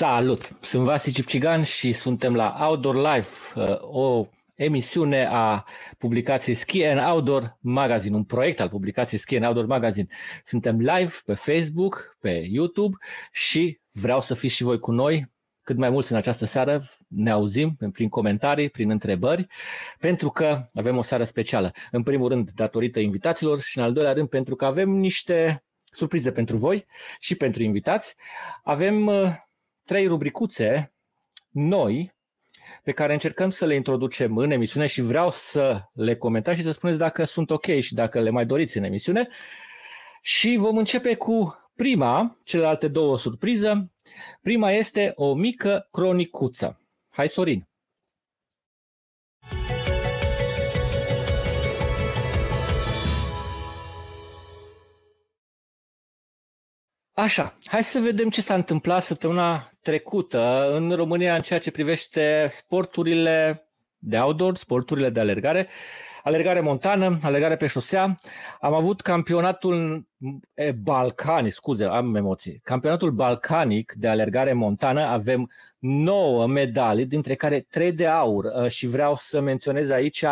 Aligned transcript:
Salut! 0.00 0.56
Sunt 0.60 0.84
Vasi 0.84 1.12
Cipcigan 1.12 1.62
și 1.62 1.92
suntem 1.92 2.34
la 2.34 2.56
Outdoor 2.60 3.14
Life, 3.14 3.60
uh, 3.60 3.76
o 3.80 4.26
emisiune 4.54 5.28
a 5.30 5.64
publicației 5.98 6.54
Ski 6.54 6.84
and 6.84 7.10
Outdoor 7.12 7.58
Magazine, 7.60 8.16
un 8.16 8.24
proiect 8.24 8.60
al 8.60 8.68
publicației 8.68 9.20
Ski 9.20 9.34
and 9.36 9.44
Outdoor 9.44 9.66
Magazine. 9.66 10.06
Suntem 10.44 10.78
live 10.78 11.12
pe 11.24 11.34
Facebook, 11.34 12.16
pe 12.20 12.46
YouTube 12.50 12.96
și 13.32 13.80
vreau 13.90 14.20
să 14.20 14.34
fiți 14.34 14.54
și 14.54 14.62
voi 14.62 14.78
cu 14.78 14.90
noi 14.90 15.32
cât 15.62 15.76
mai 15.76 15.90
mulți 15.90 16.12
în 16.12 16.18
această 16.18 16.44
seară, 16.44 16.84
ne 17.08 17.30
auzim 17.30 17.76
prin 17.92 18.08
comentarii, 18.08 18.70
prin 18.70 18.90
întrebări, 18.90 19.46
pentru 19.98 20.30
că 20.30 20.66
avem 20.74 20.96
o 20.96 21.02
seară 21.02 21.24
specială. 21.24 21.72
În 21.90 22.02
primul 22.02 22.28
rând, 22.28 22.50
datorită 22.50 23.00
invitaților 23.00 23.60
și 23.60 23.78
în 23.78 23.84
al 23.84 23.92
doilea 23.92 24.12
rând, 24.12 24.28
pentru 24.28 24.56
că 24.56 24.64
avem 24.64 24.90
niște 24.90 25.64
surprize 25.84 26.32
pentru 26.32 26.56
voi 26.56 26.86
și 27.18 27.34
pentru 27.34 27.62
invitați. 27.62 28.14
Avem 28.62 29.06
uh, 29.06 29.32
trei 29.90 30.06
rubricuțe 30.06 30.92
noi 31.48 32.14
pe 32.82 32.92
care 32.92 33.12
încercăm 33.12 33.50
să 33.50 33.64
le 33.64 33.74
introducem 33.74 34.36
în 34.36 34.50
emisiune 34.50 34.86
și 34.86 35.00
vreau 35.00 35.30
să 35.30 35.82
le 35.92 36.16
comentați 36.16 36.58
și 36.58 36.64
să 36.64 36.70
spuneți 36.70 36.98
dacă 36.98 37.24
sunt 37.24 37.50
ok 37.50 37.66
și 37.80 37.94
dacă 37.94 38.20
le 38.20 38.30
mai 38.30 38.46
doriți 38.46 38.76
în 38.76 38.84
emisiune. 38.84 39.28
Și 40.22 40.56
vom 40.58 40.76
începe 40.76 41.14
cu 41.14 41.56
prima, 41.76 42.38
celelalte 42.44 42.88
două 42.88 43.18
surpriză. 43.18 43.90
Prima 44.42 44.70
este 44.70 45.12
o 45.14 45.34
mică 45.34 45.88
cronicuță. 45.90 46.80
Hai, 47.08 47.28
Sorin! 47.28 47.69
Așa, 57.20 57.58
hai 57.64 57.84
să 57.84 57.98
vedem 57.98 58.30
ce 58.30 58.40
s-a 58.40 58.54
întâmplat 58.54 59.02
săptămâna 59.02 59.72
trecută 59.82 60.70
în 60.74 60.90
România 60.92 61.34
în 61.34 61.40
ceea 61.40 61.58
ce 61.58 61.70
privește 61.70 62.46
sporturile 62.50 63.66
de 63.98 64.18
outdoor, 64.18 64.56
sporturile 64.56 65.10
de 65.10 65.20
alergare, 65.20 65.68
alergare 66.22 66.60
montană, 66.60 67.18
alergare 67.22 67.56
pe 67.56 67.66
șosea. 67.66 68.18
Am 68.60 68.74
avut 68.74 69.00
campionatul 69.00 70.06
balcanic, 70.82 71.52
scuze, 71.52 71.84
am 71.84 72.14
emoții, 72.14 72.60
campionatul 72.64 73.10
balcanic 73.10 73.92
de 73.92 74.08
alergare 74.08 74.52
montană. 74.52 75.00
Avem 75.00 75.50
9 75.78 76.46
medalii, 76.46 77.06
dintre 77.06 77.34
care 77.34 77.60
3 77.60 77.92
de 77.92 78.06
aur 78.06 78.44
uh, 78.44 78.70
și 78.70 78.86
vreau 78.86 79.16
să 79.16 79.40
menționez 79.40 79.90
aici 79.90 80.24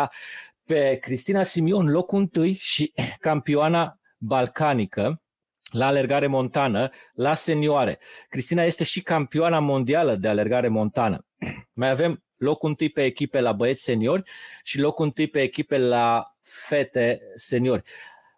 pe 0.65 0.97
Cristina 1.01 1.43
Simion, 1.43 1.89
locul 1.89 2.19
întâi 2.19 2.53
și 2.53 2.93
campioana 3.19 3.99
balcanică 4.17 5.21
la 5.69 5.85
alergare 5.85 6.27
montană, 6.27 6.89
la 7.13 7.35
senioare. 7.35 7.99
Cristina 8.29 8.63
este 8.63 8.83
și 8.83 9.01
campioana 9.01 9.59
mondială 9.59 10.15
de 10.15 10.27
alergare 10.27 10.67
montană. 10.67 11.25
Mai 11.73 11.89
avem 11.89 12.23
locul 12.37 12.69
întâi 12.69 12.89
pe 12.89 13.03
echipe 13.03 13.39
la 13.39 13.51
băieți 13.51 13.83
seniori 13.83 14.23
și 14.63 14.79
locul 14.79 15.05
întâi 15.05 15.27
pe 15.27 15.41
echipe 15.41 15.77
la 15.77 16.35
fete 16.41 17.19
seniori. 17.35 17.83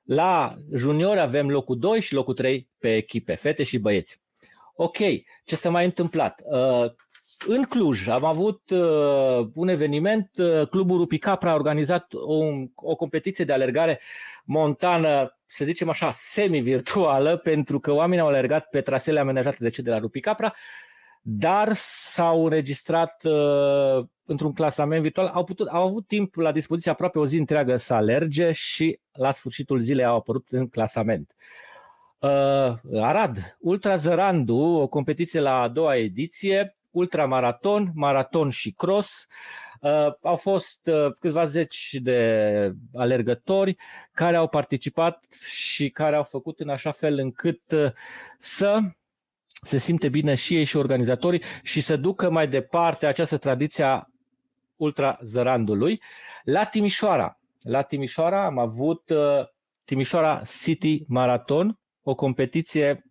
La 0.04 0.56
juniori 0.76 1.20
avem 1.20 1.50
locul 1.50 1.80
2 1.80 2.02
și 2.02 2.14
locul 2.14 2.34
3 2.34 2.70
pe 2.78 2.96
echipe, 2.96 3.36
fete 3.36 3.64
și 3.64 3.78
băieți. 3.78 4.22
Ok, 4.76 4.98
ce 5.44 5.56
s-a 5.56 5.70
mai 5.70 5.86
întâmplat? 5.86 6.42
Uh, 7.48 7.56
în 7.56 7.64
Cluj 7.64 8.08
am 8.08 8.24
avut 8.24 8.70
uh, 8.70 9.48
un 9.54 9.68
eveniment, 9.68 10.30
uh, 10.38 10.68
Clubul 10.68 10.98
Rupi 10.98 11.18
Capra 11.18 11.52
a 11.52 11.56
organizat 11.56 12.14
o, 12.14 12.46
o 12.76 12.96
competiție 12.96 13.46
de 13.46 13.54
alergare 13.54 14.00
montană, 14.46 15.38
să 15.46 15.66
zicem 15.66 15.90
așa, 15.90 16.12
semi-virtuală, 16.14 17.38
pentru 17.50 17.80
că 17.80 17.92
oamenii 17.92 18.24
au 18.24 18.28
alergat 18.28 18.70
pe 18.70 18.82
trasele 18.82 19.20
amenajate 19.20 19.58
de 19.60 19.70
cei 19.70 19.84
de 19.84 19.90
la 19.90 20.00
Rupi 20.00 20.20
Capra, 20.20 20.54
dar 21.22 21.72
s-au 21.74 22.44
înregistrat 22.44 23.24
uh, 23.24 24.06
într-un 24.26 24.54
clasament 24.54 25.02
virtual, 25.02 25.28
au, 25.28 25.44
putut, 25.44 25.68
au 25.68 25.88
avut 25.88 26.08
timp 26.08 26.36
la 26.36 26.52
dispoziție 26.52 26.92
aproape 26.92 27.20
o 27.20 27.26
zi 27.26 27.38
întreagă 27.38 27.78
să 27.78 27.94
alerge 27.94 28.52
și 28.52 29.00
la 29.12 29.32
sfârșitul 29.32 29.80
zilei 29.80 30.06
au 30.06 30.16
apărut 30.16 30.48
în 30.50 30.68
clasament. 30.68 31.36
Uh, 32.20 33.02
Arad, 33.02 33.58
Ultra 33.60 33.96
Zărandu, 33.96 34.56
o 34.56 34.88
competiție 34.88 35.40
la 35.40 35.62
a 35.62 35.68
doua 35.68 35.96
ediție, 35.96 36.76
ultramaraton, 36.92 37.92
maraton 37.94 38.50
și 38.50 38.72
cross. 38.72 39.26
Uh, 39.80 40.08
au 40.22 40.36
fost 40.36 40.88
uh, 40.88 41.12
câțiva 41.20 41.46
zeci 41.46 41.98
de 42.02 42.72
alergători 42.94 43.76
care 44.12 44.36
au 44.36 44.48
participat 44.48 45.26
și 45.52 45.90
care 45.90 46.16
au 46.16 46.24
făcut 46.24 46.60
în 46.60 46.70
așa 46.70 46.92
fel 46.92 47.18
încât 47.18 47.72
uh, 47.72 47.92
să 48.38 48.80
se 49.62 49.78
simte 49.78 50.10
bine 50.10 50.36
și 50.36 50.56
ei 50.56 50.64
și 50.64 50.78
organizatorii 50.78 51.44
și 51.62 51.82
să 51.82 51.96
ducă 51.96 52.30
mai 52.30 52.48
departe 52.48 53.06
această 53.06 53.38
tradiție 53.38 53.84
a 53.84 54.06
ultra 54.76 55.18
zărandului. 55.22 56.02
La 56.44 56.66
Timișoara, 56.66 57.40
la 57.62 57.82
Timișoara 57.82 58.46
am 58.46 58.58
avut 58.58 59.10
uh, 59.10 59.48
Timișoara 59.86 60.42
City 60.62 61.04
Marathon, 61.08 61.80
o 62.04 62.16
competiție 62.16 63.04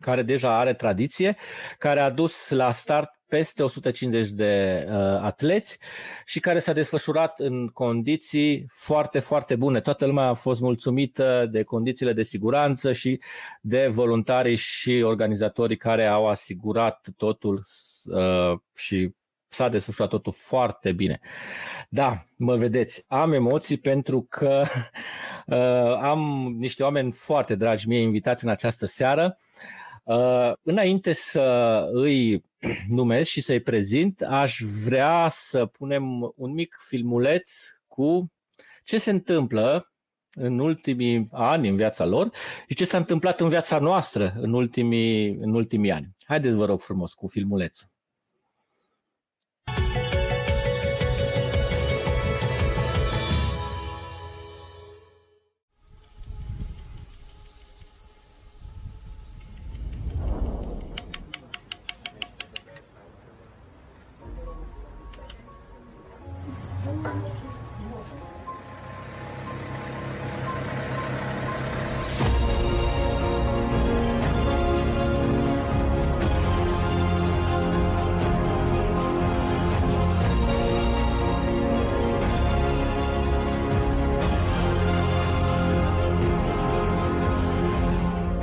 care 0.00 0.22
deja 0.22 0.58
are 0.58 0.74
tradiție, 0.74 1.36
care 1.78 2.00
a 2.00 2.10
dus 2.10 2.50
la 2.50 2.72
start 2.72 3.10
peste 3.32 3.62
150 3.62 4.28
de 4.28 4.84
uh, 4.88 4.94
atleți 5.22 5.78
și 6.24 6.40
care 6.40 6.58
s-a 6.58 6.72
desfășurat 6.72 7.38
în 7.40 7.66
condiții 7.66 8.66
foarte, 8.68 9.18
foarte 9.18 9.56
bune. 9.56 9.80
Toată 9.80 10.06
lumea 10.06 10.24
a 10.24 10.34
fost 10.34 10.60
mulțumită 10.60 11.48
de 11.50 11.62
condițiile 11.62 12.12
de 12.12 12.22
siguranță 12.22 12.92
și 12.92 13.20
de 13.60 13.86
voluntarii 13.86 14.56
și 14.56 15.02
organizatorii 15.04 15.76
care 15.76 16.06
au 16.06 16.28
asigurat 16.28 17.08
totul 17.16 17.62
uh, 18.04 18.58
și 18.74 19.14
s-a 19.52 19.68
desfășurat 19.68 20.10
totul 20.10 20.32
foarte 20.32 20.92
bine. 20.92 21.20
Da, 21.88 22.22
mă 22.36 22.56
vedeți, 22.56 23.04
am 23.06 23.32
emoții 23.32 23.76
pentru 23.76 24.26
că 24.28 24.64
uh, 25.46 25.98
am 26.00 26.52
niște 26.58 26.82
oameni 26.82 27.12
foarte 27.12 27.54
dragi 27.54 27.88
mie 27.88 28.00
invitați 28.00 28.44
în 28.44 28.50
această 28.50 28.86
seară. 28.86 29.38
Uh, 30.04 30.52
înainte 30.62 31.12
să 31.12 31.88
îi 31.92 32.44
numesc 32.88 33.30
și 33.30 33.40
să-i 33.40 33.60
prezint, 33.60 34.22
aș 34.22 34.58
vrea 34.84 35.28
să 35.30 35.66
punem 35.66 36.32
un 36.36 36.52
mic 36.52 36.76
filmuleț 36.88 37.50
cu 37.86 38.32
ce 38.84 38.98
se 38.98 39.10
întâmplă 39.10 39.92
în 40.34 40.58
ultimii 40.58 41.28
ani 41.30 41.68
în 41.68 41.76
viața 41.76 42.04
lor 42.04 42.30
și 42.68 42.74
ce 42.74 42.84
s-a 42.84 42.96
întâmplat 42.98 43.40
în 43.40 43.48
viața 43.48 43.78
noastră 43.78 44.34
în 44.36 44.52
ultimii, 44.52 45.28
în 45.28 45.54
ultimii 45.54 45.90
ani. 45.90 46.16
Haideți, 46.26 46.56
vă 46.56 46.64
rog 46.64 46.80
frumos, 46.80 47.14
cu 47.14 47.26
filmulețul. 47.26 47.91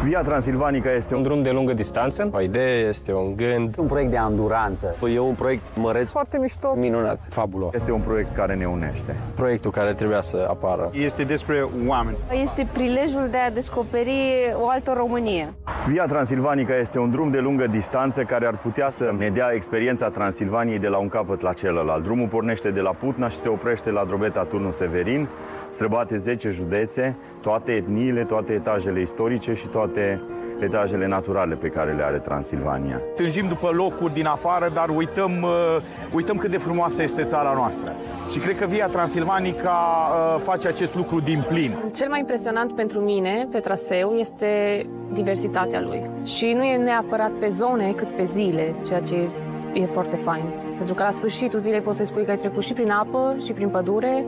Via 0.09 0.21
Transilvanica 0.21 0.91
este 0.91 1.15
un 1.15 1.21
drum 1.21 1.41
de 1.41 1.51
lungă 1.51 1.73
distanță. 1.73 2.29
O 2.33 2.41
idee 2.41 2.87
este 2.87 3.13
un 3.13 3.35
gând. 3.35 3.75
Un 3.77 3.87
proiect 3.87 4.11
de 4.11 4.17
anduranță. 4.17 4.95
E 5.13 5.19
un 5.19 5.33
proiect 5.33 5.61
măreț. 5.75 6.09
Foarte 6.11 6.37
mișto. 6.37 6.73
Minunat. 6.77 7.19
Fabulos. 7.29 7.73
Este 7.73 7.91
un 7.91 7.99
proiect 7.99 8.35
care 8.35 8.55
ne 8.55 8.65
unește. 8.65 9.15
Proiectul 9.35 9.71
care 9.71 9.93
trebuia 9.93 10.21
să 10.21 10.47
apară. 10.49 10.89
Este 10.93 11.23
despre 11.23 11.67
oameni. 11.87 12.17
Este 12.41 12.67
prilejul 12.73 13.27
de 13.31 13.37
a 13.37 13.51
descoperi 13.51 14.53
o 14.61 14.69
altă 14.69 14.93
Românie. 14.97 15.53
Via 15.87 16.05
Transilvanica 16.05 16.75
este 16.75 16.99
un 16.99 17.11
drum 17.11 17.31
de 17.31 17.39
lungă 17.39 17.67
distanță 17.67 18.21
care 18.21 18.45
ar 18.45 18.57
putea 18.57 18.89
să 18.89 19.13
ne 19.17 19.29
dea 19.29 19.51
experiența 19.53 20.07
Transilvaniei 20.07 20.79
de 20.79 20.87
la 20.87 20.97
un 20.97 21.09
capăt 21.09 21.41
la 21.41 21.53
celălalt. 21.53 22.03
Drumul 22.03 22.27
pornește 22.27 22.69
de 22.69 22.79
la 22.79 22.91
Putna 22.91 23.29
și 23.29 23.39
se 23.39 23.47
oprește 23.47 23.89
la 23.91 24.03
Drobeta 24.03 24.43
Turnul 24.43 24.73
Severin 24.77 25.27
străbate 25.69 26.17
10 26.17 26.49
județe, 26.49 27.15
toate 27.41 27.71
etniile, 27.71 28.23
toate 28.23 28.53
etajele 28.53 29.01
istorice 29.01 29.53
și 29.53 29.67
toate 29.67 30.21
petajele 30.59 31.07
naturale 31.07 31.55
pe 31.55 31.67
care 31.67 31.91
le 31.93 32.03
are 32.03 32.17
Transilvania. 32.17 33.01
Tânjim 33.15 33.47
după 33.47 33.69
locuri 33.73 34.13
din 34.13 34.25
afară, 34.25 34.69
dar 34.73 34.89
uităm, 34.89 35.31
uh, 35.41 35.77
uităm 36.13 36.37
cât 36.37 36.49
de 36.49 36.57
frumoasă 36.57 37.03
este 37.03 37.23
țara 37.23 37.53
noastră. 37.55 37.93
Și 38.29 38.39
cred 38.39 38.57
că 38.57 38.65
Via 38.65 38.87
Transilvanica 38.87 39.77
uh, 40.11 40.41
face 40.41 40.67
acest 40.67 40.95
lucru 40.95 41.19
din 41.19 41.43
plin. 41.47 41.75
Cel 41.95 42.09
mai 42.09 42.19
impresionant 42.19 42.75
pentru 42.75 42.99
mine 42.99 43.47
pe 43.51 43.59
traseu 43.59 44.09
este 44.11 44.85
diversitatea 45.13 45.81
lui. 45.81 46.09
Și 46.23 46.53
nu 46.57 46.63
e 46.63 46.77
neapărat 46.77 47.31
pe 47.31 47.47
zone, 47.47 47.91
cât 47.91 48.11
pe 48.11 48.23
zile, 48.23 48.75
ceea 48.87 48.99
ce 48.99 49.29
e 49.73 49.85
foarte 49.85 50.15
fain. 50.15 50.43
Pentru 50.75 50.93
că 50.93 51.03
la 51.03 51.11
sfârșitul 51.11 51.59
zilei 51.59 51.81
poți 51.81 51.97
să 51.97 52.03
spui 52.03 52.25
că 52.25 52.31
ai 52.31 52.37
trecut 52.37 52.63
și 52.63 52.73
prin 52.73 52.89
apă, 52.89 53.35
și 53.45 53.51
prin 53.51 53.69
pădure, 53.69 54.25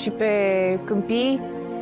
și 0.00 0.10
pe 0.10 0.30
câmpii, 0.84 1.40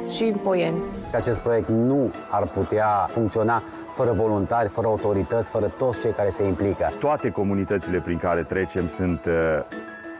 și 0.09 0.23
în 0.25 0.39
poieni. 0.43 0.79
Acest 1.15 1.41
proiect 1.41 1.69
nu 1.69 2.13
ar 2.31 2.47
putea 2.47 3.09
funcționa 3.11 3.63
fără 3.95 4.13
voluntari, 4.13 4.69
fără 4.69 4.87
autorități, 4.87 5.51
fără 5.51 5.73
toți 5.79 6.01
cei 6.01 6.13
care 6.13 6.29
se 6.29 6.45
implică. 6.45 6.93
Toate 6.99 7.31
comunitățile 7.31 7.99
prin 7.99 8.19
care 8.19 8.43
trecem 8.43 8.89
sunt, 8.97 9.25
uh, 9.27 9.33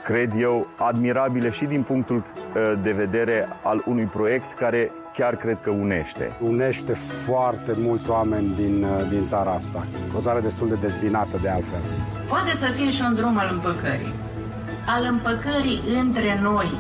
cred 0.05 0.33
eu, 0.39 0.67
admirabile 0.77 1.51
și 1.51 1.65
din 1.65 1.83
punctul 1.83 2.17
uh, 2.17 2.73
de 2.83 2.93
vedere 2.93 3.49
al 3.63 3.83
unui 3.87 4.05
proiect 4.05 4.59
care 4.59 4.91
chiar 5.17 5.37
cred 5.37 5.59
că 5.63 5.71
unește. 5.71 6.33
Unește 6.43 6.93
foarte 6.93 7.73
mulți 7.79 8.11
oameni 8.11 8.55
din, 8.55 8.85
uh, 8.85 9.09
din 9.09 9.25
țara 9.25 9.51
asta. 9.51 9.87
O 10.17 10.21
țară 10.21 10.41
destul 10.41 10.69
de 10.69 10.77
dezbinată 10.81 11.39
de 11.43 11.49
altfel. 11.49 11.81
Poate 12.29 12.51
să 12.51 12.67
fie 12.67 12.91
și 12.91 13.03
un 13.09 13.15
drum 13.15 13.39
al 13.39 13.49
împăcării. 13.53 14.13
Al 14.87 15.07
împăcării 15.11 15.81
între 16.01 16.39
noi, 16.43 16.73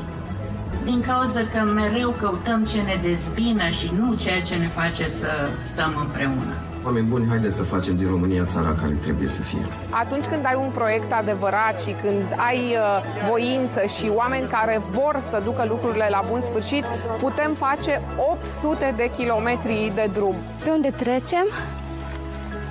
din 0.84 1.00
cauza 1.00 1.40
că 1.40 1.64
mereu 1.64 2.10
căutăm 2.10 2.64
ce 2.64 2.80
ne 2.80 2.98
dezbină 3.02 3.68
și 3.68 3.92
nu 3.98 4.14
ceea 4.14 4.40
ce 4.40 4.54
ne 4.54 4.68
face 4.68 5.08
să 5.08 5.28
stăm 5.62 5.92
împreună. 6.00 6.54
Oameni 6.84 7.06
buni, 7.06 7.28
haideți 7.28 7.56
să 7.56 7.62
facem 7.62 7.96
din 7.96 8.08
România 8.08 8.44
țara 8.44 8.74
care 8.80 8.92
trebuie 9.02 9.28
să 9.28 9.42
fie. 9.42 9.66
Atunci 9.90 10.24
când 10.24 10.44
ai 10.44 10.56
un 10.60 10.70
proiect 10.74 11.12
adevărat 11.12 11.80
și 11.80 11.94
când 12.02 12.22
ai 12.36 12.58
uh, 12.58 13.28
voință 13.30 13.80
și 13.98 14.10
oameni 14.14 14.48
care 14.48 14.82
vor 14.90 15.22
să 15.30 15.40
ducă 15.44 15.64
lucrurile 15.68 16.06
la 16.10 16.24
bun 16.30 16.40
sfârșit, 16.40 16.84
putem 17.20 17.54
face 17.54 18.02
800 18.32 18.94
de 18.96 19.10
kilometri 19.16 19.92
de 19.94 20.10
drum. 20.12 20.34
Pe 20.64 20.70
unde 20.70 20.90
trecem, 20.90 21.46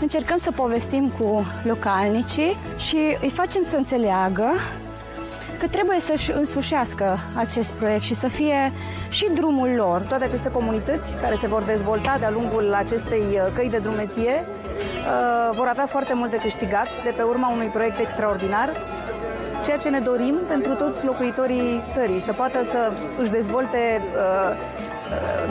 încercăm 0.01 0.37
să 0.37 0.51
povestim 0.51 1.11
cu 1.19 1.45
localnicii 1.63 2.57
și 2.77 3.17
îi 3.21 3.29
facem 3.29 3.61
să 3.61 3.75
înțeleagă 3.75 4.51
că 5.63 5.69
trebuie 5.69 5.99
să-și 5.99 6.31
însușească 6.31 7.17
acest 7.35 7.73
proiect 7.73 8.03
și 8.03 8.13
să 8.13 8.27
fie 8.27 8.71
și 9.09 9.29
drumul 9.33 9.69
lor. 9.69 10.01
Toate 10.01 10.23
aceste 10.23 10.49
comunități 10.51 11.17
care 11.17 11.35
se 11.35 11.47
vor 11.47 11.63
dezvolta 11.63 12.15
de-a 12.19 12.31
lungul 12.31 12.73
acestei 12.73 13.23
uh, 13.31 13.47
căi 13.55 13.69
de 13.69 13.77
drumeție 13.77 14.33
uh, 14.43 15.55
vor 15.55 15.67
avea 15.67 15.85
foarte 15.85 16.13
mult 16.13 16.31
de 16.31 16.37
câștigat 16.37 17.03
de 17.03 17.13
pe 17.15 17.21
urma 17.21 17.51
unui 17.51 17.65
proiect 17.67 17.99
extraordinar 17.99 18.69
ceea 19.63 19.77
ce 19.77 19.89
ne 19.89 19.99
dorim 19.99 20.35
pentru 20.47 20.73
toți 20.73 21.05
locuitorii 21.05 21.83
țării, 21.89 22.19
să 22.19 22.33
poată 22.33 22.63
să 22.69 22.91
își 23.19 23.31
dezvolte 23.31 24.01
uh, 24.15 24.55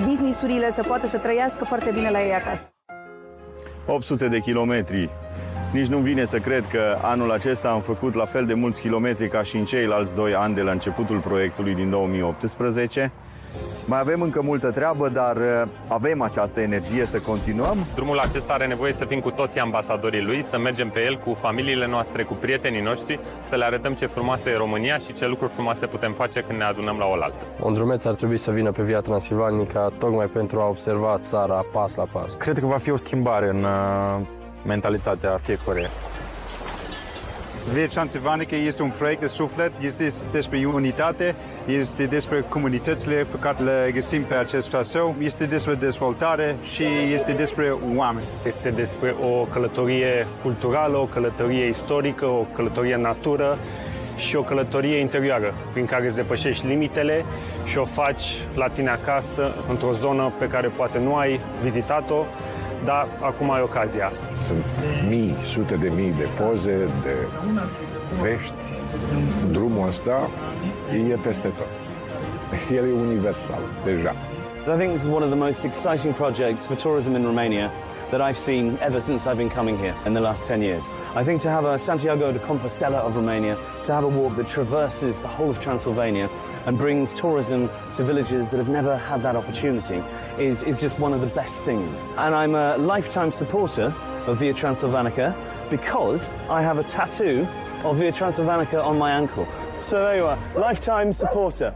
businessurile, 0.04 0.72
să 0.74 0.82
poată 0.82 1.06
să 1.06 1.18
trăiască 1.18 1.64
foarte 1.64 1.90
bine 1.90 2.10
la 2.10 2.22
ei 2.22 2.34
acasă. 2.34 2.74
800 3.86 4.28
de 4.28 4.38
kilometri 4.38 5.10
nici 5.72 5.86
nu 5.86 5.98
vine 5.98 6.24
să 6.24 6.38
cred 6.38 6.64
că 6.70 6.96
anul 7.02 7.32
acesta 7.32 7.68
am 7.68 7.80
făcut 7.80 8.14
la 8.14 8.24
fel 8.24 8.46
de 8.46 8.54
mulți 8.54 8.80
kilometri 8.80 9.28
ca 9.28 9.42
și 9.42 9.56
în 9.56 9.64
ceilalți 9.64 10.14
doi 10.14 10.34
ani 10.34 10.54
de 10.54 10.60
la 10.60 10.70
începutul 10.70 11.18
proiectului 11.18 11.74
din 11.74 11.90
2018. 11.90 13.12
Mai 13.86 14.00
avem 14.00 14.20
încă 14.20 14.42
multă 14.42 14.70
treabă, 14.70 15.08
dar 15.08 15.36
uh, 15.36 15.62
avem 15.88 16.22
această 16.22 16.60
energie 16.60 17.06
să 17.06 17.20
continuăm. 17.20 17.86
Drumul 17.94 18.18
acesta 18.18 18.52
are 18.52 18.66
nevoie 18.66 18.92
să 18.92 19.04
fim 19.04 19.20
cu 19.20 19.30
toții 19.30 19.60
ambasadorii 19.60 20.22
lui, 20.22 20.44
să 20.44 20.58
mergem 20.58 20.88
pe 20.88 21.04
el 21.04 21.18
cu 21.24 21.34
familiile 21.34 21.86
noastre, 21.86 22.22
cu 22.22 22.34
prietenii 22.34 22.80
noștri, 22.80 23.20
să 23.48 23.56
le 23.56 23.64
arătăm 23.64 23.92
ce 23.92 24.06
frumoasă 24.06 24.50
e 24.50 24.56
România 24.56 24.96
și 24.96 25.12
ce 25.12 25.26
lucruri 25.26 25.52
frumoase 25.52 25.86
putem 25.86 26.12
face 26.12 26.40
când 26.40 26.58
ne 26.58 26.64
adunăm 26.64 26.96
la 26.98 27.06
oaltă. 27.06 27.36
Un 27.62 27.72
drumeț 27.72 28.04
ar 28.04 28.14
trebui 28.14 28.38
să 28.38 28.50
vină 28.50 28.72
pe 28.72 28.82
Via 28.82 29.00
Transilvanica 29.00 29.92
tocmai 29.98 30.26
pentru 30.26 30.60
a 30.60 30.68
observa 30.68 31.20
țara 31.24 31.64
pas 31.72 31.94
la 31.94 32.04
pas. 32.12 32.34
Cred 32.38 32.58
că 32.58 32.66
va 32.66 32.78
fi 32.78 32.90
o 32.90 32.96
schimbare 32.96 33.48
în 33.48 33.62
uh, 33.62 34.20
mentalitatea 34.66 35.38
fiecare. 35.42 35.90
Via 37.72 37.86
Transilvanica 37.86 38.56
este 38.56 38.82
un 38.82 38.92
proiect 38.98 39.20
de 39.20 39.26
suflet, 39.26 39.72
este 39.80 40.12
despre 40.32 40.64
unitate, 40.64 41.34
este 41.66 42.04
despre 42.04 42.44
comunitățile 42.48 43.26
pe 43.30 43.36
care 43.40 43.62
le 43.62 43.90
găsim 43.94 44.22
pe 44.22 44.34
acest 44.34 44.68
traseu, 44.68 45.14
este 45.18 45.46
despre 45.46 45.74
dezvoltare 45.74 46.56
și 46.62 46.84
este 47.14 47.32
despre 47.32 47.74
oameni. 47.96 48.26
Este 48.46 48.70
despre 48.70 49.14
o 49.22 49.44
călătorie 49.44 50.26
culturală, 50.42 50.96
o 50.96 51.04
călătorie 51.04 51.68
istorică, 51.68 52.26
o 52.26 52.46
călătorie 52.54 52.96
natură 52.96 53.58
și 54.16 54.36
o 54.36 54.42
călătorie 54.42 54.96
interioară 54.96 55.54
prin 55.72 55.86
care 55.86 56.06
îți 56.06 56.14
depășești 56.14 56.66
limitele 56.66 57.24
și 57.64 57.78
o 57.78 57.84
faci 57.84 58.38
la 58.54 58.68
tine 58.68 58.88
acasă, 58.88 59.54
într-o 59.68 59.92
zonă 59.92 60.32
pe 60.38 60.46
care 60.46 60.68
poate 60.68 60.98
nu 60.98 61.16
ai 61.16 61.40
vizitat-o, 61.62 62.24
dar 62.84 63.08
acum 63.20 63.50
ai 63.50 63.62
ocazia. 63.62 64.12
Sunt 64.46 64.64
mii, 65.08 65.36
sute 65.42 65.74
de 65.74 65.92
mii 65.96 66.12
de 66.12 66.26
poze, 66.38 66.88
de 67.02 67.14
vești. 68.22 68.52
Drumul 69.50 69.88
ăsta 69.88 70.28
e 71.10 71.16
peste 71.22 71.48
tot. 71.48 71.70
El 72.76 72.84
e 72.84 72.92
universal, 72.92 73.60
deja. 73.84 74.14
I 74.66 74.76
think 74.76 74.92
this 74.92 75.02
is 75.02 75.08
one 75.08 75.24
of 75.24 75.30
the 75.30 75.42
most 75.46 75.64
exciting 75.64 76.14
projects 76.14 76.66
for 76.66 76.76
tourism 76.76 77.14
in 77.14 77.24
Romania 77.24 77.70
that 78.12 78.20
I've 78.20 78.38
seen 78.38 78.78
ever 78.80 79.00
since 79.00 79.26
I've 79.26 79.38
been 79.38 79.50
coming 79.50 79.76
here 79.78 79.94
in 80.06 80.12
the 80.12 80.20
last 80.20 80.44
10 80.44 80.62
years. 80.62 80.84
I 81.16 81.24
think 81.24 81.40
to 81.42 81.50
have 81.50 81.64
a 81.64 81.78
Santiago 81.78 82.30
de 82.30 82.38
Compostela 82.38 82.98
of 82.98 83.16
Romania, 83.16 83.56
to 83.86 83.92
have 83.92 84.04
a 84.04 84.08
walk 84.08 84.36
that 84.36 84.48
traverses 84.48 85.18
the 85.20 85.28
whole 85.28 85.50
of 85.50 85.60
Transylvania 85.62 86.28
and 86.66 86.76
brings 86.76 87.14
tourism 87.14 87.70
to 87.96 88.04
villages 88.04 88.48
that 88.50 88.58
have 88.58 88.68
never 88.68 88.98
had 88.98 89.22
that 89.22 89.34
opportunity 89.34 90.02
is, 90.38 90.62
is 90.62 90.80
just 90.80 90.98
one 90.98 91.12
of 91.12 91.20
the 91.20 91.34
best 91.34 91.64
things. 91.64 91.96
And 92.16 92.34
I'm 92.34 92.54
a 92.54 92.76
lifetime 92.76 93.32
supporter 93.32 93.94
of 94.26 94.38
Via 94.38 94.54
Transylvanica 94.54 95.34
because 95.70 96.20
I 96.48 96.62
have 96.62 96.78
a 96.78 96.84
tattoo 96.84 97.46
of 97.84 97.96
Via 97.96 98.12
Transylvanica 98.12 98.82
on 98.82 98.98
my 98.98 99.10
ankle. 99.10 99.46
So 99.82 100.02
there 100.02 100.16
you 100.16 100.26
are, 100.26 100.38
lifetime 100.56 101.12
supporter. 101.12 101.74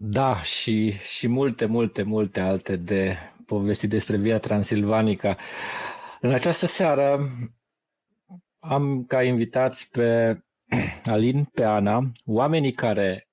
Da, 0.00 0.42
și, 0.42 0.92
și 0.92 1.28
multe, 1.28 1.64
multe, 1.64 2.02
multe 2.02 2.40
alte 2.40 2.76
de 2.76 3.16
povesti 3.46 3.86
despre 3.86 4.16
Via 4.16 4.38
Transilvanica. 4.38 5.36
În 6.20 6.30
această 6.30 6.66
seară 6.66 7.28
am 8.58 9.04
ca 9.04 9.22
invitați 9.22 9.90
pe 9.90 10.38
Alin, 11.04 11.44
pe 11.44 11.64
Ana, 11.64 12.10
oamenii 12.24 12.72
care 12.72 13.28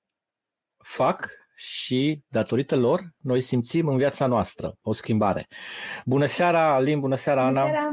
fac 0.76 1.30
și, 1.54 2.22
datorită 2.28 2.76
lor, 2.76 3.00
noi 3.18 3.40
simțim 3.40 3.88
în 3.88 3.96
viața 3.96 4.26
noastră 4.26 4.74
o 4.82 4.92
schimbare. 4.92 5.48
Bună 6.04 6.26
seara, 6.26 6.74
Alin, 6.74 7.00
bună 7.00 7.14
seara, 7.14 7.46
Ana! 7.46 7.60
Bună 7.60 7.72
seara! 7.72 7.92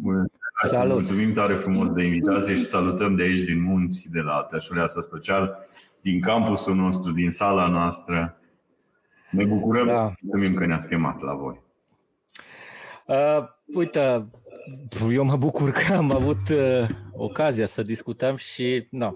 Bună 0.00 0.26
seara! 0.60 0.82
Salut! 0.82 0.94
Mulțumim 0.94 1.32
tare 1.32 1.54
frumos 1.54 1.90
de 1.90 2.02
invitație 2.02 2.54
și 2.54 2.62
salutăm 2.62 3.14
de 3.16 3.22
aici, 3.22 3.40
din 3.40 3.62
munți, 3.62 4.10
de 4.10 4.20
la 4.20 4.42
Tășuleasa 4.42 5.00
Social, 5.00 5.66
din 6.00 6.20
campusul 6.20 6.74
nostru, 6.74 7.12
din 7.12 7.30
sala 7.30 7.68
noastră. 7.68 8.36
Ne 9.30 9.44
bucurăm, 9.44 9.86
da. 9.86 10.12
mulțumim 10.20 10.54
că 10.54 10.66
ne-ați 10.66 10.88
chemat 10.88 11.20
la 11.20 11.34
voi. 11.34 11.62
Uh, 13.06 13.48
uite, 13.74 14.26
eu 15.10 15.24
mă 15.24 15.36
bucur 15.36 15.70
că 15.70 15.92
am 15.92 16.10
avut 16.10 16.48
uh, 16.48 16.88
ocazia 17.12 17.66
să 17.66 17.82
discutăm 17.82 18.36
și 18.36 18.86
no, 18.90 19.12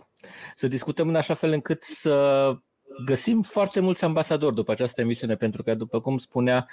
să 0.56 0.68
discutăm 0.68 1.08
în 1.08 1.16
așa 1.16 1.34
fel 1.34 1.52
încât 1.52 1.82
să 1.82 2.56
găsim 3.04 3.42
foarte 3.42 3.80
mulți 3.80 4.04
ambasadori 4.04 4.54
după 4.54 4.72
această 4.72 5.00
emisiune, 5.00 5.36
pentru 5.36 5.62
că, 5.62 5.74
după 5.74 6.00
cum 6.00 6.18
spunea 6.18 6.66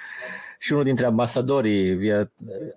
și 0.60 0.72
unul 0.72 0.84
dintre 0.84 1.06
ambasadorii 1.06 1.94
via, 1.94 2.32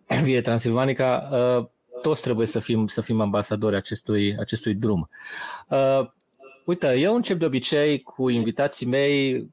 via 0.22 0.42
Transilvanica, 0.42 1.28
uh, 1.32 1.66
toți 2.02 2.22
trebuie 2.22 2.46
să 2.46 2.58
fim, 2.58 2.86
să 2.86 3.00
fim 3.00 3.20
ambasadori 3.20 3.76
acestui, 3.76 4.36
acestui 4.38 4.74
drum. 4.74 5.08
Uh, 5.68 6.08
uite, 6.64 6.98
eu 6.98 7.14
încep 7.14 7.38
de 7.38 7.44
obicei 7.44 8.00
cu 8.00 8.28
invitații 8.28 8.86
mei 8.86 9.46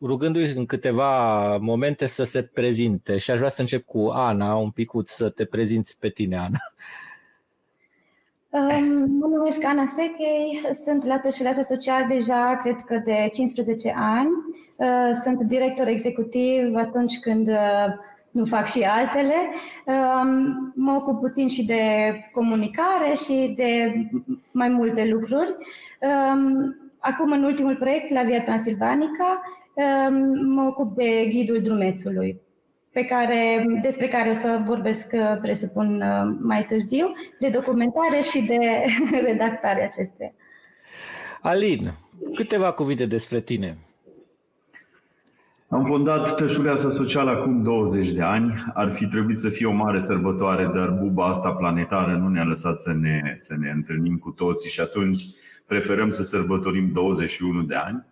rugându-i 0.00 0.52
în 0.56 0.66
câteva 0.66 1.56
momente 1.56 2.06
să 2.06 2.22
se 2.22 2.42
prezinte 2.42 3.18
și 3.18 3.30
aș 3.30 3.38
vrea 3.38 3.50
să 3.50 3.60
încep 3.60 3.84
cu 3.84 4.10
Ana, 4.12 4.54
un 4.54 4.70
pic 4.70 4.90
să 5.04 5.28
te 5.28 5.44
prezinți 5.44 5.96
pe 5.98 6.08
tine, 6.08 6.36
Ana. 6.36 6.58
Mă 9.20 9.26
numesc 9.26 9.64
Ana 9.64 9.86
Sechei, 9.86 10.60
sunt 10.72 11.04
la 11.04 11.18
Tășuleasa 11.18 11.62
Social 11.62 12.06
deja, 12.08 12.58
cred 12.62 12.80
că 12.80 13.02
de 13.04 13.28
15 13.32 13.92
ani. 13.96 14.30
Uh, 14.76 15.08
sunt 15.12 15.42
director 15.42 15.86
executiv 15.86 16.74
atunci 16.74 17.18
când 17.18 17.48
uh, 17.48 17.94
nu 18.30 18.44
fac 18.44 18.66
și 18.66 18.82
altele. 18.82 19.34
Um, 19.84 20.72
mă 20.74 20.92
ocup 20.92 21.20
puțin 21.20 21.48
și 21.48 21.64
de 21.64 21.82
comunicare 22.32 23.14
și 23.24 23.54
de 23.56 23.92
mai 24.50 24.68
multe 24.68 25.08
lucruri. 25.08 25.56
Um, 26.00 26.76
acum, 26.98 27.32
în 27.32 27.44
ultimul 27.44 27.76
proiect, 27.76 28.10
la 28.10 28.22
Via 28.22 28.42
Transilvanica, 28.42 29.42
um, 29.42 29.59
mă 30.44 30.66
ocup 30.68 30.96
de 30.96 31.26
ghidul 31.28 31.60
drumețului, 31.62 32.40
pe 32.92 33.04
care, 33.04 33.64
despre 33.82 34.06
care 34.08 34.28
o 34.28 34.32
să 34.32 34.62
vorbesc, 34.66 35.12
uh, 35.12 35.38
presupun, 35.40 36.02
uh, 36.02 36.36
mai 36.40 36.64
târziu, 36.64 37.12
de 37.40 37.48
documentare 37.48 38.20
și 38.20 38.46
de 38.46 38.58
redactare 39.26 39.84
acesteia. 39.84 40.32
Alin, 41.42 41.92
câteva 42.34 42.72
cuvinte 42.72 43.06
despre 43.06 43.40
tine. 43.40 43.78
Am 45.68 45.84
fondat 45.84 46.34
Tășuleasa 46.34 46.88
Socială 46.88 47.30
acum 47.30 47.62
20 47.62 48.10
de 48.10 48.22
ani. 48.22 48.64
Ar 48.74 48.92
fi 48.92 49.06
trebuit 49.06 49.38
să 49.38 49.48
fie 49.48 49.66
o 49.66 49.72
mare 49.72 49.98
sărbătoare, 49.98 50.70
dar 50.74 50.88
buba 50.88 51.26
asta 51.26 51.52
planetară 51.52 52.16
nu 52.16 52.28
ne-a 52.28 52.44
lăsat 52.44 52.78
să 52.78 52.92
ne, 52.92 53.34
să 53.36 53.56
ne 53.58 53.70
întâlnim 53.70 54.16
cu 54.16 54.30
toții 54.30 54.70
și 54.70 54.80
atunci 54.80 55.26
preferăm 55.66 56.10
să 56.10 56.22
sărbătorim 56.22 56.90
21 56.92 57.62
de 57.62 57.74
ani. 57.74 58.04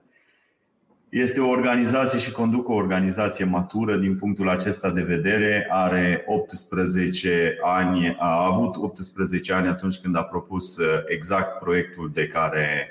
Este 1.11 1.41
o 1.41 1.49
organizație 1.49 2.19
și 2.19 2.31
conduc 2.31 2.69
o 2.69 2.75
organizație 2.75 3.45
matură 3.45 3.97
din 3.97 4.17
punctul 4.17 4.49
acesta 4.49 4.91
de 4.91 5.03
vedere. 5.03 5.67
Are 5.71 6.25
18 6.27 7.59
ani, 7.63 8.17
a 8.19 8.47
avut 8.47 8.77
18 8.77 9.53
ani 9.53 9.69
atunci 9.69 9.97
când 9.97 10.17
a 10.17 10.23
propus 10.23 10.77
uh, 10.77 10.87
exact 11.07 11.59
proiectul 11.59 12.11
de 12.15 12.27
care, 12.27 12.91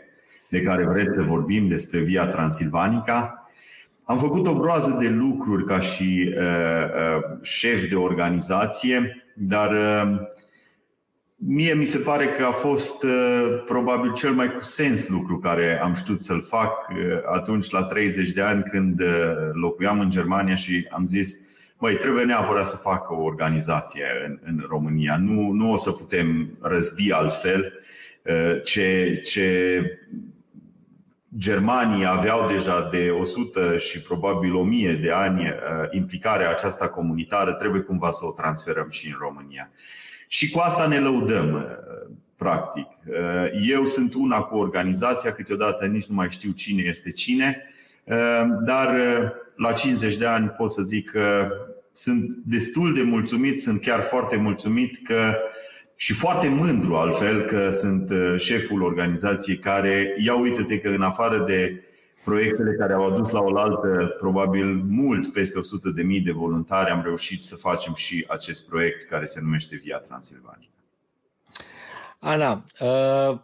de 0.50 0.62
care 0.62 0.86
vreți 0.86 1.16
să 1.16 1.22
vorbim, 1.22 1.68
despre 1.68 2.00
Via 2.00 2.28
Transilvanica. 2.28 3.50
Am 4.04 4.18
făcut 4.18 4.48
o 4.48 4.56
groază 4.56 4.98
de 5.00 5.10
lucruri 5.10 5.66
ca 5.66 5.80
și 5.80 6.34
uh, 6.38 6.44
uh, 6.44 7.40
șef 7.42 7.90
de 7.90 7.96
organizație, 7.96 9.26
dar 9.36 9.72
uh, 9.72 10.20
mie 11.40 11.74
mi 11.74 11.86
se 11.86 11.98
pare 11.98 12.28
că 12.28 12.46
a 12.46 12.52
fost 12.52 13.04
uh, 13.04 13.64
probabil 13.66 14.14
cel 14.14 14.34
mai 14.34 14.54
cu 14.54 14.62
sens 14.62 15.08
lucru 15.08 15.40
care 15.40 15.80
am 15.82 15.94
știut 15.94 16.22
să-l 16.22 16.42
fac 16.42 16.90
uh, 16.90 16.98
atunci 17.34 17.70
la 17.70 17.84
30 17.84 18.30
de 18.30 18.42
ani 18.42 18.64
când 18.64 19.02
uh, 19.02 19.08
locuiam 19.54 20.00
în 20.00 20.10
Germania 20.10 20.56
și 20.56 20.88
am 20.92 21.06
zis 21.06 21.36
Măi, 21.80 21.96
trebuie 21.96 22.24
neapărat 22.24 22.68
să 22.68 22.76
facă 22.76 23.14
o 23.14 23.24
organizație 23.24 24.06
în, 24.26 24.40
în 24.46 24.66
România. 24.70 25.18
Nu, 25.18 25.52
nu 25.52 25.72
o 25.72 25.76
să 25.76 25.92
putem 25.92 26.58
răzbi 26.62 27.12
altfel 27.12 27.74
uh, 28.24 28.62
ce, 28.64 29.22
ce 29.26 29.82
Germanii 31.38 32.06
aveau 32.06 32.48
deja 32.48 32.90
de 32.92 33.10
100 33.10 33.78
și 33.78 34.02
probabil 34.02 34.56
1000 34.56 34.94
de 34.94 35.12
ani 35.12 35.42
uh, 35.42 35.54
implicarea 35.92 36.50
aceasta 36.50 36.88
comunitară, 36.88 37.54
trebuie 37.54 37.82
cumva 37.82 38.12
să 38.12 38.26
o 38.26 38.32
transferăm 38.32 38.90
și 38.90 39.08
în 39.08 39.16
România. 39.20 39.72
Și 40.28 40.50
cu 40.50 40.60
asta 40.60 40.88
ne 40.88 41.00
lăudăm, 41.00 41.54
uh, 41.54 42.16
practic. 42.36 42.88
Uh, 43.08 43.68
eu 43.70 43.86
sunt 43.86 44.14
una 44.14 44.40
cu 44.40 44.58
organizația, 44.58 45.32
câteodată 45.32 45.86
nici 45.86 46.06
nu 46.06 46.16
mai 46.16 46.28
știu 46.30 46.52
cine 46.52 46.84
este 46.86 47.12
cine, 47.12 47.62
dar 48.66 48.96
la 49.56 49.72
50 49.72 50.18
de 50.18 50.26
ani 50.26 50.48
pot 50.48 50.72
să 50.72 50.82
zic 50.82 51.10
că 51.10 51.50
sunt 51.92 52.34
destul 52.34 52.94
de 52.94 53.02
mulțumit, 53.02 53.62
sunt 53.62 53.82
chiar 53.82 54.02
foarte 54.02 54.36
mulțumit 54.36 55.00
că 55.04 55.36
și 56.00 56.14
foarte 56.14 56.48
mândru 56.48 56.96
altfel 56.96 57.42
că 57.42 57.70
sunt 57.70 58.10
uh, 58.10 58.34
șeful 58.38 58.84
organizației 58.84 59.58
care, 59.58 60.16
ia 60.18 60.36
uite-te 60.36 60.80
că 60.80 60.90
în 60.90 61.02
afară 61.02 61.44
de 61.48 61.84
proiectele 62.28 62.76
care 62.76 62.94
au 62.94 63.14
adus 63.14 63.32
la 63.32 63.42
oaltă 63.42 64.16
probabil 64.20 64.66
mult 64.88 65.34
peste 65.34 65.58
100 65.58 65.90
de 65.90 66.04
mii 66.04 66.22
de 66.22 66.32
voluntari, 66.32 66.90
am 66.90 67.02
reușit 67.04 67.44
să 67.44 67.56
facem 67.56 67.94
și 67.94 68.26
acest 68.28 68.68
proiect 68.68 69.04
care 69.04 69.26
se 69.26 69.40
numește 69.42 69.76
Via 69.84 69.98
Transilvania. 69.98 70.68
Ana, 72.20 72.64
uh, 72.80 73.40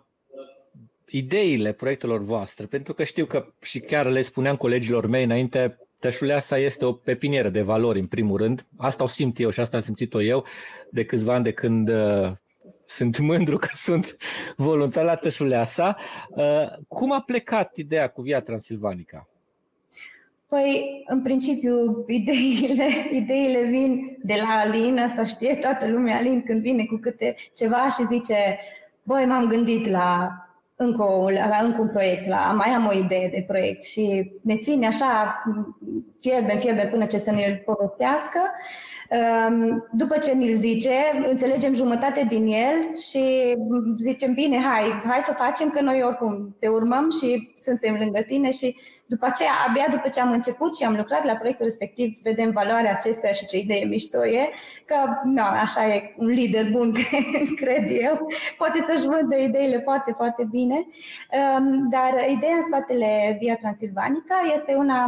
ideile 1.05 1.71
proiectelor 1.71 2.19
voastre, 2.19 2.65
pentru 2.65 2.93
că 2.93 3.03
știu 3.03 3.25
că 3.25 3.45
și 3.61 3.79
chiar 3.79 4.05
le 4.05 4.21
spuneam 4.21 4.55
colegilor 4.55 5.07
mei 5.07 5.23
înainte, 5.23 5.77
Tășuleasa 5.99 6.57
este 6.57 6.85
o 6.85 6.91
pepinieră 6.91 7.49
de 7.49 7.61
valori, 7.61 7.99
în 7.99 8.07
primul 8.07 8.37
rând. 8.37 8.65
Asta 8.77 9.03
o 9.03 9.07
simt 9.07 9.39
eu 9.39 9.49
și 9.49 9.59
asta 9.59 9.77
am 9.77 9.83
simțit-o 9.83 10.21
eu 10.21 10.45
de 10.89 11.05
câțiva 11.05 11.33
ani 11.33 11.43
de 11.43 11.51
când 11.51 11.89
uh, 11.89 12.31
sunt 12.86 13.20
mândru 13.20 13.58
că 13.58 13.70
sunt 13.74 14.17
voluntar 14.55 15.03
la 15.03 15.15
Tășuleasa. 15.15 15.98
Uh, 16.29 16.46
cum 16.88 17.12
a 17.12 17.22
plecat 17.22 17.75
ideea 17.75 18.08
cu 18.08 18.22
Via 18.22 18.41
Transilvanica? 18.41 19.27
Păi, 20.48 21.03
în 21.08 21.22
principiu, 21.22 22.03
ideile, 22.08 22.88
ideile 23.12 23.63
vin 23.63 24.17
de 24.24 24.34
la 24.34 24.60
Alin, 24.60 24.98
asta 24.98 25.24
știe 25.24 25.55
toată 25.55 25.88
lumea, 25.88 26.17
Alin 26.17 26.43
când 26.43 26.62
vine 26.62 26.86
cu 26.86 26.96
câte 26.96 27.36
ceva 27.55 27.89
și 27.89 28.05
zice 28.05 28.60
băi, 29.03 29.25
m-am 29.25 29.48
gândit 29.48 29.89
la 29.89 30.32
încă, 30.83 31.03
o, 31.03 31.29
la 31.29 31.59
încă 31.61 31.81
un 31.81 31.89
proiect, 31.89 32.27
la, 32.27 32.37
mai 32.37 32.69
am 32.69 32.87
o 32.87 32.93
idee 32.93 33.29
de 33.33 33.43
proiect 33.47 33.83
și 33.83 34.31
ne 34.41 34.57
ține 34.57 34.85
așa 34.85 35.41
fierbe 36.19 36.51
în 36.53 36.59
fierbe 36.59 36.87
până 36.91 37.05
ce 37.05 37.17
să 37.17 37.31
ne-l 37.31 37.61
povestească. 37.65 38.39
Ehm, 39.09 39.87
după 39.91 40.17
ce 40.17 40.33
ne-l 40.33 40.53
zice, 40.53 40.93
înțelegem 41.29 41.73
jumătate 41.73 42.25
din 42.29 42.47
el 42.47 42.95
și 42.95 43.55
zicem, 43.97 44.33
bine, 44.33 44.57
hai, 44.57 45.01
hai 45.05 45.21
să 45.21 45.33
facem, 45.33 45.69
că 45.69 45.81
noi 45.81 46.03
oricum 46.03 46.55
te 46.59 46.67
urmăm 46.67 47.09
și 47.09 47.51
suntem 47.55 47.95
lângă 47.99 48.21
tine 48.27 48.51
și 48.51 48.75
după 49.13 49.25
aceea, 49.25 49.51
abia 49.67 49.88
după 49.89 50.08
ce 50.10 50.20
am 50.20 50.32
început 50.32 50.75
și 50.77 50.84
am 50.84 50.96
lucrat 50.96 51.24
la 51.25 51.34
proiectul 51.34 51.65
respectiv, 51.65 52.20
vedem 52.24 52.51
valoarea 52.51 52.91
acestea 52.91 53.32
și 53.32 53.46
ce 53.46 53.58
idee 53.58 53.86
mișto 53.86 54.25
e, 54.25 54.50
că 54.86 54.96
na, 55.24 55.48
așa 55.65 55.88
e 55.88 56.13
un 56.17 56.27
lider 56.27 56.65
bun, 56.72 56.91
cred 57.62 57.86
eu, 57.89 58.27
poate 58.58 58.79
să-și 58.79 59.05
vândă 59.05 59.36
ideile 59.36 59.79
foarte, 59.79 60.12
foarte 60.12 60.48
bine, 60.51 60.88
ehm, 61.29 61.88
dar 61.89 62.12
ideea 62.29 62.55
în 62.55 62.62
spatele 62.62 63.38
Via 63.39 63.55
Transilvanica 63.55 64.36
este 64.53 64.74
una 64.74 65.00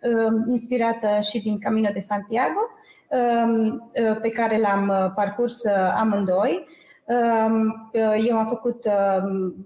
ehm, 0.00 0.44
inspirată 0.48 1.08
și 1.30 1.42
din 1.42 1.58
Camino 1.58 1.90
de 1.92 1.98
Santiago, 1.98 2.60
ehm, 3.08 3.90
pe 4.20 4.28
care 4.28 4.58
l-am 4.58 5.12
parcurs 5.14 5.66
amândoi. 5.96 6.80
Eu 8.26 8.36
am 8.36 8.46
făcut 8.46 8.86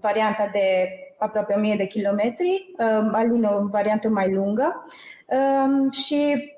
varianta 0.01 0.49
de 0.51 0.89
aproape 1.17 1.53
1000 1.57 1.75
de 1.75 1.85
kilometri, 1.85 2.73
Alin 3.11 3.43
o 3.43 3.67
variantă 3.67 4.09
mai 4.09 4.33
lungă. 4.33 4.85
Și 5.91 6.51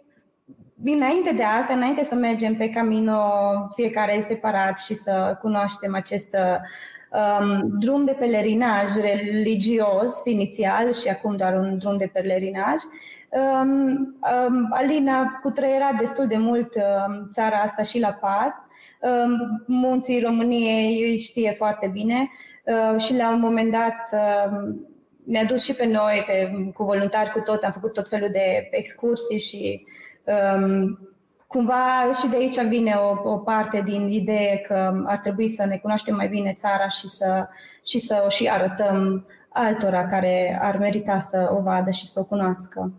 Înainte 0.83 1.31
de 1.31 1.43
asta, 1.43 1.73
înainte 1.73 2.03
să 2.03 2.15
mergem 2.15 2.55
pe 2.55 2.69
Camino 2.69 3.21
fiecare 3.75 4.19
separat 4.19 4.79
și 4.79 4.93
să 4.93 5.37
cunoaștem 5.41 5.95
acest 5.95 6.35
um, 7.09 7.77
drum 7.79 8.05
de 8.05 8.11
pelerinaj 8.11 8.89
religios 9.01 10.25
inițial 10.25 10.93
și 10.93 11.07
acum 11.07 11.35
doar 11.35 11.53
un 11.53 11.77
drum 11.77 11.97
de 11.97 12.09
pelerinaj, 12.13 12.73
um, 12.73 12.87
um, 12.87 13.18
Alina 14.69 15.39
cutreiera 15.41 15.91
destul 15.99 16.27
de 16.27 16.37
mult 16.37 16.75
um, 16.75 17.29
țara 17.31 17.55
asta 17.55 17.83
și 17.83 17.99
la 17.99 18.11
pas. 18.11 18.53
Um, 19.01 19.63
munții 19.65 20.21
României 20.21 21.09
îi 21.09 21.17
știe 21.17 21.51
foarte 21.51 21.87
bine 21.87 22.29
Uh, 22.69 23.01
și 23.01 23.15
la 23.15 23.29
un 23.29 23.39
moment 23.39 23.71
dat 23.71 24.09
uh, 24.11 24.73
ne-a 25.23 25.43
dus 25.43 25.63
și 25.63 25.73
pe 25.73 25.85
noi, 25.85 26.23
pe, 26.27 26.51
cu 26.73 26.83
voluntari, 26.83 27.31
cu 27.31 27.39
tot, 27.39 27.63
am 27.63 27.71
făcut 27.71 27.93
tot 27.93 28.09
felul 28.09 28.29
de 28.31 28.67
excursii 28.71 29.39
și 29.39 29.85
um, 30.23 30.99
cumva 31.47 32.09
și 32.19 32.27
de 32.27 32.35
aici 32.35 32.61
vine 32.61 32.93
o, 32.93 33.29
o 33.31 33.37
parte 33.37 33.81
din 33.81 34.07
idee 34.07 34.57
că 34.57 35.03
ar 35.05 35.17
trebui 35.17 35.47
să 35.47 35.65
ne 35.65 35.77
cunoaștem 35.77 36.15
mai 36.15 36.27
bine 36.27 36.53
țara 36.53 36.87
și 36.87 37.07
să, 37.07 37.47
și 37.85 37.99
să 37.99 38.21
o 38.25 38.29
și 38.29 38.49
arătăm 38.49 39.25
altora 39.49 40.05
care 40.05 40.59
ar 40.61 40.77
merita 40.77 41.19
să 41.19 41.49
o 41.57 41.61
vadă 41.61 41.89
și 41.89 42.05
să 42.05 42.19
o 42.19 42.25
cunoască. 42.25 42.91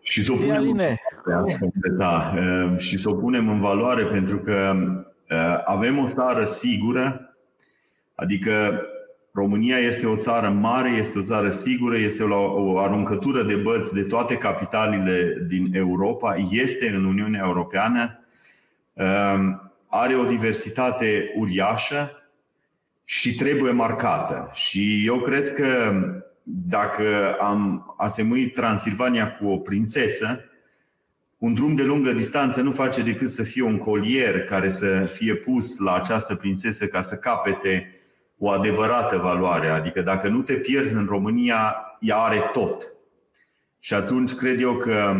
Și 0.00 0.22
să 0.22 0.32
o 0.32 0.36
punem, 0.36 0.76
da, 1.98 2.34
și 2.76 2.98
să 2.98 3.10
o 3.10 3.14
punem 3.14 3.48
în 3.48 3.60
valoare 3.60 4.04
pentru 4.04 4.38
că 4.38 4.76
avem 5.64 5.98
o 5.98 6.08
țară 6.08 6.44
sigură 6.44 7.34
Adică 8.14 8.82
România 9.32 9.78
este 9.78 10.06
o 10.06 10.16
țară 10.16 10.48
mare, 10.48 10.90
este 10.90 11.18
o 11.18 11.22
țară 11.22 11.48
sigură, 11.48 11.96
este 11.96 12.22
o, 12.22 12.72
o 12.72 12.78
aruncătură 12.78 13.42
de 13.42 13.54
băți 13.54 13.94
de 13.94 14.02
toate 14.02 14.36
capitalele 14.36 15.44
din 15.46 15.74
Europa, 15.74 16.34
este 16.50 16.88
în 16.88 17.04
Uniunea 17.04 17.42
Europeană, 17.44 18.24
um, 18.92 19.72
are 19.86 20.14
o 20.14 20.24
diversitate 20.24 21.32
uriașă 21.36 22.10
și 23.04 23.34
trebuie 23.34 23.72
marcată. 23.72 24.50
Și 24.52 25.02
eu 25.06 25.16
cred 25.16 25.52
că 25.52 25.92
dacă 26.46 27.36
am 27.40 27.94
asemuit 27.96 28.54
Transilvania 28.54 29.32
cu 29.32 29.46
o 29.46 29.58
prințesă, 29.58 30.44
un 31.38 31.54
drum 31.54 31.74
de 31.74 31.82
lungă 31.82 32.12
distanță 32.12 32.60
nu 32.60 32.70
face 32.70 33.02
decât 33.02 33.28
să 33.28 33.42
fie 33.42 33.62
un 33.62 33.78
colier 33.78 34.44
care 34.44 34.68
să 34.68 35.08
fie 35.12 35.34
pus 35.34 35.78
la 35.78 35.94
această 35.94 36.34
prințesă 36.34 36.86
ca 36.86 37.00
să 37.00 37.16
capete 37.16 37.98
o 38.38 38.50
adevărată 38.50 39.16
valoare. 39.16 39.68
Adică 39.68 40.02
dacă 40.02 40.28
nu 40.28 40.42
te 40.42 40.54
pierzi 40.54 40.94
în 40.94 41.06
România, 41.06 41.76
ea 42.00 42.16
are 42.16 42.50
tot. 42.52 42.92
Și 43.78 43.94
atunci 43.94 44.32
cred 44.34 44.60
eu 44.60 44.76
că 44.76 45.16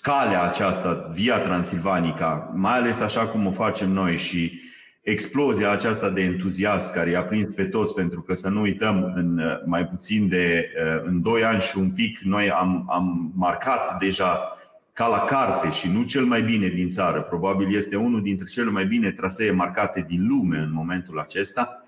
calea 0.00 0.42
aceasta, 0.42 1.08
Via 1.12 1.38
Transilvanica, 1.38 2.52
mai 2.54 2.78
ales 2.78 3.00
așa 3.00 3.28
cum 3.28 3.46
o 3.46 3.50
facem 3.50 3.90
noi 3.90 4.16
și 4.16 4.62
explozia 5.04 5.70
aceasta 5.70 6.10
de 6.10 6.20
entuziasm 6.20 6.92
care 6.92 7.10
i-a 7.10 7.24
prins 7.24 7.52
pe 7.52 7.64
toți, 7.64 7.94
pentru 7.94 8.22
că 8.22 8.34
să 8.34 8.48
nu 8.48 8.60
uităm, 8.60 9.12
în 9.14 9.40
mai 9.64 9.86
puțin 9.86 10.28
de 10.28 10.70
în 11.04 11.22
2 11.22 11.44
ani 11.44 11.60
și 11.60 11.78
un 11.78 11.90
pic, 11.90 12.18
noi 12.18 12.50
am, 12.50 12.86
am 12.90 13.32
marcat 13.34 13.98
deja 13.98 14.58
ca 14.92 15.06
la 15.06 15.18
carte 15.18 15.70
și 15.70 15.88
nu 15.88 16.02
cel 16.02 16.24
mai 16.24 16.42
bine 16.42 16.68
din 16.68 16.90
țară, 16.90 17.22
probabil 17.22 17.76
este 17.76 17.96
unul 17.96 18.22
dintre 18.22 18.46
cele 18.46 18.70
mai 18.70 18.86
bine 18.86 19.10
trasee 19.10 19.50
marcate 19.50 20.04
din 20.08 20.26
lume 20.28 20.58
în 20.58 20.72
momentul 20.72 21.18
acesta. 21.18 21.82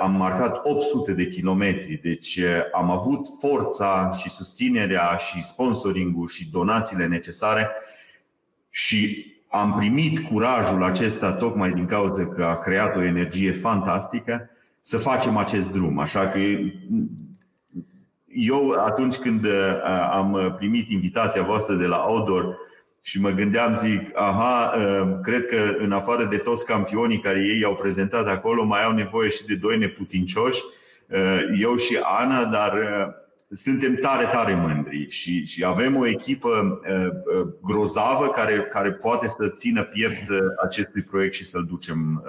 Am 0.00 0.12
marcat 0.12 0.60
800 0.62 1.12
de 1.12 1.28
kilometri, 1.28 2.00
deci 2.02 2.40
am 2.72 2.90
avut 2.90 3.26
forța 3.40 4.10
și 4.20 4.30
susținerea 4.30 5.16
și 5.16 5.44
sponsoringul 5.44 6.28
și 6.28 6.50
donațiile 6.50 7.06
necesare 7.06 7.70
și 8.70 9.32
am 9.48 9.74
primit 9.76 10.18
curajul 10.18 10.84
acesta 10.84 11.32
tocmai 11.32 11.70
din 11.70 11.86
cauza 11.86 12.26
că 12.26 12.44
a 12.44 12.58
creat 12.58 12.96
o 12.96 13.02
energie 13.02 13.52
fantastică 13.52 14.50
să 14.80 14.98
facem 14.98 15.36
acest 15.36 15.72
drum. 15.72 15.98
Așa 15.98 16.28
că 16.28 16.38
eu 18.26 18.70
atunci 18.70 19.16
când 19.16 19.44
uh, 19.44 19.52
am 20.10 20.54
primit 20.56 20.88
invitația 20.90 21.42
voastră 21.42 21.74
de 21.74 21.86
la 21.86 22.04
Outdoor 22.08 22.56
și 23.02 23.20
mă 23.20 23.30
gândeam, 23.30 23.74
zic, 23.74 24.10
aha, 24.14 24.72
uh, 24.76 25.18
cred 25.22 25.46
că 25.46 25.76
în 25.78 25.92
afară 25.92 26.24
de 26.24 26.36
toți 26.36 26.64
campionii 26.64 27.20
care 27.20 27.40
ei 27.40 27.64
au 27.64 27.74
prezentat 27.74 28.26
acolo, 28.26 28.64
mai 28.64 28.84
au 28.84 28.92
nevoie 28.92 29.28
și 29.28 29.44
de 29.44 29.54
doi 29.54 29.78
neputincioși, 29.78 30.62
uh, 31.06 31.40
eu 31.60 31.76
și 31.76 31.98
Ana, 32.02 32.44
dar 32.44 32.72
suntem 33.50 33.94
tare, 33.94 34.24
tare 34.24 34.54
mândri 34.54 34.97
și, 35.08 35.46
și 35.46 35.64
avem 35.64 35.96
o 35.96 36.06
echipă 36.06 36.80
grozavă 37.62 38.28
care, 38.28 38.68
care 38.72 38.92
poate 38.92 39.28
să 39.28 39.48
țină 39.48 39.82
piept 39.82 40.24
acestui 40.64 41.02
proiect 41.02 41.34
și 41.34 41.44
să-l 41.44 41.64
ducem, 41.68 42.24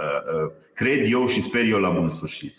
cred 0.73 1.11
eu 1.11 1.27
și 1.27 1.41
sper 1.41 1.65
eu, 1.65 1.79
la 1.79 1.89
bun 1.89 2.07
sfârșit. 2.07 2.53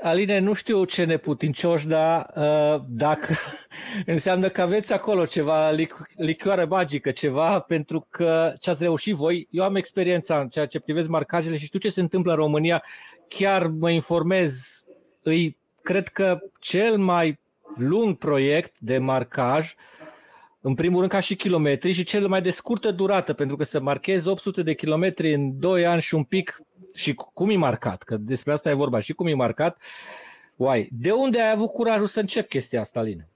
Aline, 0.00 0.38
nu 0.38 0.52
știu 0.52 0.84
ce 0.84 1.04
neputincioși, 1.04 1.86
dar 1.86 2.30
uh, 2.34 2.80
dacă 2.88 3.34
înseamnă 4.06 4.48
că 4.48 4.60
aveți 4.60 4.92
acolo 4.92 5.26
ceva 5.26 5.70
lic- 5.70 6.10
licioară 6.16 6.66
magică, 6.66 7.10
ceva 7.10 7.60
pentru 7.60 8.06
că 8.10 8.52
ce 8.60 8.70
ați 8.70 8.82
reușit 8.82 9.14
voi. 9.14 9.48
Eu 9.50 9.64
am 9.64 9.76
experiența 9.76 10.40
în 10.40 10.48
ceea 10.48 10.66
ce 10.66 10.80
privesc 10.80 11.08
marcajele 11.08 11.56
și 11.56 11.64
știu 11.64 11.78
ce 11.78 11.88
se 11.88 12.00
întâmplă 12.00 12.30
în 12.30 12.38
România. 12.38 12.82
Chiar 13.28 13.66
mă 13.66 13.90
informez. 13.90 14.84
Îi 15.22 15.56
cred 15.82 16.08
că 16.08 16.38
cel 16.58 16.98
mai 16.98 17.39
lung 17.76 18.16
proiect 18.16 18.78
de 18.78 18.98
marcaj 18.98 19.74
uh, 19.74 20.00
în 20.60 20.74
primul 20.74 20.98
rând 20.98 21.10
ca 21.10 21.20
și 21.20 21.36
kilometri 21.36 21.92
și 21.92 22.02
cel 22.02 22.28
mai 22.28 22.42
de 22.42 22.50
scurtă 22.50 22.90
durată, 22.90 23.32
pentru 23.32 23.56
că 23.56 23.64
să 23.64 23.80
marchezi 23.80 24.28
800 24.28 24.62
de 24.62 24.74
kilometri 24.74 25.34
în 25.34 25.58
2 25.58 25.86
ani 25.86 26.00
și 26.00 26.14
un 26.14 26.24
pic 26.24 26.62
și 26.94 27.14
cum 27.14 27.50
e 27.50 27.56
marcat, 27.56 28.02
că 28.02 28.16
despre 28.16 28.52
asta 28.52 28.70
e 28.70 28.74
vorba. 28.74 29.00
Și 29.00 29.12
cum 29.12 29.26
e 29.26 29.34
marcat, 29.34 29.82
uai, 30.56 30.88
de 30.92 31.10
unde 31.10 31.40
ai 31.40 31.50
avut 31.50 31.70
curajul 31.70 32.06
să 32.06 32.20
încep 32.20 32.48
chestia 32.48 32.80
asta, 32.80 33.00
Aline? 33.00 33.28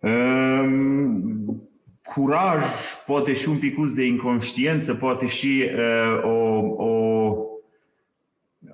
Um, 0.00 1.68
curaj, 2.02 2.62
poate 3.06 3.32
și 3.32 3.48
un 3.48 3.58
pic 3.58 3.76
de 3.94 4.04
inconștiență, 4.04 4.94
poate 4.94 5.26
și 5.26 5.70
uh, 5.74 6.22
o, 6.24 6.58
o 6.84 7.09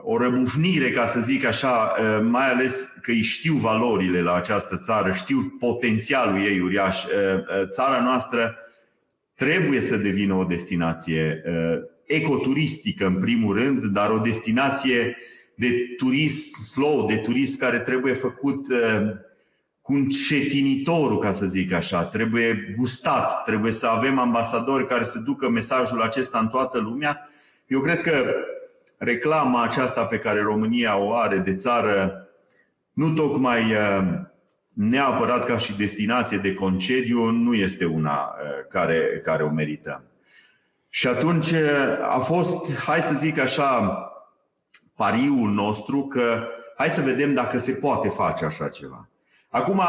o 0.09 0.19
răbufnire, 0.19 0.91
ca 0.91 1.07
să 1.07 1.21
zic 1.21 1.45
așa, 1.45 1.95
mai 2.23 2.51
ales 2.51 2.93
că 3.03 3.11
îi 3.11 3.23
știu 3.23 3.55
valorile 3.55 4.21
la 4.21 4.35
această 4.35 4.77
țară, 4.77 5.13
știu 5.13 5.57
potențialul 5.59 6.43
ei 6.43 6.61
uriaș. 6.61 7.05
Țara 7.69 8.03
noastră 8.03 8.57
trebuie 9.35 9.81
să 9.81 9.97
devină 9.97 10.35
o 10.35 10.45
destinație 10.45 11.43
ecoturistică, 12.05 13.07
în 13.07 13.19
primul 13.19 13.59
rând, 13.59 13.85
dar 13.85 14.11
o 14.11 14.19
destinație 14.19 15.17
de 15.55 15.71
turism 15.97 16.63
slow, 16.63 17.07
de 17.07 17.17
turism 17.17 17.59
care 17.59 17.79
trebuie 17.79 18.13
făcut 18.13 18.67
cu 19.81 19.93
încetinitorul, 19.93 21.19
ca 21.19 21.33
să 21.33 21.47
zic 21.47 21.73
așa. 21.73 22.05
Trebuie 22.05 22.75
gustat, 22.79 23.43
trebuie 23.45 23.73
să 23.73 23.87
avem 23.87 24.19
ambasadori 24.19 24.87
care 24.87 25.03
să 25.03 25.19
ducă 25.19 25.49
mesajul 25.49 26.03
acesta 26.03 26.39
în 26.39 26.49
toată 26.49 26.79
lumea. 26.79 27.29
Eu 27.67 27.81
cred 27.81 28.01
că 28.01 28.35
reclama 28.99 29.63
aceasta 29.63 30.05
pe 30.05 30.19
care 30.19 30.43
România 30.43 30.97
o 30.97 31.15
are 31.15 31.39
de 31.39 31.55
țară, 31.55 32.29
nu 32.93 33.11
tocmai 33.11 33.61
uh, 33.61 34.21
neapărat 34.73 35.45
ca 35.45 35.57
și 35.57 35.77
destinație 35.77 36.39
de 36.39 36.55
concediu, 36.55 37.31
nu 37.31 37.55
este 37.55 37.85
una 37.85 38.13
uh, 38.13 38.67
care, 38.69 39.21
care 39.25 39.43
o 39.43 39.51
merită. 39.51 40.05
Și 40.89 41.07
atunci 41.07 41.51
uh, 41.51 41.61
a 42.11 42.19
fost, 42.19 42.79
hai 42.79 43.01
să 43.01 43.15
zic 43.15 43.39
așa, 43.39 43.99
pariul 44.95 45.51
nostru 45.51 46.07
că 46.07 46.49
hai 46.77 46.89
să 46.89 47.01
vedem 47.01 47.35
dacă 47.35 47.59
se 47.59 47.73
poate 47.73 48.09
face 48.09 48.45
așa 48.45 48.69
ceva. 48.69 49.09
Acum, 49.49 49.83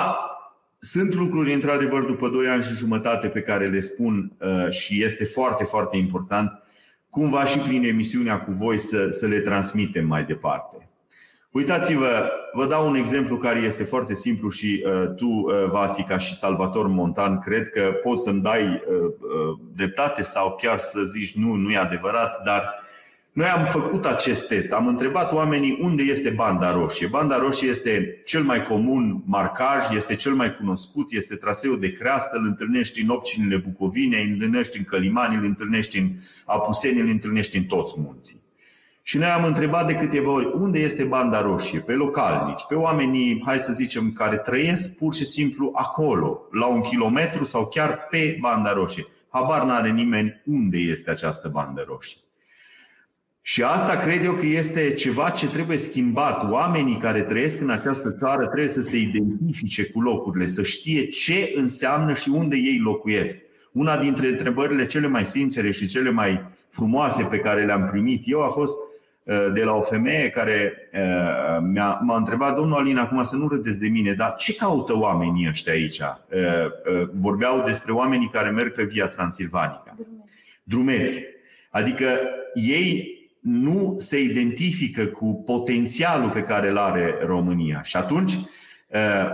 sunt 0.80 1.14
lucruri, 1.14 1.54
într-adevăr, 1.54 2.04
după 2.04 2.30
2 2.30 2.48
ani 2.48 2.64
și 2.64 2.74
jumătate 2.74 3.28
pe 3.28 3.42
care 3.42 3.68
le 3.68 3.80
spun 3.80 4.32
și 4.70 5.04
este 5.04 5.26
foarte, 5.26 5.64
foarte 5.64 5.98
important 5.98 6.52
cumva 7.10 7.46
și 7.46 7.60
prin 7.60 7.84
emisiunea 7.84 8.40
cu 8.40 8.52
voi 8.52 8.78
să, 8.78 9.08
să 9.10 9.28
le 9.28 9.40
transmitem 9.40 10.06
mai 10.06 10.24
departe. 10.24 10.90
Uitați-vă, 11.52 12.32
vă 12.54 12.66
dau 12.66 12.88
un 12.88 12.96
exemplu 12.96 13.38
care 13.38 13.60
este 13.60 13.84
foarte 13.84 14.14
simplu 14.14 14.50
și 14.50 14.84
uh, 14.86 15.16
tu, 15.16 15.26
uh, 15.26 15.70
Vasica 15.70 16.18
și 16.18 16.36
Salvator 16.36 16.88
Montan, 16.88 17.40
cred 17.40 17.70
că 17.70 17.82
poți 18.04 18.24
să-mi 18.24 18.42
dai 18.42 18.64
uh, 18.64 18.98
uh, 18.98 19.60
dreptate 19.76 20.24
sau 20.24 20.56
chiar 20.62 20.78
să 20.78 21.00
zici 21.04 21.36
nu, 21.36 21.54
nu 21.54 21.72
e 21.72 21.78
adevărat, 21.78 22.42
dar 22.44 22.74
noi 23.38 23.48
am 23.48 23.66
făcut 23.66 24.06
acest 24.06 24.48
test, 24.48 24.72
am 24.72 24.88
întrebat 24.88 25.34
oamenii 25.34 25.78
unde 25.82 26.04
este 26.04 26.30
banda 26.30 26.72
roșie. 26.72 27.08
Banda 27.08 27.38
roșie 27.38 27.70
este 27.70 28.20
cel 28.26 28.44
mai 28.44 28.64
comun 28.64 29.24
marcaj, 29.26 29.90
este 29.96 30.16
cel 30.16 30.34
mai 30.34 30.56
cunoscut, 30.56 31.12
este 31.12 31.36
traseul 31.36 31.80
de 31.80 31.92
creastă, 31.92 32.38
îl 32.38 32.46
întâlnești 32.46 33.02
în 33.02 33.10
opcinile 33.10 33.58
Bucovine, 33.58 34.18
îl 34.18 34.28
întâlnești 34.32 34.78
în 34.78 34.84
Călimani, 34.84 35.36
îl 35.36 35.44
întâlnești 35.44 35.98
în 35.98 36.12
Apuseni, 36.46 37.00
îl 37.00 37.08
întâlnești 37.08 37.58
în 37.58 37.64
toți 37.64 37.94
munții. 37.98 38.42
Și 39.02 39.18
noi 39.18 39.30
am 39.30 39.44
întrebat 39.44 39.88
de 39.88 39.94
câteva 39.94 40.32
ori 40.32 40.52
unde 40.54 40.80
este 40.80 41.04
banda 41.04 41.42
roșie, 41.42 41.80
pe 41.80 41.94
localnici, 41.94 42.66
pe 42.68 42.76
oamenii, 42.76 43.42
hai 43.46 43.60
să 43.60 43.74
zicem, 43.74 44.12
care 44.12 44.38
trăiesc 44.38 44.98
pur 44.98 45.14
și 45.14 45.26
simplu 45.26 45.72
acolo, 45.74 46.42
la 46.52 46.66
un 46.66 46.82
kilometru 46.82 47.44
sau 47.44 47.66
chiar 47.66 48.08
pe 48.10 48.38
banda 48.42 48.74
roșie. 48.74 49.08
Habar 49.30 49.64
n-are 49.64 49.92
nimeni 49.92 50.42
unde 50.46 50.78
este 50.78 51.10
această 51.10 51.48
bandă 51.48 51.86
roșie. 51.88 52.18
Și 53.50 53.64
asta 53.64 53.96
cred 53.96 54.24
eu 54.24 54.34
că 54.34 54.46
este 54.46 54.94
ceva 54.94 55.30
ce 55.30 55.50
trebuie 55.50 55.78
schimbat. 55.78 56.52
Oamenii 56.52 56.98
care 56.98 57.22
trăiesc 57.22 57.62
în 57.62 57.70
această 57.70 58.12
țară 58.12 58.46
trebuie 58.46 58.68
să 58.68 58.82
se 58.82 58.98
identifice 58.98 59.86
cu 59.86 60.02
locurile, 60.02 60.46
să 60.46 60.64
știe 60.64 61.06
ce 61.06 61.52
înseamnă 61.56 62.14
și 62.14 62.30
unde 62.30 62.56
ei 62.56 62.80
locuiesc. 62.84 63.38
Una 63.72 63.98
dintre 63.98 64.28
întrebările 64.28 64.86
cele 64.86 65.08
mai 65.08 65.26
sincere 65.26 65.72
și 65.72 65.88
cele 65.88 66.10
mai 66.10 66.46
frumoase 66.70 67.24
pe 67.24 67.40
care 67.40 67.66
le-am 67.66 67.88
primit 67.92 68.24
eu 68.26 68.44
a 68.44 68.48
fost 68.48 68.76
uh, 69.24 69.36
de 69.54 69.64
la 69.64 69.74
o 69.74 69.82
femeie 69.82 70.30
care 70.30 70.74
uh, 70.94 71.58
m-a, 71.76 72.00
m-a 72.04 72.18
întrebat, 72.18 72.56
domnul 72.56 72.78
Alin, 72.78 72.98
acum 72.98 73.24
să 73.24 73.36
nu 73.36 73.48
râdeți 73.48 73.80
de 73.80 73.88
mine, 73.88 74.14
dar 74.14 74.36
ce 74.36 74.56
caută 74.56 74.98
oamenii 74.98 75.48
ăștia 75.50 75.74
aici? 75.74 76.00
Uh, 76.00 77.10
vorbeau 77.14 77.64
despre 77.66 77.92
oamenii 77.92 78.30
care 78.30 78.50
merg 78.50 78.72
pe 78.72 78.84
Via 78.84 79.08
Transilvanica. 79.08 79.98
Drumeți. 80.64 81.20
Adică 81.70 82.06
ei 82.54 83.17
nu 83.48 83.96
se 83.98 84.22
identifică 84.22 85.06
cu 85.06 85.44
potențialul 85.46 86.30
pe 86.30 86.42
care 86.42 86.70
îl 86.70 86.78
are 86.78 87.16
România. 87.26 87.82
Și 87.82 87.98
atunci, 87.98 88.34
uh, 88.34 89.30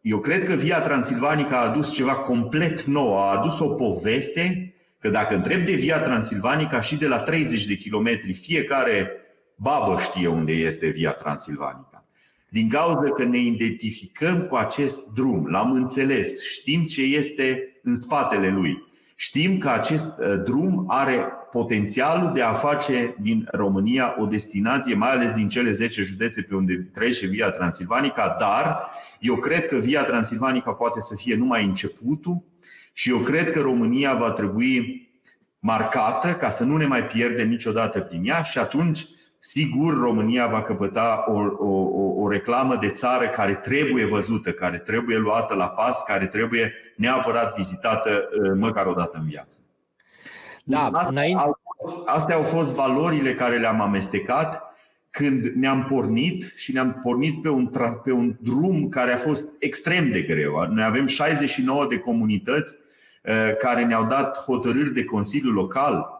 eu 0.00 0.18
cred 0.18 0.44
că 0.44 0.54
Via 0.54 0.80
Transilvanica 0.80 1.56
a 1.56 1.68
adus 1.68 1.94
ceva 1.94 2.14
complet 2.14 2.82
nou, 2.82 3.18
a 3.18 3.38
adus 3.38 3.58
o 3.58 3.68
poveste 3.68 4.74
că 4.98 5.08
dacă 5.08 5.34
întreb 5.34 5.64
de 5.66 5.72
Via 5.72 6.00
Transilvanica 6.00 6.80
și 6.80 6.96
de 6.96 7.06
la 7.06 7.18
30 7.18 7.66
de 7.66 7.74
kilometri, 7.74 8.32
fiecare 8.32 9.10
babă 9.54 9.98
știe 10.00 10.28
unde 10.28 10.52
este 10.52 10.86
Via 10.86 11.12
Transilvanica. 11.12 12.04
Din 12.48 12.68
cauza 12.68 13.10
că 13.12 13.24
ne 13.24 13.38
identificăm 13.38 14.40
cu 14.42 14.54
acest 14.54 15.06
drum, 15.06 15.46
l-am 15.46 15.72
înțeles, 15.72 16.42
știm 16.42 16.86
ce 16.86 17.02
este 17.02 17.80
în 17.82 18.00
spatele 18.00 18.48
lui. 18.48 18.88
Știm 19.14 19.58
că 19.58 19.68
acest 19.68 20.18
uh, 20.18 20.42
drum 20.44 20.84
are 20.88 21.26
potențialul 21.50 22.32
de 22.32 22.42
a 22.42 22.52
face 22.52 23.14
din 23.20 23.48
România 23.52 24.16
o 24.18 24.24
destinație, 24.26 24.94
mai 24.94 25.10
ales 25.10 25.32
din 25.32 25.48
cele 25.48 25.72
10 25.72 26.02
județe 26.02 26.42
pe 26.42 26.54
unde 26.54 26.90
trece 26.92 27.26
Via 27.26 27.50
Transilvanica, 27.50 28.36
dar 28.38 28.90
eu 29.20 29.36
cred 29.36 29.66
că 29.66 29.76
Via 29.76 30.04
Transilvanica 30.04 30.72
poate 30.72 31.00
să 31.00 31.14
fie 31.16 31.36
numai 31.36 31.64
începutul 31.64 32.42
și 32.92 33.10
eu 33.10 33.18
cred 33.18 33.50
că 33.50 33.60
România 33.60 34.14
va 34.14 34.30
trebui 34.30 35.08
marcată 35.58 36.32
ca 36.34 36.50
să 36.50 36.64
nu 36.64 36.76
ne 36.76 36.86
mai 36.86 37.04
pierdem 37.04 37.48
niciodată 37.48 38.00
prin 38.00 38.28
ea 38.28 38.42
și 38.42 38.58
atunci 38.58 39.06
sigur 39.38 39.98
România 39.98 40.46
va 40.46 40.62
căpăta 40.62 41.24
o, 41.28 41.66
o, 41.66 42.22
o 42.22 42.28
reclamă 42.28 42.76
de 42.76 42.88
țară 42.88 43.28
care 43.28 43.54
trebuie 43.54 44.06
văzută, 44.06 44.52
care 44.52 44.78
trebuie 44.78 45.16
luată 45.16 45.54
la 45.54 45.68
pas, 45.68 46.02
care 46.02 46.26
trebuie 46.26 46.72
neapărat 46.96 47.56
vizitată 47.56 48.28
măcar 48.56 48.86
o 48.86 48.92
dată 48.92 49.18
în 49.20 49.26
viață. 49.26 49.58
Da, 50.64 50.84
astea, 50.84 51.08
înainte... 51.08 51.42
au, 51.42 51.58
astea 52.06 52.36
au 52.36 52.42
fost 52.42 52.74
valorile 52.74 53.34
care 53.34 53.58
le-am 53.58 53.80
amestecat 53.80 54.62
când 55.10 55.44
ne-am 55.44 55.84
pornit 55.84 56.52
și 56.56 56.72
ne-am 56.72 57.00
pornit 57.02 57.42
pe 57.42 57.48
un, 57.48 57.70
tra- 57.70 58.02
pe 58.04 58.12
un 58.12 58.36
drum 58.40 58.88
care 58.88 59.12
a 59.12 59.16
fost 59.16 59.48
extrem 59.58 60.10
de 60.10 60.22
greu. 60.22 60.66
Noi 60.70 60.84
avem 60.84 61.06
69 61.06 61.86
de 61.86 61.98
comunități 61.98 62.76
care 63.58 63.84
ne-au 63.84 64.06
dat 64.06 64.36
hotărâri 64.36 64.94
de 64.94 65.04
Consiliu 65.04 65.50
Local 65.50 66.19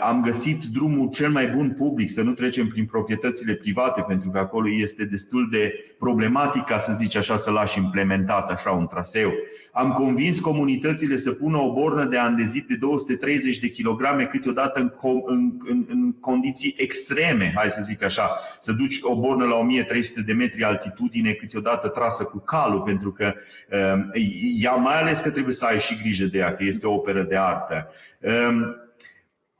am 0.00 0.22
găsit 0.22 0.64
drumul 0.64 1.08
cel 1.08 1.30
mai 1.30 1.46
bun 1.46 1.70
public, 1.70 2.10
să 2.10 2.22
nu 2.22 2.32
trecem 2.32 2.66
prin 2.66 2.84
proprietățile 2.84 3.54
private, 3.54 4.04
pentru 4.08 4.30
că 4.30 4.38
acolo 4.38 4.68
este 4.70 5.04
destul 5.04 5.48
de 5.50 5.72
problematic, 5.98 6.64
ca 6.64 6.78
să 6.78 6.92
zici 6.92 7.16
așa, 7.16 7.36
să 7.36 7.50
lași 7.50 7.78
implementat 7.78 8.50
așa 8.50 8.70
un 8.70 8.86
traseu. 8.86 9.32
Am 9.72 9.92
convins 9.92 10.40
comunitățile 10.40 11.16
să 11.16 11.30
pună 11.30 11.56
o 11.56 11.72
bornă 11.72 12.04
de 12.04 12.18
andezit 12.18 12.66
de 12.66 12.76
230 12.76 13.58
de 13.58 13.68
kilograme 13.68 14.24
câteodată 14.24 14.80
în, 14.80 14.92
în, 15.26 15.52
în, 15.68 15.84
în 15.88 16.12
condiții 16.12 16.74
extreme, 16.78 17.52
hai 17.56 17.70
să 17.70 17.80
zic 17.82 18.02
așa, 18.02 18.30
să 18.58 18.72
duci 18.72 18.98
o 19.02 19.20
bornă 19.20 19.44
la 19.44 19.56
1300 19.56 20.22
de 20.22 20.32
metri 20.32 20.62
altitudine, 20.62 21.32
câteodată 21.32 21.88
trasă 21.88 22.24
cu 22.24 22.38
calul, 22.38 22.80
pentru 22.80 23.12
că 23.12 23.34
uh, 23.72 24.22
ea 24.62 24.74
mai 24.74 25.00
ales 25.00 25.20
că 25.20 25.30
trebuie 25.30 25.54
să 25.54 25.64
ai 25.64 25.78
și 25.78 25.98
grijă 26.02 26.24
de 26.24 26.38
ea, 26.38 26.54
că 26.54 26.64
este 26.64 26.86
o 26.86 26.94
operă 26.94 27.22
de 27.22 27.36
artă. 27.36 27.90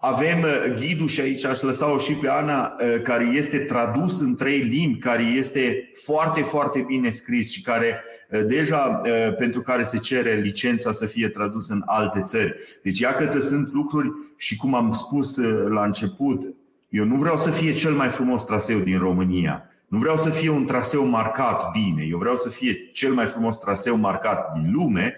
Uh, 0.04 0.10
avem 0.12 0.42
uh, 0.42 0.74
ghidul 0.78 1.08
și 1.08 1.20
aici 1.20 1.44
aș 1.44 1.60
lăsa-o 1.60 1.98
și 1.98 2.12
pe 2.12 2.28
Ana, 2.28 2.76
uh, 2.80 3.02
care 3.02 3.24
este 3.24 3.58
tradus 3.58 4.20
în 4.20 4.36
trei 4.36 4.58
limbi, 4.58 4.98
care 4.98 5.22
este 5.22 5.90
foarte, 6.04 6.42
foarte 6.42 6.84
bine 6.86 7.10
scris 7.10 7.50
și 7.50 7.62
care 7.62 8.04
uh, 8.30 8.40
deja 8.46 9.02
pentru 9.38 9.60
care 9.60 9.82
se 9.82 9.98
cere 9.98 10.34
licența 10.34 10.92
să 10.92 11.06
fie 11.06 11.28
tradus 11.28 11.68
în 11.68 11.82
alte 11.86 12.20
țări. 12.20 12.54
Deci 12.82 12.98
iată 12.98 13.38
sunt 13.38 13.72
lucruri 13.72 14.10
și 14.36 14.56
cum 14.56 14.74
am 14.74 14.90
spus 14.92 15.36
la 15.68 15.84
început, 15.84 16.54
eu 16.88 17.04
nu 17.04 17.16
vreau 17.16 17.36
să 17.36 17.50
fie 17.50 17.72
cel 17.72 17.92
mai 17.92 18.08
frumos 18.08 18.44
traseu 18.44 18.78
din 18.78 18.98
România. 18.98 19.68
Nu 19.88 19.98
vreau 19.98 20.16
să 20.16 20.30
fie 20.30 20.50
un 20.50 20.66
traseu 20.66 21.06
marcat 21.06 21.70
bine, 21.70 22.06
eu 22.10 22.18
vreau 22.18 22.34
să 22.34 22.48
fie 22.48 22.90
cel 22.92 23.12
mai 23.12 23.26
frumos 23.26 23.58
traseu 23.58 23.96
marcat 23.96 24.52
din 24.52 24.72
lume, 24.72 25.14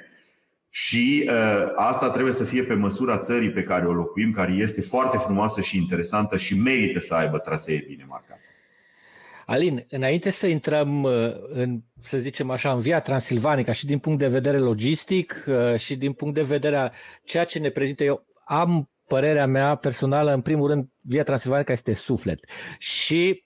și 0.78 1.28
uh, 1.28 1.72
asta 1.76 2.10
trebuie 2.10 2.32
să 2.32 2.44
fie 2.44 2.64
pe 2.64 2.74
măsura 2.74 3.18
țării 3.18 3.50
pe 3.50 3.62
care 3.62 3.86
o 3.86 3.92
locuim, 3.92 4.30
care 4.30 4.52
este 4.52 4.80
foarte 4.80 5.16
frumoasă 5.16 5.60
și 5.60 5.76
interesantă 5.76 6.36
și 6.36 6.58
merită 6.58 7.00
să 7.00 7.14
aibă 7.14 7.38
trasee 7.38 7.84
bine 7.86 8.04
marcate. 8.08 8.40
Alin, 9.46 9.86
înainte 9.88 10.30
să 10.30 10.46
intrăm 10.46 11.02
uh, 11.02 11.12
în, 11.48 11.80
să 12.00 12.18
zicem 12.18 12.50
așa, 12.50 12.72
în 12.72 12.80
via 12.80 13.00
transilvanica 13.00 13.72
și 13.72 13.86
din 13.86 13.98
punct 13.98 14.18
de 14.18 14.28
vedere 14.28 14.58
logistic 14.58 15.44
uh, 15.46 15.78
și 15.78 15.96
din 15.96 16.12
punct 16.12 16.34
de 16.34 16.42
vedere 16.42 16.76
a 16.76 16.90
ceea 17.24 17.44
ce 17.44 17.58
ne 17.58 17.70
prezintă 17.70 18.04
eu, 18.04 18.26
am 18.44 18.90
părerea 19.06 19.46
mea 19.46 19.74
personală, 19.74 20.32
în 20.32 20.40
primul 20.40 20.68
rând, 20.68 20.88
via 21.00 21.22
transilvanica 21.22 21.72
este 21.72 21.92
suflet. 21.92 22.44
Și 22.78 23.45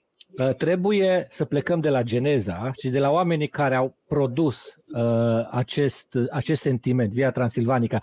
trebuie 0.57 1.27
să 1.29 1.45
plecăm 1.45 1.79
de 1.79 1.89
la 1.89 2.01
geneza 2.01 2.71
și 2.79 2.89
de 2.89 2.99
la 2.99 3.09
oamenii 3.09 3.47
care 3.47 3.75
au 3.75 3.97
produs 4.07 4.75
uh, 4.87 5.47
acest, 5.51 6.17
acest 6.31 6.61
sentiment, 6.61 7.11
Via 7.11 7.31
Transilvanica. 7.31 7.99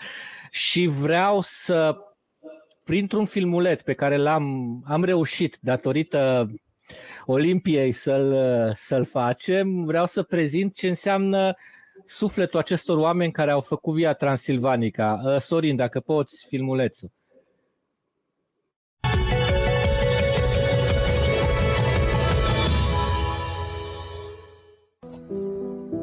Și 0.51 0.87
vreau 0.87 1.41
să, 1.43 1.97
printr-un 2.85 3.25
filmuleț 3.25 3.83
pe 3.83 3.93
care 3.93 4.17
l-am 4.17 4.79
am 4.87 5.05
reușit 5.05 5.59
datorită 5.61 6.51
Olimpiei 7.27 7.93
să-l, 7.93 8.35
să-l 8.75 9.05
facem, 9.05 9.85
vreau 9.85 10.07
să 10.07 10.23
prezint 10.23 10.75
ce 10.75 10.89
înseamnă 10.89 11.55
sufletul 12.05 12.59
acestor 12.59 12.99
oameni 12.99 13.33
care 13.33 13.51
au 13.51 13.61
făcut 13.61 13.95
Via 13.95 14.13
Transilvanica. 14.13 15.21
Uh, 15.25 15.37
Sorin, 15.41 15.77
dacă 15.77 16.01
poți, 16.01 16.47
filmulețul. 16.47 17.11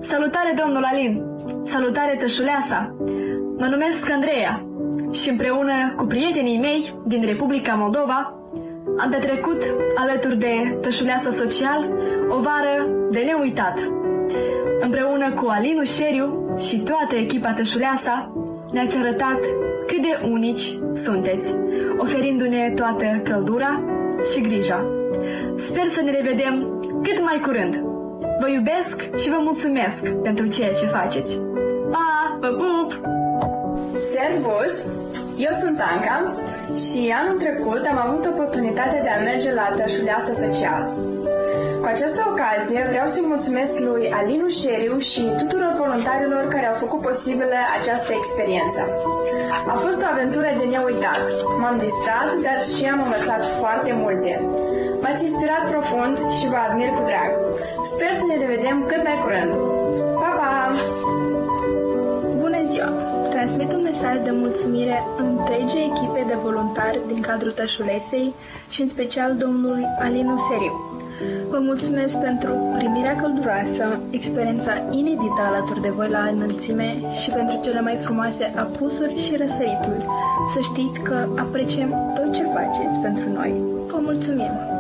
Salutare, 0.06 0.54
domnul 0.64 0.84
Alin! 0.84 1.24
Salutare, 1.64 2.16
tășuleasa! 2.20 2.96
Mă 3.58 3.66
numesc 3.70 4.12
Andreea 4.12 4.66
și 5.12 5.30
împreună 5.30 5.94
cu 5.96 6.06
prietenii 6.06 6.60
mei 6.60 6.94
din 7.06 7.26
Republica 7.26 7.74
Moldova 7.74 8.34
am 8.98 9.10
petrecut 9.10 9.76
alături 9.96 10.38
de 10.38 10.78
tășuleasa 10.82 11.30
social 11.30 11.90
o 12.30 12.40
vară 12.40 12.88
de 13.10 13.20
neuitat. 13.20 13.80
Împreună 14.80 15.32
cu 15.32 15.46
Alinu 15.48 15.84
Șeriu 15.84 16.56
și 16.68 16.80
toată 16.80 17.16
echipa 17.16 17.54
tășuleasa 17.54 18.34
ne-ați 18.72 18.98
arătat 18.98 19.40
cât 19.88 20.02
de 20.02 20.28
unici 20.30 20.78
sunteți, 20.94 21.54
oferindu-ne 21.98 22.72
toată 22.76 23.22
căldura 23.24 23.84
și 24.34 24.42
grija. 24.42 24.86
Sper 25.56 25.88
să 25.88 26.02
ne 26.02 26.12
revedem 26.12 26.80
cât 27.04 27.24
mai 27.24 27.40
curând! 27.40 27.95
Vă 28.40 28.50
iubesc 28.50 28.96
și 29.22 29.30
vă 29.30 29.40
mulțumesc 29.40 30.10
pentru 30.28 30.48
ceea 30.48 30.74
ce 30.74 30.86
faceți. 30.86 31.38
Pa! 31.92 32.38
Vă 32.42 32.48
pup! 32.48 32.90
Servus! 34.12 34.76
Eu 35.38 35.52
sunt 35.62 35.80
Anca 35.92 36.18
și 36.86 37.14
anul 37.20 37.38
trecut 37.40 37.84
am 37.92 38.00
avut 38.08 38.26
oportunitatea 38.26 39.02
de 39.02 39.10
a 39.10 39.24
merge 39.30 39.54
la 39.54 39.74
Tășuleasă 39.78 40.32
Social. 40.44 40.82
Cu 41.82 41.88
această 41.94 42.22
ocazie 42.32 42.86
vreau 42.90 43.08
să-i 43.08 43.32
mulțumesc 43.34 43.80
lui 43.80 44.12
Alinu 44.20 44.48
Șeriu 44.48 44.98
și 44.98 45.22
tuturor 45.38 45.74
voluntarilor 45.84 46.44
care 46.54 46.66
au 46.68 46.78
făcut 46.84 47.02
posibilă 47.02 47.58
această 47.80 48.12
experiență. 48.14 48.82
A 49.74 49.76
fost 49.86 50.00
o 50.04 50.08
aventură 50.14 50.50
de 50.60 50.66
neuitat. 50.74 51.24
M-am 51.60 51.78
distrat, 51.86 52.30
dar 52.46 52.60
și 52.74 52.84
am 52.94 53.00
învățat 53.04 53.44
foarte 53.60 53.92
multe. 54.04 54.32
M-ați 55.02 55.24
inspirat 55.24 55.64
profund 55.72 56.18
și 56.38 56.50
vă 56.52 56.60
admir 56.68 56.90
cu 56.98 57.04
drag. 57.10 57.32
Sper 57.94 58.12
să 58.20 58.24
ne 58.28 58.38
revedem 58.44 58.78
cât 58.90 59.02
mai 59.04 59.18
curând. 59.24 59.54
Pa, 60.22 60.32
pa! 60.40 60.54
Bună 62.42 62.60
ziua! 62.72 62.90
Transmit 63.30 63.74
un 63.74 63.82
mesaj 63.82 64.18
de 64.24 64.32
mulțumire 64.32 65.04
întregii 65.18 65.92
echipe 65.92 66.24
de 66.28 66.38
voluntari 66.44 67.00
din 67.08 67.22
cadrul 67.22 67.52
Tășulesei 67.52 68.34
și 68.70 68.82
în 68.82 68.88
special 68.88 69.36
domnului 69.36 69.86
Alinu 70.00 70.38
Seriu. 70.50 70.74
Vă 71.50 71.58
mulțumesc 71.60 72.18
pentru 72.18 72.52
primirea 72.78 73.16
călduroasă, 73.16 74.00
experiența 74.10 74.72
inedită 74.92 75.42
alături 75.42 75.82
de 75.82 75.90
voi 75.90 76.10
la 76.10 76.30
înălțime 76.32 76.90
și 77.22 77.30
pentru 77.30 77.60
cele 77.64 77.82
mai 77.82 77.98
frumoase 78.04 78.54
apusuri 78.56 79.22
și 79.24 79.36
răsărituri. 79.36 80.06
Să 80.54 80.60
știți 80.60 81.00
că 81.00 81.28
apreciem 81.38 81.90
tot 82.16 82.34
ce 82.34 82.44
faceți 82.44 83.00
pentru 83.00 83.30
noi. 83.30 83.54
Vă 83.88 83.98
mulțumim! 84.02 84.75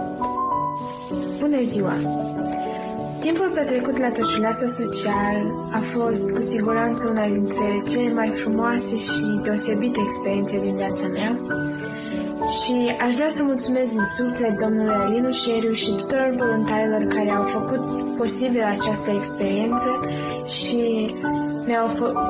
Bună 1.45 1.63
ziua! 1.63 1.95
Timpul 3.19 3.51
petrecut 3.53 3.97
la 3.97 4.09
Tășuleasa 4.09 4.67
Social 4.67 5.41
a 5.71 5.79
fost 5.79 6.35
cu 6.35 6.41
siguranță 6.41 7.07
una 7.09 7.27
dintre 7.27 7.83
cele 7.89 8.13
mai 8.13 8.29
frumoase 8.29 8.97
și 8.97 9.39
deosebite 9.43 9.99
experiențe 10.03 10.59
din 10.61 10.75
viața 10.75 11.07
mea 11.07 11.39
și 12.57 12.95
aș 13.05 13.15
vrea 13.15 13.29
să 13.29 13.43
mulțumesc 13.43 13.89
din 13.91 14.03
suflet 14.17 14.59
domnului 14.59 14.95
Alinu 14.95 15.31
Șeriu 15.31 15.71
și 15.71 15.95
tuturor 15.97 16.33
voluntarilor 16.37 17.03
care 17.15 17.29
au 17.29 17.43
făcut 17.43 17.81
posibil 18.17 18.63
această 18.63 19.09
experiență 19.11 19.89
și 20.57 21.13
mi-au 21.65 21.87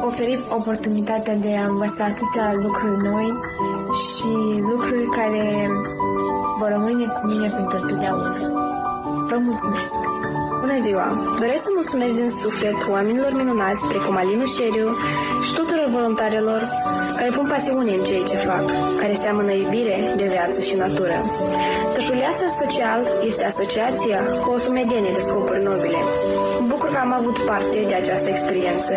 oferit 0.08 0.40
oportunitatea 0.50 1.36
de 1.36 1.56
a 1.56 1.68
învăța 1.68 2.04
atâtea 2.04 2.54
lucruri 2.54 3.04
noi 3.04 3.28
și 4.08 4.32
lucruri 4.72 5.10
care 5.18 5.70
vor 6.60 6.70
rămâne 6.70 7.06
cu 7.06 7.28
mine 7.28 7.48
pentru 7.48 7.80
totdeauna. 7.88 8.55
Vă 9.36 9.42
mulțumesc! 9.42 9.92
Bună 10.60 10.78
ziua! 10.80 11.08
Doresc 11.40 11.64
să 11.64 11.70
mulțumesc 11.76 12.16
din 12.16 12.30
suflet 12.30 12.80
oamenilor 12.90 13.32
minunați 13.34 13.88
precum 13.88 14.16
Alinu 14.16 14.46
Șeriu 14.46 14.88
și 15.46 15.54
tuturor 15.54 15.88
voluntarilor 15.98 16.70
care 17.18 17.30
pun 17.30 17.48
pasiune 17.48 17.92
în 17.92 18.04
ceea 18.04 18.24
ce 18.24 18.36
fac, 18.36 18.64
care 19.02 19.14
seamănă 19.14 19.52
iubire 19.52 20.14
de 20.18 20.28
viață 20.36 20.62
și 20.62 20.76
natură. 20.76 21.18
Tășuleasa 21.94 22.48
Social 22.62 23.02
este 23.26 23.44
asociația 23.46 24.20
cu 24.44 24.50
o 24.52 24.58
sumedenie 24.58 25.12
de 25.14 25.20
scopuri 25.20 25.64
nobile. 25.64 26.02
Mă 26.60 26.66
bucur 26.68 26.90
că 26.90 26.98
am 26.98 27.14
avut 27.14 27.38
parte 27.40 27.80
de 27.88 27.94
această 27.94 28.30
experiență 28.30 28.94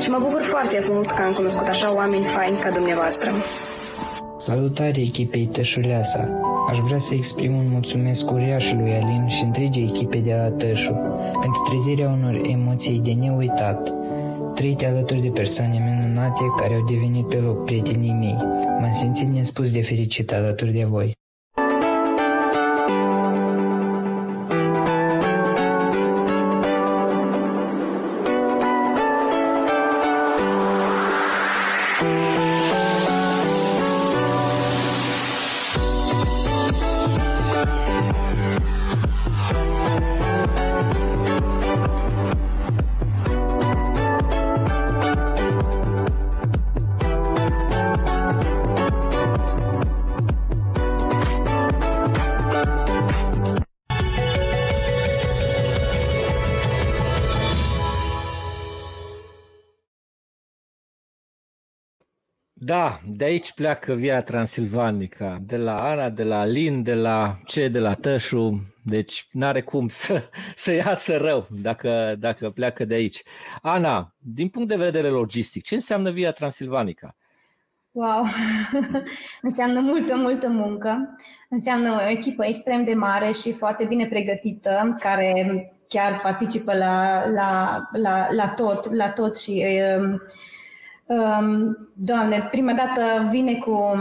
și 0.00 0.10
mă 0.10 0.18
bucur 0.18 0.42
foarte 0.42 0.84
mult 0.88 1.10
că 1.10 1.22
am 1.22 1.32
cunoscut 1.32 1.68
așa 1.68 1.94
oameni 1.94 2.24
faini 2.24 2.58
ca 2.58 2.70
dumneavoastră. 2.70 3.30
Salutare 4.44 5.00
echipei 5.00 5.46
Tășuleasa! 5.46 6.28
Aș 6.68 6.78
vrea 6.78 6.98
să 6.98 7.14
exprim 7.14 7.56
un 7.56 7.68
mulțumesc 7.68 8.30
uriaș 8.30 8.72
lui 8.72 8.94
Alin 8.94 9.28
și 9.28 9.42
întregii 9.42 9.84
echipe 9.84 10.18
de 10.18 10.34
la 10.34 10.50
Tășu 10.50 10.92
pentru 11.40 11.62
trezirea 11.68 12.08
unor 12.08 12.40
emoții 12.46 13.00
de 13.00 13.12
neuitat, 13.12 13.94
trăite 14.54 14.86
alături 14.86 15.20
de 15.20 15.28
persoane 15.28 15.78
minunate 15.78 16.42
care 16.56 16.74
au 16.74 16.84
devenit 16.84 17.28
pe 17.28 17.36
loc 17.36 17.64
prietenii 17.64 18.12
mei. 18.12 18.36
M-am 18.80 18.92
simțit 18.92 19.28
nespus 19.28 19.72
de 19.72 19.82
fericit 19.82 20.32
alături 20.32 20.72
de 20.72 20.84
voi. 20.84 21.12
Aici 63.34 63.52
pleacă 63.52 63.94
Via 63.94 64.22
Transilvanica, 64.22 65.38
de 65.40 65.56
la 65.56 65.90
Ana, 65.90 66.10
de 66.10 66.22
la 66.22 66.40
Alin, 66.40 66.82
de 66.82 66.94
la 66.94 67.38
ce, 67.44 67.68
de 67.68 67.78
la 67.78 67.94
Tășu, 67.94 68.74
deci 68.82 69.26
n-are 69.30 69.60
cum 69.60 69.88
să, 69.88 70.22
să 70.54 70.72
iasă 70.72 71.16
rău 71.16 71.46
dacă, 71.62 72.14
dacă 72.18 72.50
pleacă 72.50 72.84
de 72.84 72.94
aici. 72.94 73.22
Ana, 73.62 74.14
din 74.18 74.48
punct 74.48 74.68
de 74.68 74.76
vedere 74.76 75.08
logistic, 75.08 75.64
ce 75.64 75.74
înseamnă 75.74 76.10
Via 76.10 76.32
Transilvanica? 76.32 77.16
Wow! 77.90 78.24
înseamnă 79.48 79.80
multă, 79.80 80.16
multă 80.16 80.48
muncă. 80.48 81.16
Înseamnă 81.48 81.92
o 81.92 82.08
echipă 82.10 82.44
extrem 82.44 82.84
de 82.84 82.94
mare 82.94 83.32
și 83.32 83.52
foarte 83.52 83.84
bine 83.84 84.06
pregătită, 84.06 84.96
care 85.00 85.32
chiar 85.88 86.20
participă 86.22 86.76
la, 86.76 87.26
la, 87.26 87.82
la, 87.92 88.26
la 88.30 88.48
tot, 88.48 88.94
la 88.94 89.10
tot 89.10 89.38
și 89.38 89.64
um, 89.98 90.02
um, 90.02 90.22
Doamne, 91.94 92.48
prima 92.50 92.72
dată 92.72 93.28
vine 93.30 93.54
cu 93.54 93.92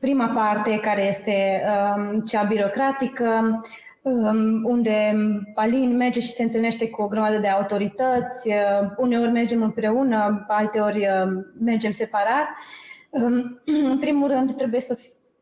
prima 0.00 0.28
parte 0.28 0.78
care 0.78 1.06
este 1.06 1.62
um, 1.96 2.20
cea 2.20 2.42
birocratică, 2.42 3.60
um, 4.02 4.64
unde 4.64 5.16
Alin 5.54 5.96
merge 5.96 6.20
și 6.20 6.30
se 6.30 6.42
întâlnește 6.42 6.88
cu 6.90 7.02
o 7.02 7.08
grămadă 7.08 7.38
de 7.38 7.48
autorități, 7.48 8.48
uh, 8.48 8.88
uneori 8.96 9.30
mergem 9.30 9.62
împreună, 9.62 10.44
alteori 10.48 10.98
uh, 10.98 11.44
mergem 11.60 11.92
separat. 11.92 12.46
Um, 13.10 13.60
în 13.90 13.98
primul 13.98 14.28
rând 14.28 14.52
trebuie 14.54 14.80
să 14.80 14.98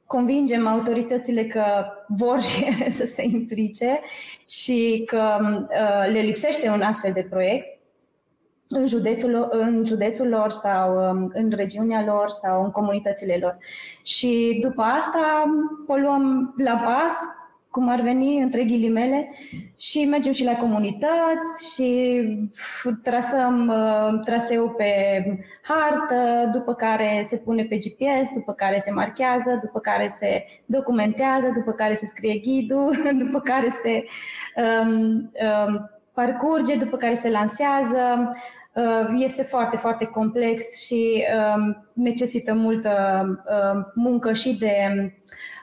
convingem 0.06 0.66
autoritățile 0.66 1.44
că 1.44 1.64
vor 2.08 2.40
și 2.42 2.64
să 2.98 3.06
se 3.06 3.22
implice 3.22 4.00
și 4.48 5.02
că 5.06 5.38
uh, 5.40 6.12
le 6.12 6.20
lipsește 6.20 6.68
un 6.68 6.80
astfel 6.80 7.12
de 7.12 7.26
proiect 7.30 7.82
în 8.68 8.86
județul, 8.86 9.48
în 9.50 9.84
județul 9.84 10.28
lor 10.28 10.50
sau 10.50 11.10
um, 11.10 11.30
în 11.32 11.52
regiunea 11.56 12.04
lor 12.04 12.28
sau 12.28 12.64
în 12.64 12.70
comunitățile 12.70 13.38
lor. 13.40 13.58
Și 14.02 14.58
după 14.62 14.82
asta 14.82 15.44
o 15.86 15.94
luăm 15.94 16.54
la 16.56 16.76
pas, 16.84 17.14
cum 17.70 17.88
ar 17.88 18.00
veni, 18.00 18.40
între 18.40 18.64
ghilimele, 18.64 19.30
și 19.78 20.04
mergem 20.04 20.32
și 20.32 20.44
la 20.44 20.56
comunități 20.56 21.74
și 21.74 22.22
trasăm 23.02 23.68
uh, 23.68 24.20
traseul 24.24 24.68
pe 24.68 24.92
hartă, 25.62 26.50
după 26.52 26.74
care 26.74 27.22
se 27.24 27.36
pune 27.36 27.64
pe 27.64 27.76
GPS, 27.76 28.34
după 28.34 28.52
care 28.52 28.78
se 28.78 28.90
marchează, 28.90 29.58
după 29.62 29.78
care 29.78 30.06
se 30.06 30.44
documentează, 30.66 31.52
după 31.54 31.72
care 31.72 31.94
se 31.94 32.06
scrie 32.06 32.38
ghidul, 32.38 32.96
după 33.24 33.40
care 33.40 33.68
se 33.68 34.04
um, 34.56 35.30
um, 35.66 35.90
parcurge, 36.14 36.76
după 36.76 36.96
care 36.96 37.14
se 37.14 37.30
lansează. 37.30 38.30
Uh, 38.72 39.16
este 39.18 39.42
foarte, 39.42 39.76
foarte 39.76 40.04
complex 40.04 40.84
și 40.86 41.24
um, 41.56 41.86
necesită 41.92 42.54
multă 42.54 43.24
um, 43.74 43.92
muncă 43.94 44.32
și 44.32 44.58
de 44.58 45.12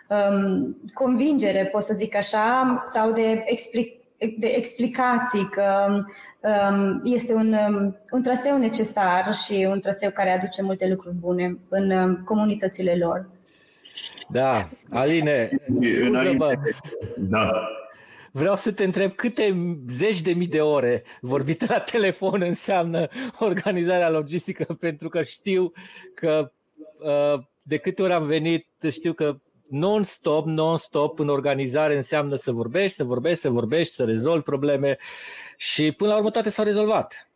um, 0.08 0.78
convingere, 0.94 1.70
pot 1.72 1.84
să 1.84 1.94
zic 1.94 2.16
așa, 2.16 2.82
sau 2.86 3.12
de, 3.12 3.44
explic, 3.46 3.94
de 4.18 4.48
explicații 4.48 5.50
că 5.50 6.04
este 7.04 7.34
un, 7.34 7.56
un 8.12 8.22
traseu 8.24 8.58
necesar 8.58 9.34
și 9.34 9.68
un 9.70 9.80
traseu 9.80 10.10
care 10.10 10.32
aduce 10.32 10.62
multe 10.62 10.88
lucruri 10.88 11.16
bune 11.16 11.58
în 11.70 12.18
comunitățile 12.24 12.96
lor. 12.96 13.30
Da, 14.30 14.70
Aline, 14.90 15.50
Înainte, 16.02 16.60
da. 17.18 17.52
Vreau 18.32 18.56
să 18.56 18.72
te 18.72 18.84
întreb 18.84 19.12
câte 19.12 19.76
zeci 19.88 20.22
de 20.22 20.32
mii 20.32 20.48
de 20.48 20.62
ore 20.62 21.04
vorbite 21.22 21.66
la 21.70 21.80
telefon 21.80 22.42
înseamnă 22.42 23.08
organizarea 23.40 24.10
logistică, 24.10 24.74
pentru 24.80 25.10
că 25.10 25.24
știu 25.24 25.72
că 26.14 26.52
uh, 27.00 27.44
de 27.62 27.78
câte 27.78 28.02
ori 28.02 28.14
am 28.14 28.26
venit, 28.26 28.68
știu 28.90 29.14
că 29.14 29.40
non-stop, 29.70 30.46
non-stop 30.46 31.20
în 31.20 31.30
organizare 31.30 31.96
înseamnă 31.96 32.36
să 32.36 32.52
vorbești, 32.52 32.96
să 32.96 33.04
vorbești, 33.04 33.40
să 33.40 33.50
vorbești, 33.50 33.94
să 33.94 34.04
rezolvi 34.04 34.44
probleme 34.44 34.98
și 35.58 35.92
până 35.92 36.10
la 36.10 36.18
urmă 36.18 36.32
toate 36.32 36.50
s-au 36.50 36.66
rezolvat. 36.66 37.31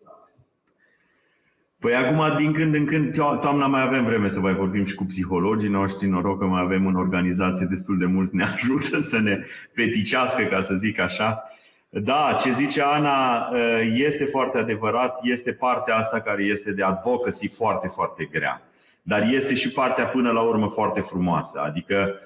Păi 1.80 1.96
acum, 1.96 2.38
din 2.38 2.52
când 2.52 2.76
în 2.76 2.86
când, 2.86 3.14
toamna 3.16 3.68
mai 3.68 3.82
avem 3.82 4.06
vreme 4.06 4.28
să 4.28 4.40
mai 4.40 4.54
vorbim 4.54 4.86
și 4.86 4.96
cu 4.96 5.04
psihologii 5.04 5.70
noștri. 5.70 6.08
Noroc 6.08 6.40
că 6.40 6.46
mai 6.46 6.62
avem 6.62 6.86
în 6.86 6.96
organizație 6.96 7.66
destul 7.70 7.98
de 7.98 8.06
mulți 8.06 8.36
ne 8.36 8.44
ajută 8.54 9.00
să 9.00 9.20
ne 9.20 9.40
peticească, 9.74 10.44
ca 10.44 10.62
să 10.62 10.74
zic 10.74 11.00
așa. 11.00 11.44
Da, 11.90 12.38
ce 12.42 12.52
zice 12.52 12.82
Ana 12.82 13.50
este 13.94 14.26
foarte 14.26 14.58
adevărat, 14.58 15.20
este 15.22 15.54
partea 15.54 15.96
asta 15.96 16.20
care 16.20 16.44
este 16.44 16.72
de 16.72 16.84
advocacy 16.84 17.48
foarte, 17.48 17.88
foarte 17.88 18.30
grea. 18.32 18.62
Dar 19.02 19.28
este 19.32 19.56
și 19.56 19.72
partea 19.72 20.08
până 20.08 20.32
la 20.32 20.42
urmă 20.42 20.68
foarte 20.68 21.02
frumoasă. 21.02 21.62
Adică 21.66 22.20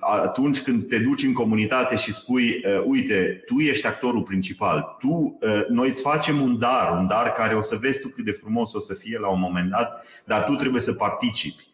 atunci 0.00 0.62
când 0.62 0.88
te 0.88 0.98
duci 0.98 1.24
în 1.24 1.32
comunitate 1.32 1.96
și 1.96 2.12
spui, 2.12 2.60
uite, 2.84 3.42
tu 3.46 3.58
ești 3.58 3.86
actorul 3.86 4.22
principal, 4.22 4.96
tu, 4.98 5.38
noi 5.68 5.88
îți 5.88 6.02
facem 6.02 6.40
un 6.40 6.58
dar, 6.58 6.98
un 6.98 7.06
dar 7.06 7.32
care 7.32 7.54
o 7.54 7.60
să 7.60 7.76
vezi 7.80 8.00
tu 8.00 8.08
cât 8.08 8.24
de 8.24 8.30
frumos 8.30 8.72
o 8.72 8.78
să 8.78 8.94
fie 8.94 9.18
la 9.18 9.28
un 9.28 9.40
moment 9.40 9.70
dat, 9.70 10.06
dar 10.24 10.44
tu 10.44 10.54
trebuie 10.54 10.80
să 10.80 10.92
participi. 10.92 11.70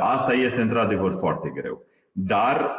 Asta 0.00 0.32
este 0.32 0.60
într-adevăr 0.60 1.14
foarte 1.18 1.52
greu. 1.54 1.84
Dar 2.12 2.70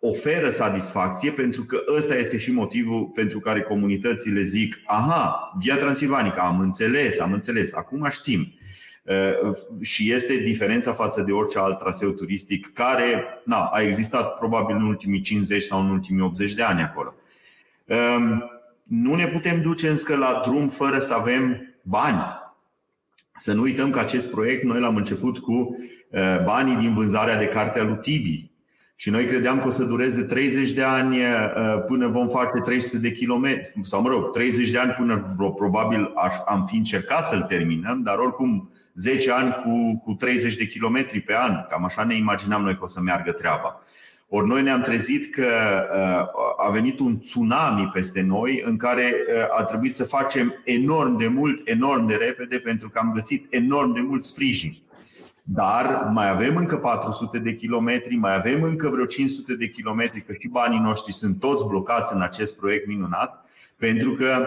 oferă 0.00 0.48
satisfacție 0.48 1.30
pentru 1.30 1.64
că 1.64 1.78
ăsta 1.96 2.14
este 2.14 2.38
și 2.38 2.52
motivul 2.52 3.04
pentru 3.14 3.40
care 3.40 3.60
comunitățile 3.60 4.40
zic 4.40 4.80
aha, 4.84 5.52
Via 5.58 5.76
Transilvanica, 5.76 6.42
am 6.42 6.58
înțeles, 6.58 7.20
am 7.20 7.32
înțeles, 7.32 7.74
acum 7.74 8.08
știm. 8.10 8.54
Uh, 9.02 9.56
și 9.80 10.12
este 10.12 10.36
diferența 10.36 10.92
față 10.92 11.22
de 11.22 11.32
orice 11.32 11.58
alt 11.58 11.78
traseu 11.78 12.10
turistic 12.10 12.72
care 12.72 13.24
na, 13.44 13.64
a 13.64 13.80
existat 13.80 14.38
probabil 14.38 14.76
în 14.76 14.86
ultimii 14.86 15.20
50 15.20 15.62
sau 15.62 15.80
în 15.80 15.90
ultimii 15.90 16.22
80 16.22 16.54
de 16.54 16.62
ani 16.62 16.82
acolo. 16.82 17.14
Um, 17.84 18.50
nu 18.82 19.14
ne 19.14 19.26
putem 19.26 19.62
duce 19.62 19.88
însă 19.88 20.16
la 20.16 20.42
drum 20.44 20.68
fără 20.68 20.98
să 20.98 21.14
avem 21.14 21.74
bani. 21.82 22.22
Să 23.36 23.52
nu 23.52 23.62
uităm 23.62 23.90
că 23.90 23.98
acest 23.98 24.30
proiect 24.30 24.62
noi 24.62 24.80
l-am 24.80 24.96
început 24.96 25.38
cu 25.38 25.52
uh, 25.52 26.44
banii 26.44 26.76
din 26.76 26.94
vânzarea 26.94 27.36
de 27.36 27.46
cartea 27.46 27.82
lui 27.82 27.96
Tibi, 27.96 28.50
și 29.02 29.10
noi 29.10 29.26
credeam 29.26 29.60
că 29.60 29.66
o 29.66 29.70
să 29.70 29.84
dureze 29.84 30.22
30 30.22 30.70
de 30.70 30.82
ani 30.82 31.16
uh, 31.18 31.24
până 31.86 32.08
vom 32.08 32.28
face 32.28 32.60
300 32.64 32.98
de 32.98 33.12
kilometri, 33.12 33.72
sau 33.82 34.02
mă 34.02 34.08
rog, 34.08 34.30
30 34.30 34.70
de 34.70 34.78
ani 34.78 34.90
până 34.90 35.36
probabil 35.56 36.12
am 36.46 36.64
fi 36.64 36.76
încercat 36.76 37.26
să-l 37.26 37.42
terminăm, 37.42 38.02
dar 38.02 38.18
oricum 38.18 38.70
10 38.94 39.32
ani 39.32 39.56
cu, 39.64 40.02
cu 40.04 40.12
30 40.12 40.56
de 40.56 40.66
kilometri 40.66 41.20
pe 41.20 41.34
an, 41.36 41.66
cam 41.70 41.84
așa 41.84 42.04
ne 42.04 42.14
imaginam 42.14 42.62
noi 42.62 42.76
că 42.76 42.84
o 42.84 42.86
să 42.86 43.00
meargă 43.00 43.32
treaba. 43.32 43.80
Ori 44.28 44.48
noi 44.48 44.62
ne-am 44.62 44.80
trezit 44.80 45.34
că 45.34 45.46
uh, 45.94 46.66
a 46.66 46.70
venit 46.70 46.98
un 46.98 47.18
tsunami 47.18 47.90
peste 47.92 48.20
noi 48.20 48.62
în 48.64 48.76
care 48.76 49.14
uh, 49.28 49.58
a 49.58 49.64
trebuit 49.64 49.94
să 49.94 50.04
facem 50.04 50.54
enorm 50.64 51.16
de 51.18 51.28
mult, 51.28 51.68
enorm 51.68 52.06
de 52.06 52.14
repede, 52.14 52.58
pentru 52.58 52.88
că 52.88 52.98
am 52.98 53.12
găsit 53.14 53.46
enorm 53.50 53.92
de 53.92 54.00
mult 54.00 54.24
sprijin. 54.24 54.82
Dar 55.42 56.08
mai 56.12 56.28
avem 56.28 56.56
încă 56.56 56.76
400 56.76 57.38
de 57.38 57.54
kilometri, 57.54 58.16
mai 58.16 58.34
avem 58.34 58.62
încă 58.62 58.88
vreo 58.88 59.04
500 59.04 59.54
de 59.54 59.68
kilometri, 59.68 60.24
că 60.24 60.32
și 60.38 60.48
banii 60.48 60.78
noștri 60.78 61.12
sunt 61.12 61.38
toți 61.38 61.66
blocați 61.66 62.14
în 62.14 62.20
acest 62.20 62.56
proiect 62.56 62.86
minunat, 62.86 63.44
pentru 63.76 64.12
că 64.12 64.46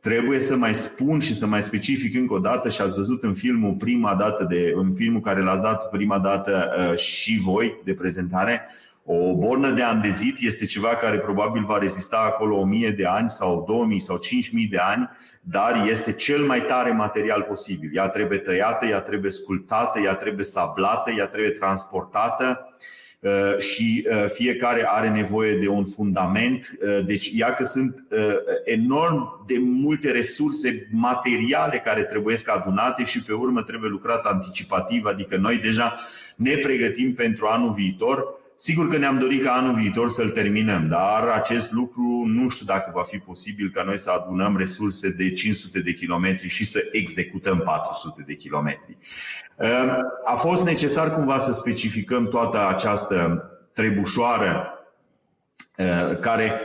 trebuie 0.00 0.40
să 0.40 0.56
mai 0.56 0.74
spun 0.74 1.18
și 1.18 1.36
să 1.36 1.46
mai 1.46 1.62
specific 1.62 2.14
încă 2.14 2.34
o 2.34 2.38
dată 2.38 2.68
și 2.68 2.80
ați 2.80 2.94
văzut 2.94 3.22
în 3.22 3.34
filmul 3.34 3.74
prima 3.74 4.14
dată 4.14 4.44
de, 4.44 4.72
în 4.76 4.92
filmul 4.92 5.20
care 5.20 5.42
l-ați 5.42 5.62
dat 5.62 5.88
prima 5.88 6.18
dată 6.18 6.70
uh, 6.90 6.98
și 6.98 7.38
voi 7.42 7.80
de 7.84 7.94
prezentare, 7.94 8.66
o 9.04 9.34
bornă 9.36 9.70
de 9.70 9.82
andezit 9.82 10.36
este 10.40 10.64
ceva 10.64 10.88
care 10.88 11.18
probabil 11.18 11.64
va 11.64 11.78
rezista 11.78 12.16
acolo 12.26 12.56
1000 12.56 12.90
de 12.90 13.04
ani 13.04 13.30
sau 13.30 13.64
2000 13.66 13.98
sau 13.98 14.16
5000 14.16 14.66
de 14.66 14.78
ani 14.78 15.08
dar 15.40 15.86
este 15.88 16.12
cel 16.12 16.44
mai 16.44 16.62
tare 16.62 16.90
material 16.92 17.42
posibil. 17.42 17.90
Ea 17.94 18.08
trebuie 18.08 18.38
tăiată, 18.38 18.86
ea 18.86 19.00
trebuie 19.00 19.30
sculptată, 19.30 20.00
ea 20.00 20.14
trebuie 20.14 20.44
sablată, 20.44 21.10
ea 21.10 21.26
trebuie 21.26 21.50
transportată 21.50 22.74
uh, 23.20 23.58
și 23.58 24.06
uh, 24.10 24.24
fiecare 24.28 24.84
are 24.86 25.08
nevoie 25.08 25.54
de 25.54 25.68
un 25.68 25.84
fundament. 25.84 26.78
Uh, 26.82 27.04
deci, 27.06 27.30
ia 27.32 27.54
că 27.54 27.64
sunt 27.64 28.04
enorm 28.64 29.44
de 29.46 29.58
multe 29.58 30.10
resurse 30.10 30.88
materiale 30.90 31.78
care 31.84 32.02
trebuie 32.02 32.36
să 32.36 32.50
adunate 32.50 33.04
și 33.04 33.22
pe 33.22 33.32
urmă 33.32 33.62
trebuie 33.62 33.90
lucrat 33.90 34.24
anticipativ, 34.24 35.04
adică 35.04 35.36
noi 35.36 35.56
deja 35.56 35.98
ne 36.36 36.54
pregătim 36.56 37.14
pentru 37.14 37.46
anul 37.46 37.72
viitor 37.72 38.39
Sigur 38.62 38.88
că 38.88 38.96
ne-am 38.96 39.18
dorit 39.18 39.42
ca 39.42 39.52
anul 39.52 39.74
viitor 39.74 40.08
să-l 40.08 40.28
terminăm, 40.28 40.88
dar 40.88 41.28
acest 41.28 41.72
lucru 41.72 42.24
nu 42.26 42.48
știu 42.48 42.66
dacă 42.66 42.90
va 42.94 43.02
fi 43.02 43.18
posibil 43.18 43.70
ca 43.70 43.82
noi 43.82 43.98
să 43.98 44.10
adunăm 44.10 44.56
resurse 44.56 45.10
de 45.10 45.32
500 45.32 45.80
de 45.80 45.92
kilometri 45.92 46.48
și 46.48 46.64
să 46.64 46.80
executăm 46.92 47.58
400 47.58 48.22
de 48.26 48.34
kilometri. 48.34 48.96
Ehm, 49.58 50.06
a 50.24 50.34
fost 50.34 50.64
necesar 50.64 51.12
cumva 51.12 51.38
să 51.38 51.52
specificăm 51.52 52.28
toată 52.28 52.68
această 52.68 53.44
trebușoară 53.72 54.68
ehm, 55.76 56.20
care 56.20 56.60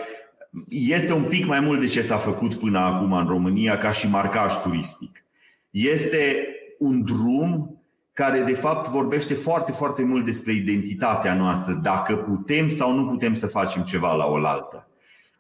este 0.70 1.14
un 1.14 1.24
pic 1.24 1.46
mai 1.46 1.60
mult 1.60 1.80
de 1.80 1.88
ce 1.88 2.02
s-a 2.02 2.18
făcut 2.18 2.56
până 2.56 2.80
acum 2.80 3.14
în 3.14 3.28
România 3.28 3.78
ca 3.78 3.92
și 3.92 4.08
marcaj 4.08 4.54
turistic. 4.54 5.24
Este 5.70 6.48
un 6.80 7.04
drum 7.04 7.75
care 8.16 8.42
de 8.42 8.54
fapt 8.54 8.90
vorbește 8.90 9.34
foarte, 9.34 9.72
foarte 9.72 10.04
mult 10.04 10.26
despre 10.26 10.54
identitatea 10.54 11.34
noastră, 11.34 11.74
dacă 11.74 12.16
putem 12.16 12.68
sau 12.68 12.94
nu 12.94 13.08
putem 13.08 13.34
să 13.34 13.48
facem 13.48 13.82
ceva 13.82 14.14
la 14.14 14.26
oaltă. 14.26 14.88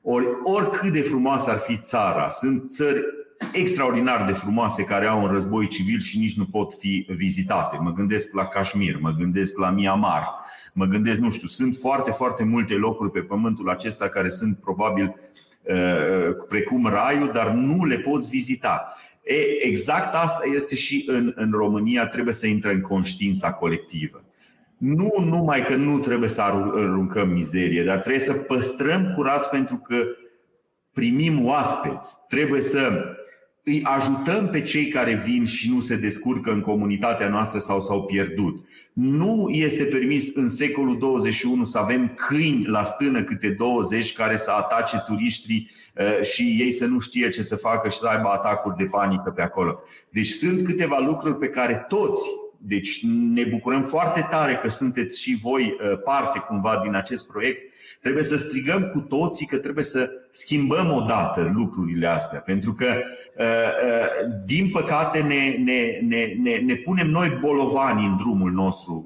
Ori, 0.01 0.25
oricât 0.43 0.91
de 0.91 1.01
frumoasă 1.01 1.49
ar 1.49 1.57
fi 1.57 1.77
țara, 1.77 2.29
sunt 2.29 2.69
țări 2.69 3.03
extraordinar 3.53 4.25
de 4.25 4.33
frumoase 4.33 4.83
care 4.83 5.05
au 5.05 5.21
un 5.21 5.27
război 5.27 5.67
civil 5.67 5.99
și 5.99 6.19
nici 6.19 6.37
nu 6.37 6.45
pot 6.45 6.73
fi 6.73 7.05
vizitate. 7.09 7.77
Mă 7.81 7.91
gândesc 7.91 8.33
la 8.33 8.45
Kashmir, 8.45 8.99
mă 8.99 9.11
gândesc 9.11 9.57
la 9.57 9.69
Myanmar, 9.69 10.23
mă 10.73 10.85
gândesc, 10.85 11.19
nu 11.19 11.31
știu, 11.31 11.47
sunt 11.47 11.75
foarte, 11.75 12.11
foarte 12.11 12.43
multe 12.43 12.73
locuri 12.73 13.11
pe 13.11 13.19
pământul 13.19 13.69
acesta 13.69 14.07
care 14.07 14.29
sunt 14.29 14.57
probabil 14.57 15.15
uh, 15.63 16.45
precum 16.47 16.85
raiul, 16.85 17.31
dar 17.33 17.49
nu 17.49 17.85
le 17.85 17.97
poți 17.97 18.29
vizita. 18.29 18.95
E, 19.25 19.65
exact 19.65 20.13
asta 20.13 20.41
este 20.53 20.75
și 20.75 21.03
în, 21.07 21.33
în 21.35 21.51
România, 21.51 22.07
trebuie 22.07 22.33
să 22.33 22.47
intre 22.47 22.71
în 22.71 22.81
conștiința 22.81 23.53
colectivă. 23.53 24.23
Nu 24.77 25.13
numai 25.19 25.63
că 25.63 25.75
nu 25.75 25.99
trebuie 25.99 26.29
să 26.29 26.41
aruncăm 26.41 27.29
mizerie, 27.29 27.83
dar 27.83 27.97
trebuie 27.97 28.21
să 28.21 28.33
păstrăm 28.33 29.13
curat 29.15 29.49
pentru 29.49 29.77
că 29.77 29.95
primim 30.93 31.45
oaspeți. 31.45 32.15
Trebuie 32.27 32.61
să 32.61 33.05
îi 33.67 33.83
ajutăm 33.83 34.47
pe 34.47 34.61
cei 34.61 34.87
care 34.87 35.21
vin 35.25 35.45
și 35.45 35.69
nu 35.69 35.79
se 35.79 35.95
descurcă 35.95 36.51
în 36.51 36.61
comunitatea 36.61 37.29
noastră 37.29 37.59
sau 37.59 37.81
s-au 37.81 38.03
pierdut. 38.03 38.65
Nu 38.93 39.47
este 39.49 39.83
permis 39.83 40.35
în 40.35 40.49
secolul 40.49 40.97
21 40.97 41.65
să 41.65 41.77
avem 41.77 42.13
câini 42.15 42.65
la 42.65 42.83
stână 42.83 43.23
câte 43.23 43.49
20 43.49 44.13
care 44.13 44.35
să 44.35 44.51
atace 44.51 45.03
turiștii 45.07 45.71
uh, 45.95 46.21
și 46.21 46.57
ei 46.59 46.71
să 46.71 46.85
nu 46.85 46.99
știe 46.99 47.29
ce 47.29 47.41
să 47.41 47.55
facă 47.55 47.89
și 47.89 47.97
să 47.97 48.07
aibă 48.07 48.27
atacuri 48.27 48.77
de 48.77 48.83
panică 48.83 49.33
pe 49.35 49.41
acolo. 49.41 49.79
Deci 50.09 50.27
sunt 50.27 50.65
câteva 50.65 50.99
lucruri 50.99 51.37
pe 51.37 51.47
care 51.47 51.85
toți 51.87 52.29
deci 52.67 53.05
ne 53.33 53.43
bucurăm 53.43 53.81
foarte 53.83 54.27
tare 54.29 54.55
că 54.55 54.69
sunteți 54.69 55.21
și 55.21 55.37
voi 55.41 55.75
uh, 55.79 55.99
parte 56.03 56.39
cumva 56.39 56.79
din 56.83 56.95
acest 56.95 57.27
proiect. 57.27 57.73
Trebuie 58.01 58.23
să 58.23 58.37
strigăm 58.37 58.83
cu 58.83 58.99
toții 58.99 59.45
că 59.45 59.57
trebuie 59.57 59.83
să 59.83 60.09
schimbăm 60.29 60.91
odată 60.91 61.51
lucrurile 61.55 62.07
astea, 62.07 62.39
pentru 62.39 62.73
că, 62.73 62.85
uh, 63.37 63.45
uh, 63.45 64.35
din 64.45 64.69
păcate, 64.69 65.21
ne, 65.21 65.55
ne, 65.63 65.99
ne, 66.07 66.33
ne, 66.41 66.55
ne 66.55 66.75
punem 66.75 67.07
noi 67.07 67.37
bolovani 67.41 68.05
în 68.05 68.17
drumul 68.17 68.51
nostru, 68.51 69.03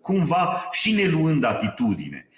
cumva 0.00 0.68
și 0.70 0.94
ne 0.94 1.08
luând 1.08 1.44
atitudine. 1.44 2.28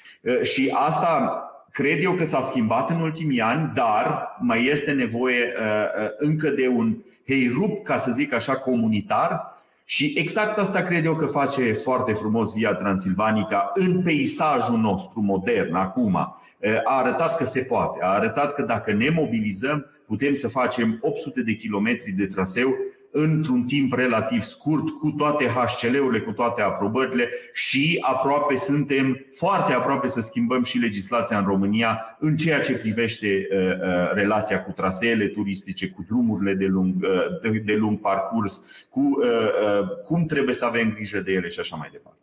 Și 0.42 0.70
asta 0.74 1.42
cred 1.70 2.02
eu 2.02 2.12
că 2.12 2.24
s-a 2.24 2.42
schimbat 2.42 2.90
în 2.90 3.00
ultimii 3.00 3.40
ani, 3.40 3.70
dar 3.74 4.36
mai 4.40 4.64
este 4.64 4.92
nevoie 4.92 5.52
încă 6.18 6.50
de 6.50 6.68
un 6.68 6.96
heirup, 7.26 7.84
ca 7.84 7.96
să 7.96 8.10
zic 8.10 8.32
așa, 8.32 8.56
comunitar, 8.56 9.57
și 9.90 10.12
exact 10.16 10.58
asta 10.58 10.82
cred 10.82 11.04
eu 11.04 11.16
că 11.16 11.26
face 11.26 11.72
foarte 11.72 12.12
frumos 12.12 12.52
Via 12.52 12.74
Transilvanica 12.74 13.70
în 13.74 14.02
peisajul 14.02 14.76
nostru 14.76 15.20
modern 15.20 15.74
acum. 15.74 16.16
A 16.16 16.36
arătat 16.84 17.36
că 17.36 17.44
se 17.44 17.60
poate, 17.60 17.98
a 18.02 18.08
arătat 18.08 18.54
că 18.54 18.62
dacă 18.62 18.92
ne 18.92 19.08
mobilizăm, 19.08 19.86
putem 20.06 20.34
să 20.34 20.48
facem 20.48 20.98
800 21.00 21.42
de 21.42 21.52
kilometri 21.52 22.10
de 22.10 22.26
traseu 22.26 22.74
într-un 23.20 23.64
timp 23.64 23.92
relativ 23.92 24.42
scurt, 24.42 24.88
cu 24.88 25.10
toate 25.10 25.44
HCL-urile, 25.46 26.20
cu 26.20 26.32
toate 26.32 26.62
aprobările 26.62 27.28
și 27.52 27.98
aproape 28.00 28.56
suntem 28.56 29.26
foarte 29.32 29.72
aproape 29.72 30.08
să 30.08 30.20
schimbăm 30.20 30.62
și 30.62 30.78
legislația 30.78 31.38
în 31.38 31.44
România 31.44 32.16
în 32.18 32.36
ceea 32.36 32.60
ce 32.60 32.72
privește 32.72 33.48
uh, 33.50 33.58
uh, 33.58 34.10
relația 34.12 34.62
cu 34.62 34.72
traseele 34.72 35.26
turistice, 35.26 35.88
cu 35.88 36.04
drumurile 36.08 36.54
de 36.54 36.66
lung, 36.66 36.94
uh, 37.42 37.64
de 37.64 37.74
lung 37.74 38.00
parcurs, 38.00 38.86
cu 38.88 39.18
cum 40.04 40.24
trebuie 40.24 40.54
să 40.54 40.64
avem 40.64 40.92
grijă 40.92 41.20
de 41.20 41.32
ele 41.32 41.48
și 41.48 41.60
așa 41.60 41.76
mai 41.76 41.88
departe. 41.92 42.18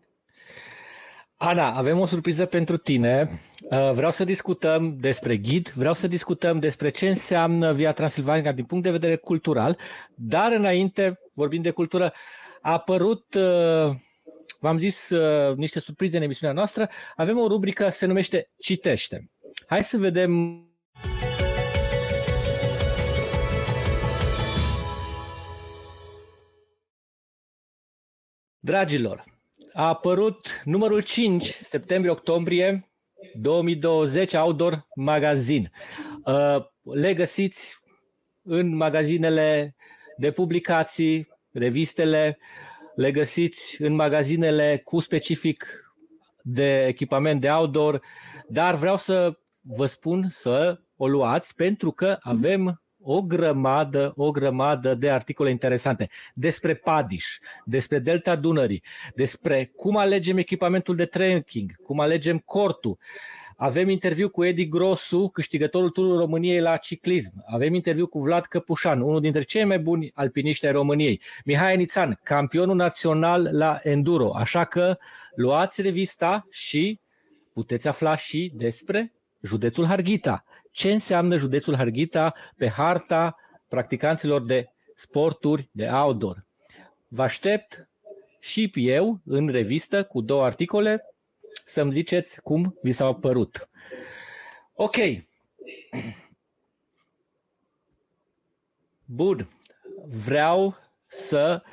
Ana, 1.37 1.71
avem 1.71 1.99
o 1.99 2.05
surpriză 2.05 2.45
pentru 2.45 2.77
tine. 2.77 3.39
Uh, 3.69 3.91
vreau 3.91 4.11
să 4.11 4.23
discutăm 4.23 4.97
despre 4.97 5.37
ghid, 5.37 5.69
vreau 5.69 5.93
să 5.93 6.07
discutăm 6.07 6.59
despre 6.59 6.89
ce 6.89 7.09
înseamnă 7.09 7.73
Via 7.73 7.91
Transilvanica 7.91 8.51
din 8.51 8.65
punct 8.65 8.83
de 8.83 8.91
vedere 8.91 9.15
cultural, 9.15 9.77
dar 10.15 10.51
înainte, 10.51 11.19
vorbind 11.33 11.63
de 11.63 11.71
cultură, 11.71 12.13
a 12.61 12.71
apărut, 12.71 13.33
uh, 13.33 13.95
v-am 14.59 14.77
zis, 14.77 15.09
uh, 15.09 15.55
niște 15.55 15.79
surprize 15.79 16.17
în 16.17 16.23
emisiunea 16.23 16.55
noastră. 16.55 16.89
Avem 17.15 17.37
o 17.37 17.47
rubrică, 17.47 17.89
se 17.89 18.05
numește 18.05 18.49
Citește. 18.57 19.31
Hai 19.67 19.83
să 19.83 19.97
vedem 19.97 20.59
Dragilor, 28.59 29.23
a 29.73 29.87
apărut 29.87 30.61
numărul 30.63 31.01
5, 31.01 31.59
septembrie-octombrie 31.63 32.89
2020, 33.33 34.33
Outdoor 34.33 34.87
Magazine. 34.95 35.71
Uh, 36.25 36.65
le 36.93 37.13
găsiți 37.13 37.79
în 38.41 38.75
magazinele 38.75 39.75
de 40.17 40.31
publicații, 40.31 41.27
revistele, 41.51 42.37
le 42.95 43.11
găsiți 43.11 43.81
în 43.81 43.93
magazinele 43.93 44.81
cu 44.83 44.99
specific 44.99 45.85
de 46.41 46.85
echipament 46.85 47.41
de 47.41 47.49
outdoor, 47.49 48.01
dar 48.47 48.75
vreau 48.75 48.97
să 48.97 49.39
vă 49.61 49.85
spun 49.85 50.27
să 50.29 50.79
o 50.95 51.07
luați 51.07 51.55
pentru 51.55 51.91
că 51.91 52.17
avem 52.19 52.83
o 53.05 53.21
grămadă, 53.21 54.13
o 54.15 54.31
grămadă 54.31 54.95
de 54.95 55.09
articole 55.09 55.49
interesante 55.49 56.09
despre 56.33 56.73
Padiș, 56.73 57.25
despre 57.65 57.99
Delta 57.99 58.35
Dunării, 58.35 58.83
despre 59.15 59.71
cum 59.75 59.97
alegem 59.97 60.37
echipamentul 60.37 60.95
de 60.95 61.05
trekking, 61.05 61.71
cum 61.83 61.99
alegem 61.99 62.37
cortul. 62.37 62.97
Avem 63.57 63.89
interviu 63.89 64.29
cu 64.29 64.43
Edi 64.43 64.67
Grosu, 64.67 65.29
câștigătorul 65.29 65.89
Turului 65.89 66.17
României 66.17 66.59
la 66.59 66.77
ciclism. 66.77 67.43
Avem 67.45 67.73
interviu 67.73 68.07
cu 68.07 68.19
Vlad 68.19 68.45
Căpușan, 68.45 69.01
unul 69.01 69.21
dintre 69.21 69.41
cei 69.41 69.63
mai 69.63 69.79
buni 69.79 70.11
alpiniști 70.13 70.65
ai 70.65 70.71
României. 70.71 71.21
Mihai 71.45 71.73
Enițan, 71.73 72.19
campionul 72.23 72.75
național 72.75 73.49
la 73.51 73.79
enduro. 73.83 74.35
Așa 74.35 74.63
că 74.63 74.97
luați 75.35 75.81
revista 75.81 76.47
și 76.51 76.99
puteți 77.53 77.87
afla 77.87 78.15
și 78.15 78.51
despre 78.55 79.13
județul 79.41 79.85
Harghita 79.85 80.43
ce 80.75 80.91
înseamnă 80.91 81.37
județul 81.37 81.75
Harghita 81.75 82.33
pe 82.57 82.69
harta 82.69 83.35
practicanților 83.67 84.43
de 84.43 84.69
sporturi 84.95 85.69
de 85.71 85.87
outdoor. 85.87 86.45
Vă 87.07 87.21
aștept 87.21 87.89
și 88.39 88.71
eu 88.73 89.21
în 89.25 89.47
revistă 89.47 90.03
cu 90.03 90.21
două 90.21 90.43
articole 90.45 91.05
să-mi 91.65 91.91
ziceți 91.91 92.41
cum 92.41 92.79
vi 92.81 92.91
s-au 92.91 93.15
părut. 93.15 93.69
Ok. 94.73 94.95
Bun. 99.05 99.49
Vreau 100.05 100.77
să 101.07 101.63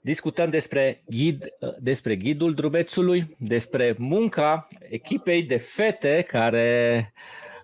discutăm 0.00 0.50
despre, 0.50 1.02
ghid, 1.06 1.44
despre 1.78 2.16
ghidul 2.16 2.54
drubețului, 2.54 3.36
despre 3.38 3.94
munca 3.98 4.68
echipei 4.88 5.42
de 5.42 5.56
fete 5.56 6.22
care 6.22 7.12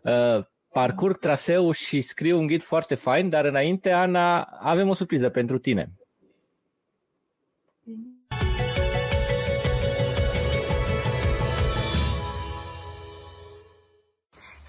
Uh, 0.02 0.44
parcurg 0.72 1.18
traseul 1.18 1.72
și 1.72 2.00
scriu 2.00 2.38
un 2.38 2.46
ghid 2.46 2.62
foarte 2.62 2.94
fain, 2.94 3.28
dar 3.28 3.44
înainte, 3.44 3.90
Ana, 3.90 4.42
avem 4.42 4.88
o 4.88 4.94
surpriză 4.94 5.28
pentru 5.28 5.58
tine. 5.58 5.97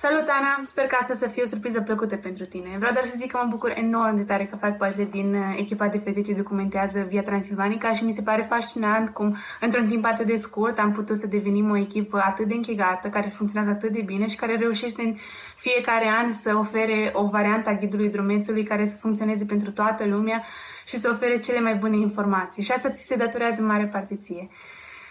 Salut, 0.01 0.27
Ana! 0.27 0.59
Sper 0.61 0.87
că 0.87 0.97
asta 0.99 1.13
să 1.13 1.27
fie 1.27 1.41
o 1.41 1.45
surpriză 1.45 1.81
plăcută 1.81 2.15
pentru 2.15 2.43
tine. 2.43 2.75
Vreau 2.77 2.93
doar 2.93 3.05
să 3.05 3.13
zic 3.15 3.31
că 3.31 3.39
mă 3.43 3.49
bucur 3.49 3.71
enorm 3.75 4.15
de 4.15 4.23
tare 4.23 4.45
că 4.45 4.55
fac 4.55 4.77
parte 4.77 5.03
din 5.03 5.33
uh, 5.33 5.55
echipa 5.57 5.87
de 5.87 5.97
fete 5.97 6.21
ce 6.21 6.33
documentează 6.33 7.05
Via 7.09 7.21
Transilvanica 7.21 7.93
și 7.93 8.03
mi 8.03 8.11
se 8.11 8.21
pare 8.21 8.41
fascinant 8.41 9.09
cum, 9.09 9.37
într-un 9.59 9.87
timp 9.87 10.05
atât 10.05 10.25
de 10.25 10.35
scurt, 10.35 10.79
am 10.79 10.91
putut 10.91 11.17
să 11.17 11.27
devenim 11.27 11.69
o 11.69 11.77
echipă 11.77 12.21
atât 12.25 12.47
de 12.47 12.53
închegată, 12.53 13.07
care 13.07 13.29
funcționează 13.29 13.75
atât 13.75 13.91
de 13.91 14.01
bine 14.01 14.27
și 14.27 14.35
care 14.35 14.55
reușește 14.55 15.01
în 15.01 15.17
fiecare 15.55 16.07
an 16.23 16.33
să 16.33 16.55
ofere 16.55 17.11
o 17.13 17.27
variantă 17.27 17.69
a 17.69 17.73
ghidului 17.73 18.09
drumețului 18.09 18.63
care 18.63 18.85
să 18.85 18.97
funcționeze 18.97 19.45
pentru 19.45 19.71
toată 19.71 20.05
lumea 20.05 20.43
și 20.85 20.97
să 20.97 21.09
ofere 21.13 21.37
cele 21.37 21.59
mai 21.59 21.75
bune 21.75 21.97
informații. 21.97 22.63
Și 22.63 22.71
asta 22.71 22.89
ți 22.89 23.05
se 23.05 23.15
datorează 23.15 23.61
în 23.61 23.67
mare 23.67 23.85
parte 23.85 24.15
ție. 24.15 24.49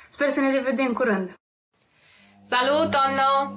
Sper 0.08 0.28
să 0.28 0.40
ne 0.40 0.52
revedem 0.52 0.92
curând! 0.92 1.34
Salut, 2.48 2.94
Anna! 2.94 3.54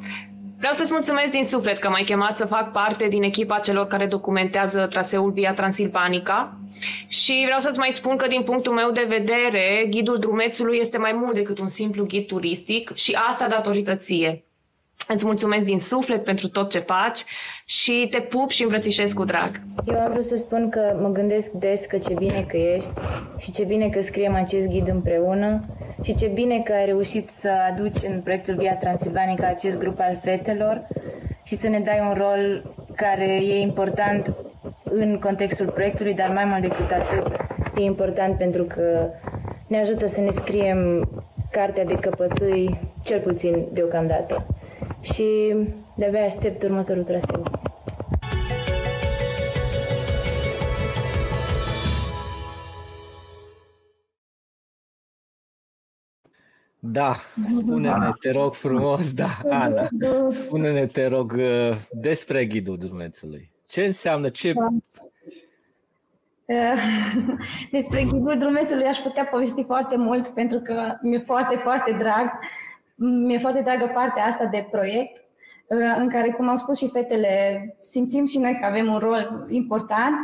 Vreau 0.61 0.73
să-ți 0.75 0.93
mulțumesc 0.93 1.31
din 1.31 1.45
suflet 1.45 1.77
că 1.77 1.89
m-ai 1.89 2.03
chemat 2.03 2.37
să 2.37 2.45
fac 2.45 2.71
parte 2.71 3.07
din 3.07 3.23
echipa 3.23 3.59
celor 3.59 3.87
care 3.87 4.05
documentează 4.05 4.87
traseul 4.87 5.31
Via 5.31 5.53
Transilvanica 5.53 6.57
și 7.07 7.41
vreau 7.43 7.59
să-ți 7.59 7.77
mai 7.77 7.89
spun 7.91 8.17
că 8.17 8.27
din 8.27 8.43
punctul 8.43 8.73
meu 8.73 8.91
de 8.91 9.05
vedere, 9.07 9.85
ghidul 9.89 10.19
drumețului 10.19 10.77
este 10.77 10.97
mai 10.97 11.11
mult 11.11 11.33
decât 11.33 11.59
un 11.59 11.69
simplu 11.69 12.05
ghid 12.05 12.27
turistic 12.27 12.95
și 12.95 13.17
asta 13.29 13.47
datorită 13.47 13.95
ție. 13.95 14.43
Îți 15.07 15.25
mulțumesc 15.25 15.65
din 15.65 15.79
suflet 15.79 16.23
pentru 16.23 16.47
tot 16.49 16.69
ce 16.71 16.79
faci 16.79 17.19
și 17.71 18.07
te 18.09 18.19
pup 18.19 18.49
și 18.49 18.63
îmbrățișez 18.63 19.13
cu 19.13 19.25
drag. 19.25 19.61
Eu 19.87 19.99
am 19.99 20.11
vrut 20.11 20.23
să 20.23 20.35
spun 20.35 20.69
că 20.69 20.97
mă 21.01 21.09
gândesc 21.09 21.51
des 21.51 21.85
că 21.85 21.97
ce 21.97 22.13
bine 22.13 22.45
că 22.47 22.57
ești 22.57 22.91
și 23.37 23.51
ce 23.51 23.63
bine 23.63 23.89
că 23.89 24.01
scriem 24.01 24.35
acest 24.35 24.67
ghid 24.67 24.87
împreună 24.87 25.63
și 26.03 26.15
ce 26.15 26.27
bine 26.27 26.59
că 26.59 26.73
ai 26.73 26.85
reușit 26.85 27.29
să 27.29 27.49
aduci 27.71 28.03
în 28.07 28.21
proiectul 28.21 28.55
Via 28.55 28.75
Transilvanica 28.75 29.47
acest 29.47 29.79
grup 29.79 29.99
al 29.99 30.17
fetelor 30.21 30.87
și 31.43 31.55
să 31.55 31.67
ne 31.67 31.79
dai 31.79 31.99
un 31.99 32.13
rol 32.17 32.73
care 32.95 33.33
e 33.33 33.59
important 33.59 34.33
în 34.83 35.19
contextul 35.19 35.65
proiectului, 35.65 36.13
dar 36.13 36.29
mai 36.33 36.45
mult 36.45 36.61
decât 36.61 36.91
atât 36.91 37.35
e 37.77 37.81
important 37.81 38.37
pentru 38.37 38.63
că 38.63 39.09
ne 39.67 39.79
ajută 39.79 40.07
să 40.07 40.21
ne 40.21 40.29
scriem 40.29 41.09
cartea 41.51 41.85
de 41.85 41.95
căpătâi, 41.95 42.79
cel 43.03 43.19
puțin 43.19 43.65
deocamdată. 43.73 44.45
Și 45.01 45.55
de-abia 45.95 46.25
aștept 46.25 46.63
următorul 46.63 47.03
traseu. 47.03 47.60
Da, 56.83 57.15
spune-ne, 57.57 58.11
te 58.19 58.31
rog 58.31 58.53
frumos, 58.53 59.13
da, 59.13 59.29
Ana, 59.49 59.87
spune-ne, 60.29 60.85
te 60.85 61.07
rog, 61.07 61.31
uh, 61.37 61.77
despre 61.91 62.45
ghidul 62.45 62.77
Drumețului. 62.77 63.51
Ce 63.67 63.85
înseamnă, 63.85 64.29
ce... 64.29 64.53
Despre 67.71 68.03
ghidul 68.03 68.35
Drumețului 68.39 68.85
aș 68.85 68.97
putea 68.97 69.25
povesti 69.25 69.63
foarte 69.63 69.97
mult 69.97 70.27
pentru 70.27 70.59
că 70.59 70.97
mi-e 71.01 71.17
foarte, 71.19 71.55
foarte 71.55 71.91
drag. 71.91 72.31
Mi-e 72.95 73.37
foarte 73.37 73.61
dragă 73.61 73.91
partea 73.93 74.23
asta 74.25 74.45
de 74.45 74.67
proiect 74.71 75.23
uh, 75.67 75.95
în 75.97 76.09
care, 76.09 76.31
cum 76.31 76.47
au 76.47 76.55
spus 76.55 76.77
și 76.77 76.89
fetele, 76.89 77.65
simțim 77.81 78.25
și 78.25 78.39
noi 78.39 78.57
că 78.59 78.65
avem 78.65 78.91
un 78.91 78.97
rol 78.97 79.45
important. 79.49 80.15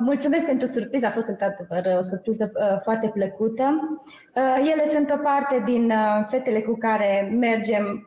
Mulțumesc 0.00 0.46
pentru 0.46 0.66
surpriză, 0.66 1.06
a 1.06 1.10
fost 1.10 1.28
într-adevăr 1.28 1.96
o 1.98 2.00
surpriză 2.00 2.52
uh, 2.54 2.80
foarte 2.82 3.08
plăcută. 3.08 3.98
Uh, 4.34 4.70
ele 4.72 4.86
sunt 4.86 5.10
o 5.10 5.22
parte 5.22 5.62
din 5.64 5.90
uh, 5.90 6.24
fetele 6.28 6.60
cu 6.60 6.76
care 6.78 7.32
mergem 7.38 8.06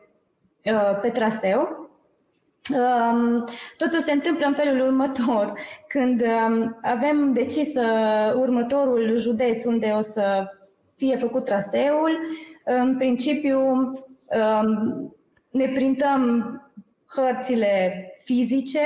pe 1.02 1.08
traseu. 1.08 1.90
Um, 2.74 3.44
totul 3.76 4.00
se 4.00 4.12
întâmplă 4.12 4.46
în 4.46 4.54
felul 4.54 4.86
următor. 4.86 5.52
Când 5.88 6.22
um, 6.22 6.78
avem 6.82 7.32
decis 7.32 7.74
următorul 8.34 9.18
județ 9.18 9.64
unde 9.64 9.92
o 9.96 10.00
să 10.00 10.44
fie 10.96 11.16
făcut 11.16 11.44
traseul, 11.44 12.20
în 12.64 12.96
principiu 12.96 13.60
um, 13.60 15.14
ne 15.50 15.66
printăm 15.74 16.50
hărțile 17.06 18.04
fizice. 18.26 18.80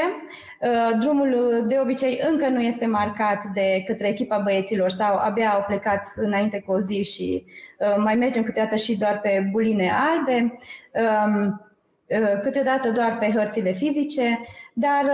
Uh, 0.61 0.99
drumul 0.99 1.65
de 1.67 1.79
obicei 1.79 2.21
încă 2.31 2.49
nu 2.49 2.61
este 2.61 2.87
marcat 2.87 3.45
de 3.55 3.83
către 3.87 4.09
echipa 4.09 4.39
băieților 4.39 4.89
sau 4.91 5.17
abia 5.17 5.51
au 5.51 5.65
plecat 5.67 6.09
înainte 6.17 6.63
cu 6.67 6.73
o 6.73 6.79
zi 6.79 7.05
și 7.05 7.45
uh, 7.79 7.97
mai 7.97 8.15
mergem 8.15 8.43
câteodată 8.43 8.77
și 8.77 8.99
doar 8.99 9.21
pe 9.21 9.49
buline 9.51 9.93
albe, 10.11 10.57
um, 10.93 11.61
uh, 12.07 12.41
câteodată 12.43 12.91
doar 12.91 13.19
pe 13.19 13.33
hărțile 13.35 13.73
fizice, 13.73 14.41
dar 14.73 15.05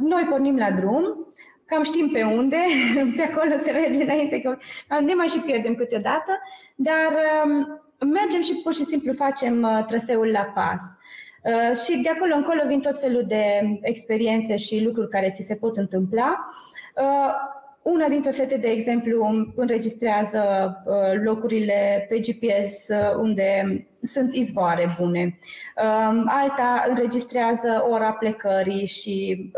noi 0.00 0.26
pornim 0.30 0.56
la 0.56 0.70
drum, 0.70 1.32
cam 1.64 1.82
știm 1.82 2.08
pe 2.08 2.22
unde, 2.22 2.56
pe 3.16 3.22
acolo 3.22 3.56
se 3.56 3.70
merge 3.70 4.02
înainte, 4.02 4.40
că 4.40 4.56
ne 5.00 5.14
mai 5.14 5.26
și 5.26 5.38
pierdem 5.38 5.74
câteodată, 5.74 6.32
dar 6.74 7.12
um, 7.44 7.82
mergem 8.10 8.40
și 8.40 8.60
pur 8.62 8.74
și 8.74 8.84
simplu 8.84 9.12
facem 9.12 9.84
traseul 9.88 10.30
la 10.30 10.52
pas. 10.54 10.97
Uh, 11.42 11.76
și 11.76 12.02
de 12.02 12.08
acolo 12.08 12.34
încolo 12.34 12.62
vin 12.66 12.80
tot 12.80 13.00
felul 13.00 13.24
de 13.26 13.60
experiențe 13.82 14.56
și 14.56 14.84
lucruri 14.84 15.08
care 15.08 15.30
ți 15.30 15.42
se 15.42 15.54
pot 15.54 15.76
întâmpla. 15.76 16.48
Uh, 16.96 17.34
una 17.82 18.08
dintre 18.08 18.30
fete, 18.30 18.56
de 18.56 18.68
exemplu, 18.68 19.46
înregistrează 19.54 20.42
uh, 20.84 21.20
locurile 21.24 22.06
pe 22.08 22.18
GPS 22.18 22.88
unde 23.20 23.78
sunt 24.02 24.34
izvoare 24.34 24.96
bune. 25.00 25.38
Um, 25.76 26.24
alta 26.26 26.84
înregistrează 26.88 27.86
ora 27.90 28.12
plecării 28.12 28.86
și 28.86 29.50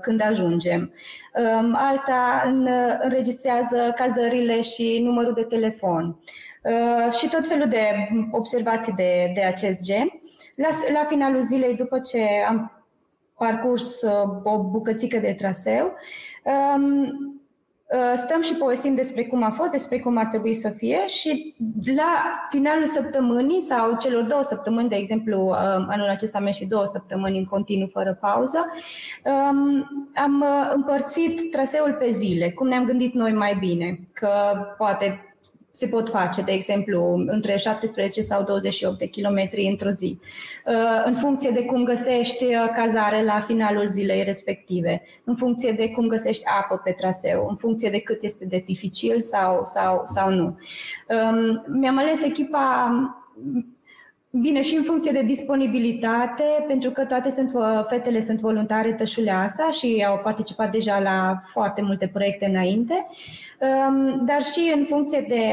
când 0.00 0.22
ajungem. 0.22 0.92
Um, 1.34 1.74
alta 1.74 2.42
înregistrează 3.02 3.92
cazările 3.96 4.60
și 4.60 5.00
numărul 5.04 5.32
de 5.32 5.42
telefon. 5.42 6.16
Și 7.18 7.28
tot 7.28 7.46
felul 7.46 7.68
de 7.68 7.84
observații 8.30 8.92
de, 8.92 9.32
de 9.34 9.42
acest 9.42 9.82
gen. 9.82 10.08
La, 10.60 10.68
la 11.00 11.04
finalul 11.04 11.42
zilei, 11.42 11.76
după 11.76 11.98
ce 11.98 12.26
am 12.48 12.84
parcurs 13.38 14.02
uh, 14.02 14.28
o 14.42 14.58
bucățică 14.62 15.18
de 15.18 15.34
traseu, 15.38 15.92
um, 16.44 17.02
uh, 17.02 18.12
stăm 18.14 18.42
și 18.42 18.54
povestim 18.54 18.94
despre 18.94 19.24
cum 19.24 19.42
a 19.42 19.50
fost, 19.50 19.70
despre 19.70 19.98
cum 19.98 20.16
ar 20.16 20.26
trebui 20.26 20.54
să 20.54 20.68
fie 20.68 21.06
și 21.06 21.54
la 21.96 22.46
finalul 22.48 22.86
săptămânii 22.86 23.60
sau 23.60 23.96
celor 23.96 24.22
două 24.22 24.42
săptămâni, 24.42 24.88
de 24.88 24.96
exemplu, 24.96 25.46
uh, 25.46 25.56
anul 25.88 26.08
acesta 26.08 26.38
am 26.38 26.50
și 26.50 26.66
două 26.66 26.86
săptămâni 26.86 27.38
în 27.38 27.44
continuu, 27.44 27.88
fără 27.88 28.18
pauză, 28.20 28.72
um, 29.24 29.88
am 30.14 30.44
împărțit 30.74 31.50
traseul 31.50 31.96
pe 31.98 32.08
zile, 32.08 32.50
cum 32.50 32.68
ne-am 32.68 32.84
gândit 32.84 33.14
noi 33.14 33.32
mai 33.32 33.56
bine, 33.60 33.98
că 34.12 34.30
poate 34.76 35.29
se 35.80 35.86
pot 35.86 36.08
face, 36.08 36.42
de 36.42 36.52
exemplu, 36.52 37.14
între 37.26 37.56
17 37.56 38.20
sau 38.20 38.42
28 38.42 38.98
de 38.98 39.06
kilometri 39.06 39.66
într-o 39.66 39.90
zi, 39.90 40.18
uh, 40.66 41.02
în 41.04 41.14
funcție 41.14 41.50
de 41.50 41.64
cum 41.64 41.84
găsești 41.84 42.44
uh, 42.44 42.70
cazare 42.74 43.24
la 43.24 43.40
finalul 43.40 43.86
zilei 43.86 44.22
respective, 44.22 45.02
în 45.24 45.34
funcție 45.36 45.72
de 45.72 45.90
cum 45.90 46.06
găsești 46.06 46.42
apă 46.60 46.80
pe 46.84 46.90
traseu, 46.90 47.46
în 47.48 47.56
funcție 47.56 47.90
de 47.90 48.00
cât 48.00 48.22
este 48.22 48.44
de 48.44 48.62
dificil 48.66 49.20
sau, 49.20 49.60
sau, 49.64 50.00
sau 50.04 50.30
nu. 50.30 50.58
Um, 51.08 51.64
mi-am 51.66 51.98
ales 51.98 52.22
echipa 52.22 52.90
Bine, 54.32 54.62
și 54.62 54.76
în 54.76 54.82
funcție 54.82 55.12
de 55.12 55.22
disponibilitate, 55.22 56.44
pentru 56.66 56.90
că 56.90 57.04
toate 57.04 57.30
sunt, 57.30 57.52
fetele 57.88 58.20
sunt 58.20 58.40
voluntare 58.40 58.92
tășuleasa 58.92 59.70
și 59.70 60.04
au 60.08 60.18
participat 60.18 60.70
deja 60.70 60.98
la 60.98 61.36
foarte 61.52 61.82
multe 61.82 62.08
proiecte 62.08 62.46
înainte, 62.46 63.06
um, 63.58 64.24
dar 64.24 64.42
și 64.42 64.72
în 64.76 64.84
funcție 64.84 65.24
de, 65.28 65.44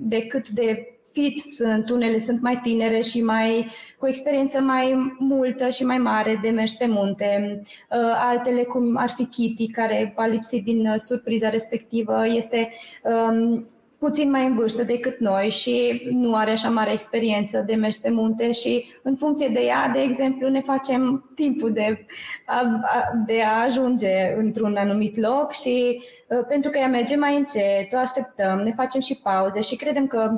de 0.00 0.26
cât 0.26 0.48
de 0.48 0.86
fit 1.12 1.40
sunt, 1.40 1.90
unele 1.90 2.18
sunt 2.18 2.40
mai 2.40 2.60
tinere 2.62 3.00
și 3.00 3.22
mai 3.22 3.66
cu 3.98 4.06
experiență 4.06 4.60
mai 4.60 5.14
multă 5.18 5.68
și 5.68 5.84
mai 5.84 5.98
mare 5.98 6.38
de 6.42 6.48
mers 6.48 6.74
pe 6.74 6.86
munte, 6.86 7.60
uh, 7.62 7.98
altele 8.14 8.62
cum 8.62 8.96
ar 8.96 9.10
fi 9.10 9.24
Kitty, 9.24 9.70
care 9.70 10.12
a 10.16 10.26
lipsit 10.26 10.64
din 10.64 10.92
surpriza 10.96 11.48
respectivă, 11.48 12.26
este 12.26 12.70
um, 13.02 13.66
puțin 14.02 14.30
mai 14.30 14.46
în 14.46 14.54
vârstă 14.54 14.82
decât 14.82 15.18
noi 15.18 15.48
și 15.48 16.02
nu 16.10 16.34
are 16.34 16.50
așa 16.50 16.68
mare 16.68 16.92
experiență 16.92 17.62
de 17.66 17.74
mers 17.74 17.96
pe 17.98 18.10
munte 18.10 18.52
și 18.52 18.86
în 19.02 19.16
funcție 19.16 19.48
de 19.48 19.60
ea, 19.60 19.90
de 19.92 20.00
exemplu, 20.00 20.48
ne 20.48 20.60
facem 20.60 21.30
timpul 21.34 21.72
de 21.72 22.06
a, 22.46 22.80
de 23.26 23.42
a 23.42 23.62
ajunge 23.62 24.34
într-un 24.36 24.76
anumit 24.76 25.16
loc 25.16 25.52
și 25.52 26.02
uh, 26.28 26.44
pentru 26.48 26.70
că 26.70 26.78
ea 26.78 26.88
merge 26.88 27.16
mai 27.16 27.36
încet, 27.36 27.92
o 27.92 27.96
așteptăm, 27.96 28.58
ne 28.58 28.72
facem 28.72 29.00
și 29.00 29.20
pauze 29.22 29.60
și 29.60 29.76
credem 29.76 30.06
că 30.06 30.30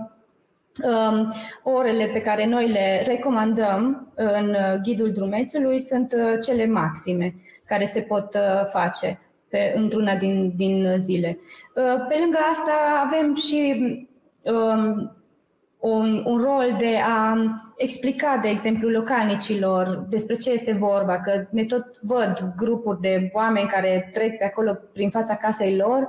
um, 0.83 1.33
orele 1.63 2.11
pe 2.13 2.21
care 2.21 2.47
noi 2.47 2.69
le 2.69 3.03
recomandăm 3.07 4.13
în 4.15 4.57
ghidul 4.83 5.13
drumețului 5.13 5.81
sunt 5.81 6.13
uh, 6.13 6.39
cele 6.43 6.67
maxime 6.67 7.35
care 7.67 7.85
se 7.85 8.01
pot 8.09 8.35
uh, 8.35 8.67
face 8.73 9.19
pe, 9.55 9.73
într-una 9.77 10.17
din, 10.17 10.53
din 10.57 10.95
zile. 10.99 11.39
Uh, 11.75 12.07
pe 12.09 12.17
lângă 12.21 12.39
asta 12.53 12.73
avem 13.05 13.35
și 13.35 13.61
um, 14.43 15.13
un, 15.79 16.23
un 16.27 16.37
rol 16.43 16.77
de 16.79 16.99
a 17.05 17.37
explica, 17.77 18.39
de 18.43 18.49
exemplu, 18.49 18.89
localnicilor 18.89 20.07
despre 20.09 20.35
ce 20.35 20.51
este 20.51 20.73
vorba, 20.73 21.21
că 21.21 21.47
ne 21.51 21.65
tot 21.65 21.85
văd 22.01 22.53
grupuri 22.57 23.01
de 23.01 23.31
oameni 23.33 23.69
care 23.69 24.11
trec 24.13 24.39
pe 24.39 24.45
acolo 24.45 24.79
prin 24.93 25.11
fața 25.11 25.35
casei 25.35 25.77
lor 25.77 26.09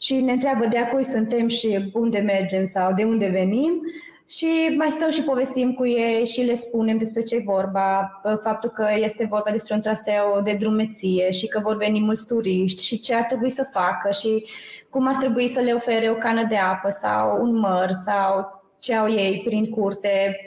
și 0.00 0.20
ne 0.20 0.32
întreabă 0.32 0.66
de 0.66 0.78
a 0.78 0.88
cui 0.88 1.04
suntem 1.04 1.48
și 1.48 1.90
unde 1.92 2.18
mergem 2.18 2.64
sau 2.64 2.92
de 2.92 3.04
unde 3.04 3.28
venim 3.28 3.82
și 4.28 4.74
mai 4.76 4.90
stăm 4.90 5.10
și 5.10 5.22
povestim 5.22 5.74
cu 5.74 5.86
ei 5.86 6.26
și 6.26 6.40
le 6.40 6.54
spunem 6.54 6.96
despre 6.96 7.22
ce 7.22 7.34
e 7.34 7.42
vorba, 7.44 8.20
faptul 8.42 8.70
că 8.70 8.88
este 8.96 9.26
vorba 9.30 9.50
despre 9.50 9.74
un 9.74 9.80
traseu 9.80 10.40
de 10.44 10.56
drumeție 10.58 11.30
și 11.30 11.46
că 11.46 11.60
vor 11.62 11.76
veni 11.76 12.00
mulți 12.00 12.26
turiști 12.26 12.84
și 12.84 13.00
ce 13.00 13.14
ar 13.14 13.22
trebui 13.22 13.50
să 13.50 13.68
facă 13.72 14.10
și 14.10 14.44
cum 14.90 15.06
ar 15.06 15.16
trebui 15.16 15.48
să 15.48 15.60
le 15.60 15.72
ofere 15.72 16.10
o 16.10 16.14
cană 16.14 16.46
de 16.48 16.56
apă 16.56 16.88
sau 16.88 17.42
un 17.42 17.58
măr 17.58 17.90
sau 17.90 18.56
ce 18.78 18.94
au 18.94 19.10
ei 19.10 19.42
prin 19.44 19.70
curte, 19.70 20.46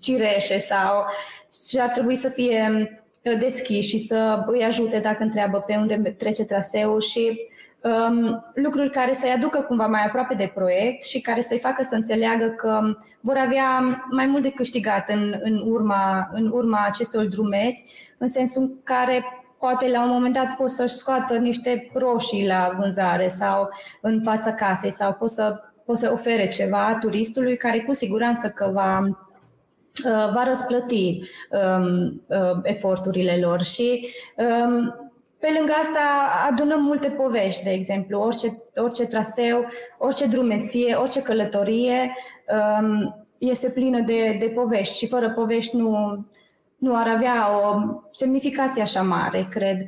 cireșe 0.00 0.58
sau 0.58 1.04
și 1.68 1.78
ar 1.78 1.88
trebui 1.88 2.16
să 2.16 2.28
fie 2.28 2.86
deschiși 3.38 3.88
și 3.88 3.98
să 3.98 4.44
îi 4.46 4.62
ajute 4.62 4.98
dacă 4.98 5.22
întreabă 5.22 5.58
pe 5.58 5.76
unde 5.76 6.14
trece 6.18 6.44
traseul 6.44 7.00
și 7.00 7.40
um, 7.82 8.44
lucruri 8.54 8.90
care 8.90 9.12
să-i 9.12 9.30
aducă 9.30 9.60
cumva 9.60 9.86
mai 9.86 10.04
aproape 10.06 10.34
de 10.34 10.50
proiect 10.54 11.04
și 11.04 11.20
care 11.20 11.40
să-i 11.40 11.58
facă 11.58 11.82
să 11.82 11.94
înțeleagă 11.94 12.46
că 12.46 12.80
vor 13.20 13.36
avea 13.36 14.04
mai 14.10 14.26
mult 14.26 14.42
de 14.42 14.50
câștigat 14.50 15.08
în, 15.08 15.34
în, 15.40 15.62
urma, 15.66 16.30
în 16.32 16.50
urma 16.52 16.84
acestor 16.86 17.24
drumeți, 17.24 17.84
în 18.18 18.28
sensul 18.28 18.62
în 18.62 18.82
care 18.84 19.24
poate 19.58 19.88
la 19.88 20.02
un 20.02 20.10
moment 20.10 20.34
dat 20.34 20.56
pot 20.56 20.70
să-și 20.70 20.94
scoată 20.94 21.36
niște 21.36 21.90
roșii 21.94 22.46
la 22.46 22.74
vânzare 22.78 23.28
sau 23.28 23.68
în 24.00 24.22
fața 24.22 24.52
casei 24.52 24.90
sau 24.90 25.12
pot 25.12 25.30
să, 25.30 25.60
pot 25.84 25.98
să 25.98 26.10
ofere 26.12 26.48
ceva 26.48 26.96
turistului 27.00 27.56
care 27.56 27.80
cu 27.80 27.92
siguranță 27.92 28.48
că 28.48 28.70
va 28.72 28.98
uh, 30.04 30.32
va 30.32 30.44
răsplăti 30.46 31.20
um, 31.50 32.22
uh, 32.26 32.58
eforturile 32.62 33.38
lor. 33.40 33.62
Și 33.62 34.08
um, 34.36 35.01
pe 35.42 35.54
lângă 35.58 35.72
asta 35.72 36.00
adunăm 36.50 36.82
multe 36.82 37.08
povești, 37.08 37.64
de 37.64 37.70
exemplu, 37.70 38.20
orice, 38.20 38.62
orice 38.76 39.06
traseu, 39.06 39.64
orice 39.98 40.26
drumeție, 40.26 40.94
orice 40.94 41.22
călătorie 41.22 42.14
um, 42.80 43.26
este 43.38 43.70
plină 43.70 44.00
de, 44.00 44.36
de 44.40 44.46
povești 44.54 44.96
și 44.96 45.08
fără 45.08 45.30
povești 45.30 45.76
nu, 45.76 46.24
nu 46.76 46.96
ar 46.96 47.08
avea 47.08 47.60
o 47.60 47.78
semnificație 48.10 48.82
așa 48.82 49.02
mare, 49.02 49.46
cred. 49.50 49.78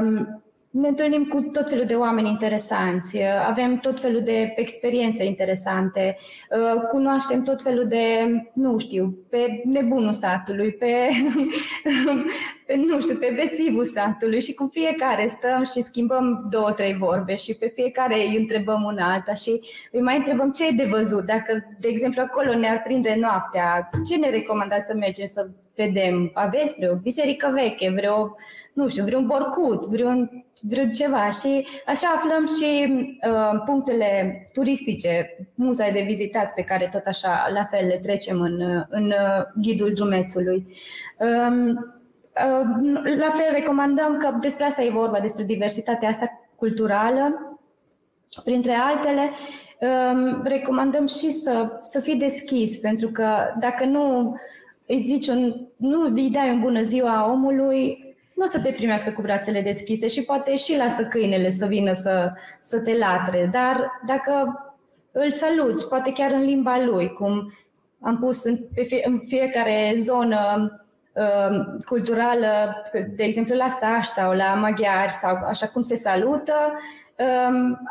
Um, 0.00 0.43
ne 0.74 0.88
întâlnim 0.88 1.24
cu 1.24 1.40
tot 1.40 1.68
felul 1.68 1.84
de 1.84 1.94
oameni 1.94 2.28
interesanți, 2.28 3.18
avem 3.46 3.78
tot 3.78 4.00
felul 4.00 4.22
de 4.22 4.52
experiențe 4.56 5.24
interesante, 5.24 6.16
uh, 6.50 6.82
cunoaștem 6.88 7.42
tot 7.42 7.62
felul 7.62 7.88
de, 7.88 8.26
nu 8.54 8.78
știu, 8.78 9.18
pe 9.30 9.60
nebunul 9.64 10.12
satului, 10.12 10.72
pe, 10.72 11.08
pe 12.66 12.74
nu 12.74 13.00
știu, 13.00 13.16
pe 13.16 13.32
bețivul 13.36 13.84
satului 13.84 14.40
și 14.40 14.54
cu 14.54 14.68
fiecare 14.72 15.26
stăm 15.26 15.64
și 15.64 15.80
schimbăm 15.80 16.46
două, 16.50 16.72
trei 16.72 16.94
vorbe 16.94 17.34
și 17.34 17.54
pe 17.54 17.72
fiecare 17.74 18.14
îi 18.14 18.36
întrebăm 18.36 18.82
una 18.82 19.12
alta 19.12 19.32
și 19.32 19.60
îi 19.92 20.00
mai 20.00 20.16
întrebăm 20.16 20.50
ce 20.50 20.66
e 20.66 20.70
de 20.70 20.84
văzut. 20.90 21.24
Dacă, 21.24 21.76
de 21.80 21.88
exemplu, 21.88 22.22
acolo 22.22 22.58
ne-ar 22.58 22.82
prinde 22.82 23.16
noaptea, 23.20 23.90
ce 24.08 24.16
ne 24.16 24.30
recomandați 24.30 24.86
să 24.86 24.94
mergem 24.94 25.24
să 25.24 25.50
vedem? 25.76 26.30
Aveți 26.34 26.74
vreo 26.78 26.94
biserică 26.94 27.50
veche, 27.54 27.90
vreo, 27.90 28.36
nu 28.72 28.88
știu, 28.88 29.04
vreun 29.04 29.26
borcut, 29.26 29.86
vreun, 29.86 30.30
vreun 30.30 30.43
ceva 30.92 31.30
și 31.30 31.66
așa 31.86 32.12
aflăm 32.14 32.46
și 32.46 32.92
uh, 33.28 33.62
punctele 33.64 34.42
turistice, 34.52 35.36
muzei 35.54 35.92
de 35.92 36.02
vizitat 36.06 36.54
pe 36.54 36.62
care 36.62 36.88
tot 36.92 37.04
așa 37.06 37.50
la 37.52 37.64
fel 37.64 37.86
le 37.86 37.98
trecem 38.02 38.40
în, 38.40 38.84
în 38.88 39.06
uh, 39.06 39.44
ghidul 39.60 39.92
drumețului. 39.94 40.66
Um, 41.18 41.68
uh, 41.68 43.16
la 43.16 43.30
fel 43.30 43.52
recomandăm 43.52 44.16
că 44.16 44.36
despre 44.40 44.64
asta 44.64 44.82
e 44.82 44.90
vorba, 44.90 45.20
despre 45.20 45.44
diversitatea 45.44 46.08
asta 46.08 46.46
culturală, 46.56 47.58
printre 48.44 48.72
altele, 48.72 49.30
um, 49.80 50.42
recomandăm 50.42 51.06
și 51.06 51.30
să, 51.30 51.78
să 51.80 52.00
fii 52.00 52.16
deschis, 52.16 52.76
pentru 52.76 53.08
că 53.08 53.26
dacă 53.58 53.84
nu 53.84 54.36
îți 54.86 55.02
zici 55.02 55.28
un, 55.28 55.54
nu 55.76 56.12
îi 56.14 56.30
dai 56.30 56.50
un 56.50 56.60
bună 56.60 56.80
ziua 56.80 57.30
omului, 57.30 58.03
nu 58.34 58.42
o 58.42 58.46
să 58.46 58.60
te 58.60 58.70
primească 58.70 59.10
cu 59.10 59.22
brațele 59.22 59.60
deschise 59.60 60.06
și 60.06 60.24
poate 60.24 60.54
și 60.54 60.76
lasă 60.76 61.04
câinele 61.04 61.48
să 61.48 61.66
vină 61.66 61.92
să, 61.92 62.32
să 62.60 62.80
te 62.80 62.96
latre. 62.96 63.48
Dar 63.52 64.00
dacă 64.06 64.32
îl 65.12 65.30
saluți, 65.30 65.88
poate 65.88 66.12
chiar 66.12 66.30
în 66.30 66.42
limba 66.42 66.78
lui, 66.78 67.12
cum 67.12 67.52
am 68.00 68.18
pus 68.18 68.44
în, 68.44 68.56
pe 68.74 68.82
fie, 68.82 69.02
în 69.06 69.20
fiecare 69.26 69.92
zonă 69.96 70.70
uh, 71.12 71.80
culturală, 71.86 72.82
de 73.16 73.24
exemplu 73.24 73.54
la 73.54 73.68
saș 73.68 74.06
sau 74.06 74.32
la 74.32 74.54
maghiari 74.54 75.12
sau 75.12 75.36
așa 75.46 75.66
cum 75.66 75.82
se 75.82 75.96
salută, 75.96 76.54
um, 76.72 76.78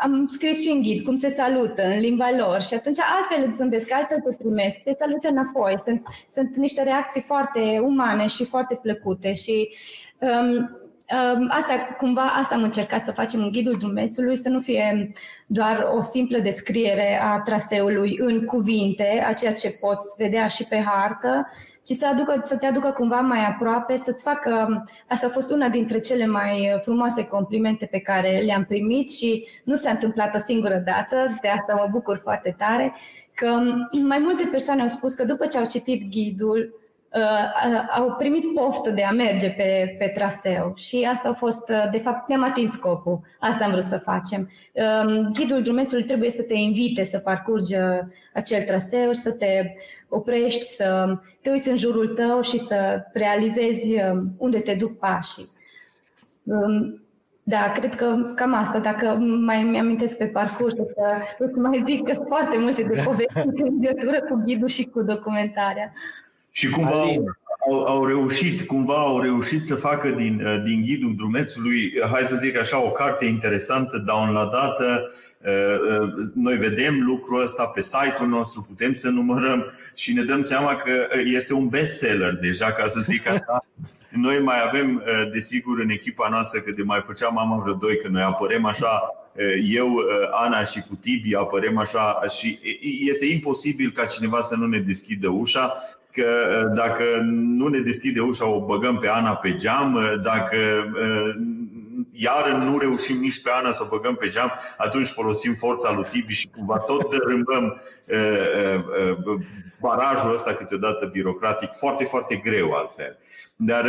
am 0.02 0.26
scris 0.28 0.62
și 0.62 0.72
în 0.72 0.82
ghid 0.82 1.02
cum 1.02 1.16
se 1.16 1.30
salută 1.30 1.84
în 1.84 2.00
limba 2.00 2.32
lor 2.32 2.62
și 2.62 2.74
atunci 2.74 2.98
altfel 3.00 3.48
îți 3.48 3.58
zâmbesc, 3.58 3.94
altfel 3.94 4.20
te 4.20 4.36
primesc, 4.44 4.84
te 4.84 4.94
salută 4.94 5.28
înapoi. 5.28 5.74
Sunt, 5.80 6.02
sunt 6.28 6.56
niște 6.56 6.84
reacții 6.84 7.22
foarte 7.22 7.80
umane 7.84 8.28
și 8.28 8.46
foarte 8.46 8.80
plăcute 8.82 9.34
și 9.34 9.70
um, 10.20 10.78
Asta, 11.48 11.96
cumva, 11.98 12.22
asta 12.22 12.56
am 12.56 12.64
încercat 12.64 13.02
să 13.02 13.12
facem 13.12 13.42
în 13.42 13.52
ghidul 13.52 13.78
drumețului, 13.78 14.38
să 14.38 14.50
nu 14.50 14.60
fie 14.60 15.12
doar 15.46 15.92
o 15.96 16.02
simplă 16.02 16.38
descriere 16.38 17.22
a 17.22 17.40
traseului 17.40 18.18
în 18.20 18.46
cuvinte, 18.46 19.24
a 19.28 19.34
ceea 19.34 19.54
ce 19.54 19.78
poți 19.80 20.16
vedea 20.18 20.48
și 20.48 20.64
pe 20.64 20.84
hartă, 20.86 21.50
ci 21.86 21.92
să, 21.92 22.08
aducă, 22.08 22.40
să 22.44 22.58
te 22.58 22.66
aducă 22.66 22.90
cumva 22.90 23.20
mai 23.20 23.46
aproape, 23.46 23.96
să-ți 23.96 24.24
facă... 24.24 24.84
Asta 25.08 25.28
a 25.28 25.30
fost 25.30 25.52
una 25.52 25.70
dintre 25.70 26.00
cele 26.00 26.26
mai 26.26 26.78
frumoase 26.82 27.28
complimente 27.28 27.86
pe 27.86 28.00
care 28.00 28.42
le-am 28.46 28.66
primit 28.66 29.12
și 29.12 29.48
nu 29.64 29.76
s-a 29.76 29.90
întâmplat 29.90 30.36
o 30.36 30.40
singură 30.40 30.84
dată, 30.86 31.38
de 31.42 31.48
asta 31.48 31.74
mă 31.74 31.88
bucur 31.92 32.18
foarte 32.18 32.56
tare, 32.58 32.94
că 33.34 33.48
mai 34.04 34.18
multe 34.18 34.48
persoane 34.52 34.82
au 34.82 34.88
spus 34.88 35.14
că 35.14 35.24
după 35.24 35.46
ce 35.46 35.58
au 35.58 35.66
citit 35.66 36.10
ghidul, 36.10 36.74
uh, 36.74 36.83
au 37.98 38.16
primit 38.18 38.54
poftă 38.54 38.90
de 38.90 39.04
a 39.04 39.12
merge 39.12 39.50
pe, 39.50 39.96
pe 39.98 40.12
traseu 40.16 40.74
și 40.76 41.08
asta 41.10 41.30
a 41.30 41.34
fost, 41.34 41.70
uh, 41.70 41.88
de 41.92 41.98
fapt, 41.98 42.30
ne-am 42.30 42.44
atins 42.44 42.72
scopul. 42.72 43.20
Asta 43.40 43.64
am 43.64 43.72
vrut 43.72 43.84
să 43.84 43.98
facem. 43.98 44.50
Uh, 44.72 45.28
ghidul 45.34 45.62
drumețului 45.62 46.04
trebuie 46.04 46.30
să 46.30 46.44
te 46.44 46.54
invite 46.54 47.04
să 47.04 47.18
parcurgi 47.18 47.76
uh, 47.76 48.00
acel 48.34 48.64
traseu, 48.64 49.14
să 49.14 49.32
te 49.32 49.74
oprești, 50.10 50.64
să 50.64 51.18
te 51.42 51.50
uiți 51.50 51.70
în 51.70 51.76
jurul 51.76 52.08
tău 52.08 52.42
și 52.42 52.58
să 52.58 53.04
realizezi 53.14 53.94
uh, 53.94 54.22
unde 54.38 54.60
te 54.60 54.74
duc 54.74 54.98
pașii. 54.98 55.50
Um, 56.44 57.04
da, 57.44 57.72
cred 57.72 57.96
că 57.96 58.32
cam 58.36 58.54
asta. 58.54 58.80
Dacă 58.80 59.08
mai 59.46 59.64
mi-amintesc 59.64 60.18
pe 60.18 60.26
parcurs, 60.26 60.74
să 60.74 60.84
îți 61.38 61.58
mai 61.58 61.82
zic 61.86 62.04
că 62.04 62.14
sunt 62.14 62.28
foarte 62.28 62.58
multe 62.58 62.84
de 62.84 63.02
povesti 63.06 63.62
în 63.62 63.80
legătură 63.82 64.22
cu 64.22 64.42
ghidul 64.46 64.68
și 64.68 64.86
cu 64.86 65.02
documentarea. 65.02 65.94
Și 66.56 66.70
cumva 66.70 67.02
au, 67.02 67.26
au, 67.70 67.84
au 67.84 68.06
reușit, 68.06 68.62
cumva 68.62 68.96
au 68.96 69.22
reușit 69.22 69.66
să 69.66 69.76
facă 69.76 70.10
din, 70.10 70.46
uh, 70.46 70.64
din 70.66 70.82
ghidul 70.82 71.16
drumețului, 71.16 71.94
hai 72.12 72.22
să 72.24 72.36
zic 72.36 72.58
așa, 72.58 72.84
o 72.84 72.92
carte 72.92 73.26
interesantă, 73.26 73.98
downloadată. 73.98 75.12
Uh, 75.46 76.00
uh, 76.00 76.14
noi 76.34 76.58
vedem 76.58 77.04
lucrul 77.06 77.42
ăsta 77.42 77.66
pe 77.66 77.82
site-ul 77.82 78.28
nostru, 78.28 78.62
putem 78.62 78.94
să 78.94 79.10
numărăm 79.10 79.72
și 79.96 80.14
ne 80.14 80.24
dăm 80.24 80.42
seama 80.42 80.76
că 80.76 81.08
este 81.24 81.54
un 81.54 81.68
bestseller 81.68 82.34
deja, 82.42 82.72
ca 82.72 82.86
să 82.88 83.00
zic 83.00 83.28
așa. 83.28 83.66
Noi 84.26 84.40
mai 84.40 84.58
avem, 84.68 85.04
desigur, 85.32 85.80
în 85.80 85.90
echipa 85.90 86.28
noastră, 86.30 86.60
că 86.60 86.72
de 86.72 86.84
mai 86.84 87.02
făceam 87.06 87.34
mama 87.34 87.62
vreo 87.62 87.74
doi, 87.74 87.98
că 87.98 88.08
noi 88.08 88.22
apărem 88.22 88.66
așa 88.66 89.02
eu, 89.64 90.00
Ana 90.32 90.64
și 90.64 90.80
cu 90.80 90.96
Tibi 90.96 91.36
apărem 91.36 91.78
așa 91.78 92.22
și 92.38 92.60
este 93.08 93.26
imposibil 93.26 93.92
ca 93.92 94.06
cineva 94.06 94.42
să 94.42 94.56
nu 94.56 94.66
ne 94.66 94.80
deschidă 94.80 95.30
ușa 95.30 95.74
că 96.14 96.48
uh, 96.50 96.76
dacă 96.76 97.04
nu 97.32 97.68
ne 97.68 97.80
deschide 97.80 98.20
ușa, 98.20 98.46
o 98.46 98.66
băgăm 98.66 98.98
pe 98.98 99.08
Ana 99.08 99.36
pe 99.36 99.56
geam, 99.56 99.94
uh, 99.94 100.14
dacă 100.24 100.58
uh, 100.96 101.36
iar 102.12 102.52
nu 102.52 102.78
reușim 102.78 103.18
nici 103.18 103.42
pe 103.42 103.50
Ana 103.50 103.72
să 103.72 103.84
o 103.84 103.88
băgăm 103.88 104.16
pe 104.16 104.28
geam, 104.28 104.52
atunci 104.78 105.08
folosim 105.08 105.54
forța 105.54 105.92
lui 105.92 106.06
Tibi 106.12 106.34
și 106.34 106.50
cumva 106.50 106.78
tot 106.78 107.10
dărâmăm 107.10 107.82
barajul 109.80 110.34
ăsta 110.34 110.54
câteodată 110.54 111.06
birocratic, 111.06 111.72
foarte, 111.72 112.04
foarte 112.04 112.36
greu 112.36 112.72
altfel. 112.72 113.18
Dar 113.56 113.86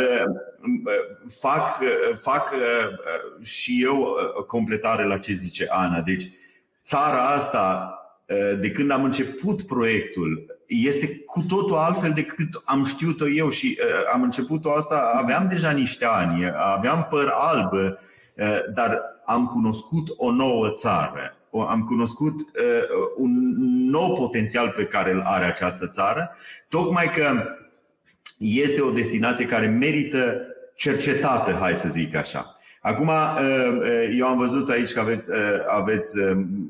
fac, 1.39 1.79
fac 2.15 2.53
și 3.41 3.83
eu 3.83 4.15
completare 4.47 5.03
la 5.03 5.17
ce 5.17 5.33
zice 5.33 5.65
Ana. 5.69 6.01
Deci, 6.01 6.29
țara 6.81 7.27
asta, 7.27 7.93
de 8.59 8.71
când 8.71 8.91
am 8.91 9.03
început 9.03 9.61
proiectul, 9.61 10.54
este 10.67 11.17
cu 11.25 11.41
totul 11.41 11.75
altfel 11.75 12.11
decât 12.11 12.61
am 12.63 12.83
știut-o 12.83 13.29
eu 13.29 13.49
și 13.49 13.79
uh, 13.79 14.13
am 14.13 14.21
început-o 14.21 14.71
asta, 14.71 15.11
aveam 15.15 15.47
deja 15.47 15.71
niște 15.71 16.05
ani, 16.05 16.51
aveam 16.75 17.07
păr 17.09 17.27
alb, 17.37 17.71
uh, 17.71 17.93
dar 18.73 19.01
am 19.25 19.45
cunoscut 19.45 20.07
o 20.17 20.31
nouă 20.31 20.69
țară, 20.69 21.35
am 21.69 21.81
cunoscut 21.81 22.41
uh, 22.41 22.83
un 23.17 23.31
nou 23.89 24.13
potențial 24.13 24.73
pe 24.75 24.85
care 24.85 25.11
îl 25.11 25.21
are 25.21 25.45
această 25.45 25.87
țară, 25.87 26.35
tocmai 26.69 27.11
că 27.11 27.43
este 28.37 28.81
o 28.81 28.91
destinație 28.91 29.45
care 29.45 29.67
merită 29.67 30.35
cercetată, 30.75 31.51
hai 31.51 31.75
să 31.75 31.89
zic 31.89 32.15
așa. 32.15 32.54
Acum, 32.85 33.07
uh, 33.07 33.77
uh, 33.79 34.15
eu 34.17 34.27
am 34.27 34.37
văzut 34.37 34.69
aici 34.69 34.93
că 34.93 34.99
aveți, 34.99 35.29
uh, 35.29 35.37
aveți 35.69 36.11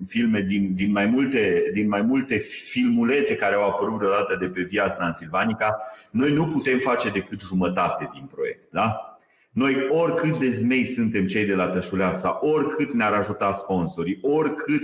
filme 0.07 0.41
din, 0.41 0.75
din, 0.75 0.91
mai 0.91 1.05
multe, 1.05 1.71
din 1.73 1.87
mai 1.87 2.01
multe 2.01 2.37
filmulețe 2.37 3.35
care 3.35 3.55
au 3.55 3.69
apărut 3.69 3.97
vreodată 3.97 4.37
de 4.39 4.49
pe 4.49 4.61
Via 4.61 4.87
Transilvanica. 4.87 5.81
Noi 6.11 6.33
nu 6.33 6.47
putem 6.47 6.79
face 6.79 7.09
decât 7.09 7.41
jumătate 7.41 8.09
din 8.13 8.29
proiect. 8.33 8.63
Da? 8.71 9.17
Noi 9.51 9.87
oricât 9.89 10.39
de 10.39 10.49
zmei 10.49 10.85
suntem 10.85 11.25
cei 11.25 11.45
de 11.45 11.53
la 11.53 11.67
Tășuleasa, 11.67 12.39
oricât 12.41 12.93
ne-ar 12.93 13.13
ajuta 13.13 13.53
sponsorii, 13.53 14.19
oricât 14.21 14.83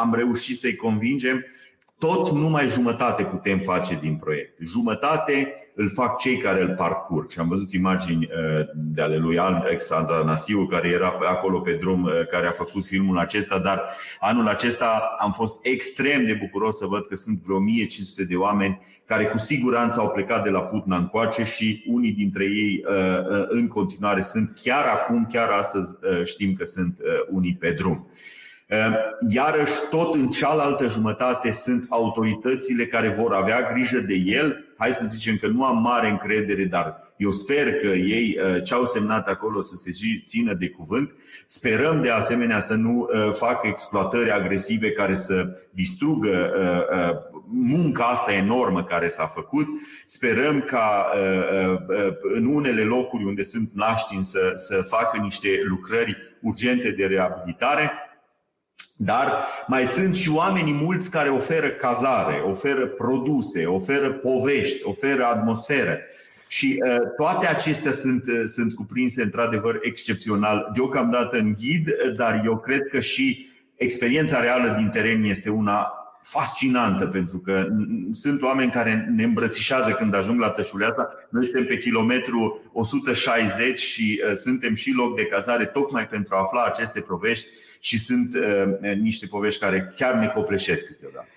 am 0.00 0.14
reușit 0.14 0.58
să-i 0.58 0.76
convingem, 0.76 1.44
tot 1.98 2.30
numai 2.30 2.68
jumătate 2.68 3.24
putem 3.24 3.58
face 3.58 3.98
din 4.00 4.16
proiect. 4.16 4.58
Jumătate 4.62 5.63
îl 5.74 5.88
fac 5.88 6.18
cei 6.18 6.36
care 6.36 6.62
îl 6.62 6.74
parcurg. 6.76 7.30
Și 7.30 7.38
am 7.38 7.48
văzut 7.48 7.72
imagini 7.72 8.28
uh, 8.30 8.66
de 8.74 9.02
ale 9.02 9.16
lui 9.16 9.38
Alexandra 9.38 10.22
Nasiu, 10.22 10.66
care 10.66 10.88
era 10.88 11.18
acolo 11.24 11.60
pe 11.60 11.72
drum, 11.72 12.02
uh, 12.02 12.26
care 12.30 12.46
a 12.46 12.50
făcut 12.50 12.84
filmul 12.84 13.18
acesta, 13.18 13.58
dar 13.58 13.82
anul 14.20 14.48
acesta 14.48 15.16
am 15.18 15.32
fost 15.32 15.58
extrem 15.62 16.26
de 16.26 16.38
bucuros 16.40 16.76
să 16.76 16.86
văd 16.86 17.06
că 17.06 17.14
sunt 17.14 17.42
vreo 17.42 17.56
1500 17.56 18.24
de 18.24 18.36
oameni 18.36 18.80
care 19.06 19.24
cu 19.24 19.38
siguranță 19.38 20.00
au 20.00 20.10
plecat 20.10 20.44
de 20.44 20.50
la 20.50 20.62
Putna 20.62 20.96
încoace 20.96 21.42
și 21.42 21.84
unii 21.86 22.12
dintre 22.12 22.44
ei 22.44 22.84
uh, 22.88 23.44
în 23.48 23.68
continuare 23.68 24.20
sunt 24.20 24.58
chiar 24.62 24.84
acum, 24.84 25.28
chiar 25.32 25.48
astăzi 25.48 25.96
știm 26.24 26.52
că 26.52 26.64
sunt 26.64 26.98
unii 27.30 27.56
pe 27.60 27.70
drum. 27.70 28.08
Iarăși, 29.28 29.80
tot 29.90 30.14
în 30.14 30.28
cealaltă 30.28 30.88
jumătate 30.88 31.50
sunt 31.50 31.86
autoritățile 31.88 32.86
care 32.86 33.08
vor 33.08 33.32
avea 33.32 33.70
grijă 33.72 33.98
de 33.98 34.14
el. 34.14 34.63
Hai 34.78 34.92
să 34.92 35.04
zicem 35.04 35.36
că 35.36 35.46
nu 35.46 35.64
am 35.64 35.82
mare 35.82 36.08
încredere, 36.08 36.64
dar 36.64 37.04
eu 37.16 37.30
sper 37.30 37.74
că 37.74 37.86
ei 37.86 38.38
uh, 38.38 38.62
ce 38.64 38.74
au 38.74 38.84
semnat 38.84 39.28
acolo 39.28 39.60
să 39.60 39.74
se 39.74 39.90
țină 40.24 40.54
de 40.54 40.68
cuvânt. 40.68 41.12
Sperăm 41.46 42.02
de 42.02 42.10
asemenea 42.10 42.60
să 42.60 42.74
nu 42.74 43.08
uh, 43.12 43.32
facă 43.32 43.66
exploatări 43.66 44.30
agresive 44.30 44.90
care 44.90 45.14
să 45.14 45.48
distrugă 45.70 46.52
uh, 46.58 47.32
munca 47.48 48.04
asta 48.04 48.32
enormă 48.32 48.84
care 48.84 49.08
s-a 49.08 49.26
făcut. 49.26 49.66
Sperăm 50.04 50.60
ca 50.60 51.06
în 52.34 52.46
unele 52.46 52.82
locuri 52.82 53.24
unde 53.24 53.42
sunt 53.42 53.70
naștini 53.74 54.24
să, 54.24 54.52
să 54.54 54.82
facă 54.88 55.18
niște 55.20 55.48
lucrări 55.64 56.16
urgente 56.40 56.90
de 56.90 57.04
reabilitare 57.04 57.92
dar 58.96 59.46
mai 59.66 59.86
sunt 59.86 60.14
și 60.14 60.30
oamenii 60.30 60.72
mulți 60.72 61.10
care 61.10 61.28
oferă 61.28 61.68
cazare, 61.68 62.42
oferă 62.46 62.86
produse, 62.86 63.64
oferă 63.64 64.12
povești, 64.12 64.84
oferă 64.84 65.24
atmosferă. 65.24 65.98
Și 66.48 66.82
uh, 66.86 66.96
toate 67.16 67.46
acestea 67.46 67.92
sunt, 67.92 68.26
uh, 68.26 68.42
sunt 68.44 68.74
cuprinse 68.74 69.22
într-adevăr 69.22 69.78
excepțional, 69.82 70.70
deocamdată 70.74 71.38
în 71.38 71.54
ghid, 71.58 71.90
dar 72.16 72.42
eu 72.44 72.58
cred 72.58 72.80
că 72.90 73.00
și 73.00 73.48
experiența 73.76 74.40
reală 74.40 74.74
din 74.78 74.88
teren 74.88 75.22
este 75.22 75.50
una 75.50 76.03
fascinantă 76.24 77.06
pentru 77.06 77.38
că 77.38 77.66
sunt 78.12 78.42
oameni 78.42 78.70
care 78.70 79.06
ne 79.08 79.22
îmbrățișează 79.22 79.90
când 79.90 80.14
ajung 80.14 80.40
la 80.40 80.50
Tășuleața. 80.50 81.08
Noi 81.30 81.44
suntem 81.44 81.64
pe 81.64 81.78
kilometru 81.78 82.60
160 82.72 83.78
și 83.78 84.22
uh, 84.26 84.32
suntem 84.32 84.74
și 84.74 84.90
loc 84.90 85.16
de 85.16 85.26
cazare 85.26 85.64
tocmai 85.64 86.06
pentru 86.06 86.34
a 86.34 86.38
afla 86.38 86.64
aceste 86.64 87.00
povești 87.00 87.46
și 87.80 87.98
sunt 87.98 88.34
uh, 88.34 88.94
niște 89.00 89.26
povești 89.26 89.60
care 89.60 89.92
chiar 89.96 90.14
ne 90.14 90.26
copleșesc 90.26 90.86
câteodată. 90.86 91.28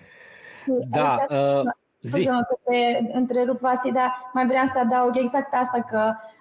Da, 0.90 1.26
uh, 1.28 1.62
zi. 2.00 2.26
Că 2.26 2.58
te 2.64 3.16
întrerup, 3.18 3.60
Vasi, 3.60 3.92
dar 3.92 4.30
mai 4.32 4.46
vreau 4.46 4.66
să 4.66 4.78
adaug 4.78 5.16
exact 5.16 5.54
asta 5.54 5.86
că 5.90 6.00
Um, 6.00 6.37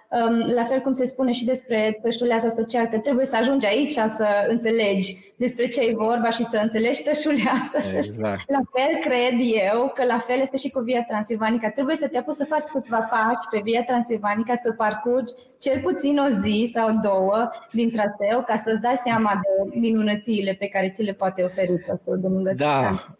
la 0.56 0.64
fel 0.64 0.80
cum 0.80 0.92
se 0.92 1.06
spune 1.06 1.32
și 1.32 1.46
despre 1.46 2.00
tășuleasa 2.02 2.50
social, 2.50 2.86
că 2.86 2.98
trebuie 2.98 3.26
să 3.26 3.36
ajungi 3.36 3.66
aici 3.66 3.94
să 3.94 4.28
înțelegi 4.48 5.18
despre 5.38 5.68
ce 5.68 5.82
e 5.82 5.94
vorba 5.96 6.30
și 6.30 6.44
să 6.44 6.58
înțelegi 6.58 7.04
tășuleasa. 7.04 7.78
Exact. 7.78 8.50
La 8.50 8.62
fel 8.74 9.00
cred 9.02 9.40
eu 9.72 9.92
că 9.94 10.04
la 10.06 10.18
fel 10.18 10.40
este 10.40 10.58
și 10.58 10.70
cu 10.70 10.80
Via 10.80 11.06
Transilvanica. 11.08 11.70
Trebuie 11.70 11.96
să 11.96 12.08
te 12.08 12.18
apuci 12.18 12.34
să 12.34 12.46
faci 12.46 12.64
câteva 12.74 13.08
pași 13.10 13.48
pe 13.52 13.62
Via 13.64 13.84
Transilvanica, 13.84 14.56
să 14.56 14.72
parcurgi 14.72 15.34
cel 15.60 15.80
puțin 15.80 16.18
o 16.18 16.28
zi 16.30 16.70
sau 16.74 17.00
două 17.02 17.50
din 17.72 17.92
traseu 17.92 18.44
ca 18.46 18.56
să-ți 18.56 18.82
dai 18.82 18.96
seama 18.96 19.42
de 19.42 19.80
minunățiile 19.80 20.54
pe 20.54 20.68
care 20.68 20.90
ți 20.90 21.04
le 21.04 21.14
poate 21.14 21.44
oferi 21.44 21.80
traseul 21.86 22.20
de 22.20 22.28
lungă 22.28 22.54
da. 22.56 23.17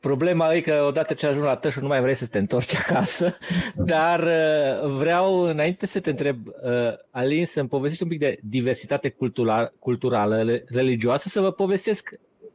Distanță. 0.00 0.08
Problema 0.08 0.54
e 0.54 0.60
că 0.60 0.84
odată 0.86 1.14
ce 1.14 1.26
ajungi 1.26 1.46
la 1.46 1.56
tășul 1.56 1.82
nu 1.82 1.88
mai 1.88 2.00
vrei 2.00 2.14
să 2.14 2.26
te 2.26 2.38
întorci 2.38 2.74
acasă, 2.74 3.36
dar 3.92 4.20
uh, 4.20 4.90
vreau, 4.90 5.40
înainte 5.40 5.86
să 5.86 6.00
te 6.00 6.10
întreb, 6.10 6.46
uh, 6.46 6.52
Alin, 7.10 7.46
să-mi 7.46 7.68
povestești 7.68 8.02
un 8.02 8.08
pic 8.08 8.18
de 8.18 8.38
diversitate 8.42 9.08
culturală, 9.08 9.72
culturală 9.78 10.62
religioasă, 10.66 11.28
să 11.28 11.40
vă 11.40 11.50
povestesc 11.50 12.10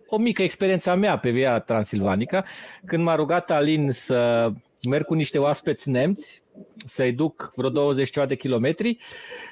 o 0.08 0.18
mică 0.18 0.42
experiență 0.42 0.90
a 0.90 0.96
mea 0.96 1.18
pe 1.18 1.30
Via 1.30 1.60
Transilvanica, 1.60 2.46
când 2.86 3.04
m-a 3.04 3.16
rugat 3.16 3.52
Alin 3.52 3.92
să 3.92 4.52
merg 4.82 5.06
cu 5.06 5.14
niște 5.14 5.38
oaspeți 5.38 5.90
nemți, 5.90 6.44
să-i 6.86 7.12
duc 7.12 7.52
vreo 7.56 7.70
20 7.70 8.10
ceva 8.12 8.26
de 8.26 8.36
kilometri 8.36 8.98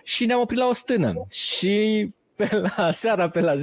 și 0.04 0.26
ne-am 0.26 0.40
oprit 0.40 0.60
la 0.60 0.68
o 0.68 0.74
stână. 0.74 1.14
Și 1.30 2.10
pe 2.36 2.64
la 2.76 2.92
seara 2.92 3.30
pe 3.30 3.40
la 3.40 3.56
10-11 3.56 3.60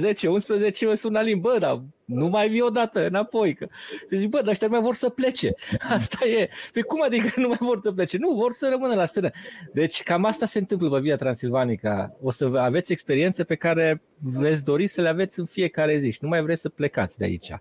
mă 0.85 0.93
sună 0.93 1.19
Alin, 1.19 1.39
bă, 1.39 1.55
dar 1.59 1.81
nu 2.05 2.27
mai 2.27 2.49
vii 2.49 2.61
odată 2.61 3.07
înapoi. 3.07 3.53
Că... 3.53 3.67
Și 4.09 4.17
zic, 4.17 4.29
bă, 4.29 4.37
dar 4.37 4.47
ăștia 4.47 4.67
mai 4.67 4.81
vor 4.81 4.95
să 4.95 5.09
plece. 5.09 5.53
Asta 5.97 6.25
e. 6.25 6.49
Pe 6.73 6.81
cum 6.81 7.01
adică 7.01 7.39
nu 7.39 7.47
mai 7.47 7.57
vor 7.59 7.79
să 7.83 7.91
plece? 7.91 8.17
Nu, 8.17 8.33
vor 8.33 8.51
să 8.51 8.67
rămână 8.69 8.93
la 8.93 9.05
stână. 9.05 9.29
Deci 9.73 10.03
cam 10.03 10.25
asta 10.25 10.45
se 10.45 10.59
întâmplă 10.59 10.89
pe 10.89 10.99
Via 10.99 11.15
Transilvanica. 11.15 12.15
O 12.21 12.31
să 12.31 12.51
aveți 12.55 12.91
experiențe 12.91 13.43
pe 13.43 13.55
care 13.55 14.01
veți 14.19 14.63
dori 14.63 14.87
să 14.87 15.01
le 15.01 15.07
aveți 15.07 15.39
în 15.39 15.45
fiecare 15.45 15.97
zi 15.97 16.11
și 16.11 16.19
nu 16.21 16.27
mai 16.27 16.41
vreți 16.41 16.61
să 16.61 16.69
plecați 16.69 17.17
de 17.17 17.25
aici. 17.25 17.51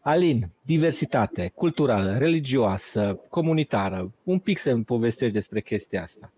Alin, 0.00 0.48
diversitate 0.62 1.52
culturală, 1.54 2.18
religioasă, 2.18 3.20
comunitară. 3.28 4.12
Un 4.22 4.38
pic 4.38 4.58
să-mi 4.58 4.84
povestești 4.84 5.34
despre 5.34 5.60
chestia 5.60 6.02
asta. 6.02 6.32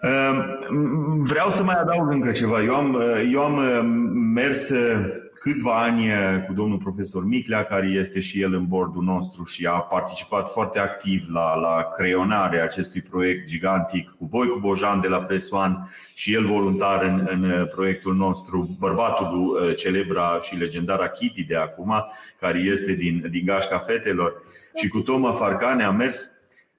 Ehm, 0.00 1.22
vreau 1.22 1.50
să 1.50 1.62
mai 1.62 1.74
adaug 1.74 2.12
încă 2.12 2.30
ceva. 2.30 2.62
Eu 2.62 2.74
am, 2.74 3.00
eu 3.32 3.42
am 3.42 3.58
ehm, 3.58 3.86
mers 4.34 4.70
eh, 4.70 4.98
câțiva 5.34 5.82
ani 5.82 6.06
eh, 6.06 6.44
cu 6.46 6.52
domnul 6.52 6.78
profesor 6.78 7.24
Miclea, 7.24 7.64
care 7.64 7.86
este 7.86 8.20
și 8.20 8.40
el 8.40 8.54
în 8.54 8.66
bordul 8.66 9.02
nostru 9.02 9.44
și 9.44 9.66
a 9.66 9.80
participat 9.80 10.50
foarte 10.50 10.78
activ 10.78 11.26
la, 11.32 11.54
la 11.54 11.88
creionarea 11.96 12.62
acestui 12.62 13.00
proiect 13.00 13.46
gigantic 13.46 14.10
cu 14.10 14.24
voi, 14.24 14.48
cu 14.48 14.58
Bojan 14.58 15.00
de 15.00 15.08
la 15.08 15.22
Presoan 15.22 15.88
și 16.14 16.34
el 16.34 16.46
voluntar 16.46 17.02
în, 17.02 17.28
în 17.30 17.50
eh, 17.50 17.68
proiectul 17.68 18.14
nostru, 18.14 18.76
bărbatul 18.78 19.72
celebra 19.76 20.38
și 20.40 20.56
legendara 20.56 21.08
Kitty 21.08 21.44
de 21.44 21.56
acum, 21.56 22.04
care 22.40 22.58
este 22.58 22.92
din, 22.92 23.26
din 23.30 23.44
Gașca 23.44 23.78
Fetelor. 23.78 24.42
Și 24.74 24.88
cu 24.88 25.00
Toma 25.00 25.32
Farcane 25.32 25.84
am 25.84 25.96
mers 25.96 26.30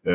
6-7 0.03 0.09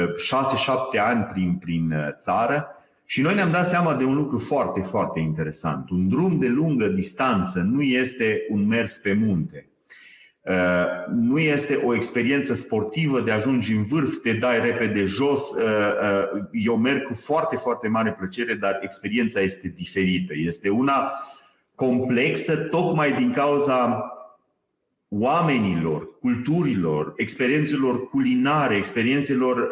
ani 0.98 1.22
prin, 1.22 1.56
prin 1.60 2.14
țară 2.16 2.68
și 3.04 3.20
noi 3.20 3.34
ne-am 3.34 3.50
dat 3.50 3.68
seama 3.68 3.94
de 3.94 4.04
un 4.04 4.14
lucru 4.14 4.38
foarte, 4.38 4.80
foarte 4.80 5.20
interesant. 5.20 5.90
Un 5.90 6.08
drum 6.08 6.38
de 6.38 6.48
lungă 6.48 6.88
distanță 6.88 7.60
nu 7.60 7.82
este 7.82 8.46
un 8.48 8.66
mers 8.66 8.96
pe 8.96 9.12
munte. 9.12 9.68
Uh, 10.44 10.84
nu 11.14 11.38
este 11.38 11.74
o 11.74 11.94
experiență 11.94 12.54
sportivă 12.54 13.20
de 13.20 13.30
ajungi 13.30 13.72
în 13.72 13.82
vârf, 13.82 14.16
te 14.22 14.32
dai 14.32 14.60
repede 14.60 15.04
jos. 15.04 15.50
Uh, 15.50 15.62
uh, 15.62 16.42
eu 16.52 16.76
merg 16.76 17.02
cu 17.02 17.14
foarte, 17.14 17.56
foarte 17.56 17.88
mare 17.88 18.12
plăcere, 18.12 18.54
dar 18.54 18.78
experiența 18.82 19.40
este 19.40 19.68
diferită. 19.76 20.32
Este 20.36 20.68
una 20.68 21.12
complexă 21.74 22.56
tocmai 22.56 23.12
din 23.12 23.32
cauza 23.32 24.08
oamenilor, 25.08 26.18
culturilor, 26.20 27.12
experiențelor 27.16 28.08
culinare, 28.08 28.76
experiențelor 28.76 29.68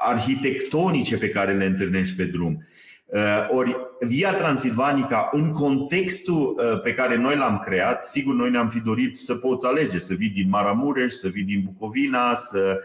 arhitectonice 0.00 1.16
pe 1.16 1.28
care 1.28 1.52
le 1.52 1.64
întâlnești 1.64 2.16
pe 2.16 2.24
drum. 2.24 2.64
Uh, 3.12 3.48
ori 3.50 3.76
Via 4.00 4.34
Transilvanica, 4.34 5.28
în 5.32 5.50
contextul 5.50 6.56
uh, 6.56 6.80
pe 6.80 6.92
care 6.92 7.16
noi 7.16 7.36
l-am 7.36 7.58
creat, 7.58 8.04
sigur, 8.04 8.34
noi 8.34 8.50
ne-am 8.50 8.68
fi 8.68 8.80
dorit 8.80 9.16
să 9.16 9.34
poți 9.34 9.66
alege, 9.66 9.98
să 9.98 10.14
vii 10.14 10.28
din 10.28 10.48
Maramureș, 10.48 11.12
să 11.12 11.28
vii 11.28 11.42
din 11.42 11.62
Bucovina, 11.64 12.34
să 12.34 12.80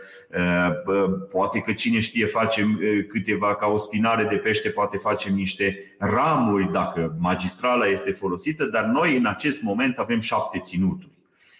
uh, 0.87 1.05
poate 1.29 1.59
că 1.59 1.73
cine 1.73 1.99
știe 1.99 2.25
facem 2.25 2.79
câteva 3.07 3.55
ca 3.55 3.67
o 3.67 3.77
spinare 3.77 4.23
de 4.23 4.35
pește, 4.35 4.69
poate 4.69 4.97
facem 4.97 5.33
niște 5.33 5.95
ramuri 5.99 6.71
dacă 6.71 7.15
magistrala 7.19 7.85
este 7.85 8.11
folosită, 8.11 8.65
dar 8.65 8.83
noi 8.83 9.17
în 9.17 9.25
acest 9.25 9.61
moment 9.61 9.97
avem 9.97 10.19
șapte 10.19 10.59
ținuturi. 10.59 11.11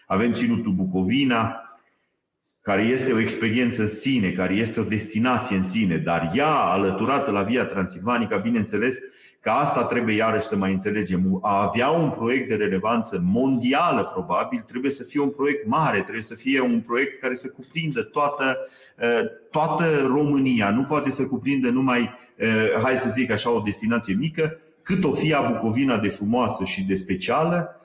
Avem 0.07 0.31
ținutul 0.31 0.71
Bucovina, 0.71 1.64
care 2.65 2.81
este 2.81 3.13
o 3.13 3.19
experiență 3.19 3.81
în 3.81 3.87
sine, 3.87 4.29
care 4.29 4.53
este 4.53 4.79
o 4.79 4.83
destinație 4.83 5.55
în 5.55 5.63
sine, 5.63 5.97
dar 5.97 6.31
ea 6.33 6.49
alăturată 6.49 7.31
la 7.31 7.43
Via 7.43 7.65
Transilvanica, 7.65 8.37
bineînțeles 8.37 8.97
că 9.39 9.49
asta 9.49 9.83
trebuie 9.83 10.15
iarăși 10.15 10.47
să 10.47 10.55
mai 10.55 10.71
înțelegem. 10.71 11.39
A 11.41 11.61
avea 11.61 11.89
un 11.89 12.09
proiect 12.09 12.49
de 12.49 12.55
relevanță 12.55 13.21
mondială, 13.23 14.03
probabil, 14.03 14.63
trebuie 14.67 14.91
să 14.91 15.03
fie 15.03 15.21
un 15.21 15.29
proiect 15.29 15.67
mare, 15.67 16.01
trebuie 16.01 16.21
să 16.21 16.35
fie 16.35 16.61
un 16.61 16.81
proiect 16.81 17.21
care 17.21 17.33
să 17.33 17.49
cuprindă 17.49 18.01
toată, 18.01 18.57
eh, 18.97 19.21
toată 19.51 19.85
România. 20.07 20.69
Nu 20.69 20.83
poate 20.83 21.09
să 21.09 21.25
cuprindă 21.25 21.69
numai, 21.69 22.13
eh, 22.35 22.49
hai 22.83 22.97
să 22.97 23.09
zic 23.09 23.31
așa, 23.31 23.51
o 23.51 23.59
destinație 23.59 24.13
mică, 24.13 24.57
cât 24.81 25.03
o 25.03 25.11
fie 25.11 25.37
Bucovina 25.51 25.97
de 25.97 26.09
frumoasă 26.09 26.63
și 26.63 26.83
de 26.83 26.93
specială, 26.93 27.79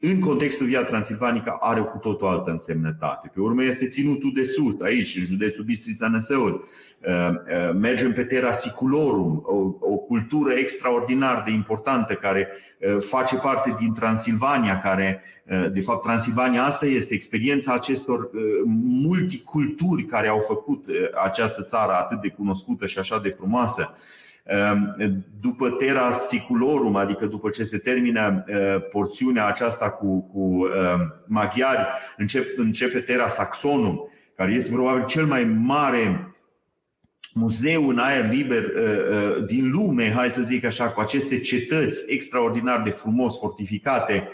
în 0.00 0.20
contextul 0.20 0.66
Via 0.66 0.84
Transilvanica 0.84 1.56
are 1.60 1.80
cu 1.80 1.98
totul 1.98 2.26
altă 2.26 2.50
însemnătate. 2.50 3.30
Pe 3.34 3.40
urmă 3.40 3.64
este 3.64 3.88
ținutul 3.88 4.32
de 4.34 4.44
sus, 4.44 4.80
aici, 4.80 5.16
în 5.16 5.24
județul 5.24 5.64
Bistrița 5.64 6.08
Năsăuri. 6.08 6.52
Uh, 6.52 6.62
uh, 7.28 7.74
mergem 7.80 8.12
pe 8.12 8.24
Terra 8.24 8.52
Siculorum, 8.52 9.42
o, 9.46 9.86
o 9.92 9.96
cultură 9.96 10.52
extraordinar 10.52 11.42
de 11.42 11.50
importantă 11.50 12.14
care 12.14 12.48
uh, 12.48 13.02
face 13.02 13.36
parte 13.36 13.76
din 13.78 13.92
Transilvania, 13.92 14.78
care, 14.78 15.22
de 15.72 15.80
fapt, 15.80 16.02
Transilvania 16.02 16.64
asta 16.64 16.86
este 16.86 17.14
experiența 17.14 17.72
acestor 17.72 18.30
multiculturi 18.84 20.04
care 20.04 20.28
au 20.28 20.38
făcut 20.38 20.86
această 21.24 21.62
țară 21.62 21.92
atât 21.92 22.20
de 22.20 22.28
cunoscută 22.28 22.86
și 22.86 22.98
așa 22.98 23.18
de 23.18 23.28
frumoasă. 23.28 23.94
Ehm, 24.46 24.96
după 25.40 25.70
Terra 25.70 26.10
Siculorum, 26.10 26.96
adică 26.96 27.26
după 27.26 27.48
ce 27.48 27.62
se 27.62 27.78
termină 27.78 28.44
eh, 28.46 28.76
porțiunea 28.90 29.46
aceasta 29.46 29.90
cu, 29.90 30.20
cu 30.20 30.68
ehm, 30.74 31.24
maghiari, 31.26 31.86
începe, 32.16 32.48
începe 32.56 33.00
Terra 33.00 33.28
Saxonum, 33.28 34.10
care 34.36 34.52
este 34.52 34.72
probabil 34.72 35.04
cel 35.04 35.24
mai 35.24 35.44
mare 35.44 36.34
muzeu 37.34 37.88
în 37.88 37.98
aer 37.98 38.28
liber 38.30 38.62
eh, 38.62 38.82
eh, 39.10 39.44
din 39.46 39.70
lume, 39.70 40.12
hai 40.12 40.30
să 40.30 40.42
zic 40.42 40.64
așa, 40.64 40.88
cu 40.88 41.00
aceste 41.00 41.38
cetăți 41.38 42.04
extraordinar 42.06 42.82
de 42.82 42.90
frumos 42.90 43.38
fortificate, 43.38 44.28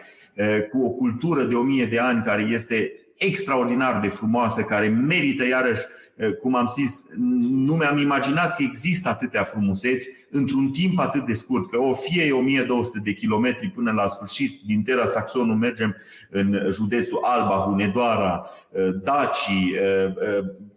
cu 0.70 0.84
o 0.84 0.90
cultură 0.90 1.42
de 1.42 1.54
o 1.54 1.62
mie 1.62 1.86
de 1.86 1.98
ani 1.98 2.22
care 2.22 2.42
este 2.42 2.92
extraordinar 3.16 4.00
de 4.00 4.08
frumoasă, 4.08 4.62
care 4.62 4.88
merită 4.88 5.46
iarăși 5.46 5.82
Eh, 5.82 6.01
cum 6.30 6.54
am 6.54 6.66
zis, 6.66 7.04
nu 7.48 7.74
mi-am 7.74 7.98
imaginat 7.98 8.56
că 8.56 8.62
există 8.62 9.08
atâtea 9.08 9.42
frumuseți 9.42 10.08
într-un 10.30 10.70
timp 10.70 10.98
atât 10.98 11.26
de 11.26 11.32
scurt, 11.32 11.70
că 11.70 11.78
o 11.80 11.92
fie 11.92 12.24
e 12.24 12.32
1200 12.32 12.98
de 13.04 13.12
kilometri 13.12 13.68
până 13.68 13.92
la 13.92 14.06
sfârșit, 14.06 14.60
din 14.66 14.82
Terra 14.82 15.04
Saxonul 15.04 15.56
mergem 15.56 15.96
în 16.30 16.66
județul 16.70 17.18
Alba, 17.22 17.54
Hunedoara, 17.54 18.46
eh, 18.72 18.88
Daci, 19.02 19.48
eh, 19.74 20.12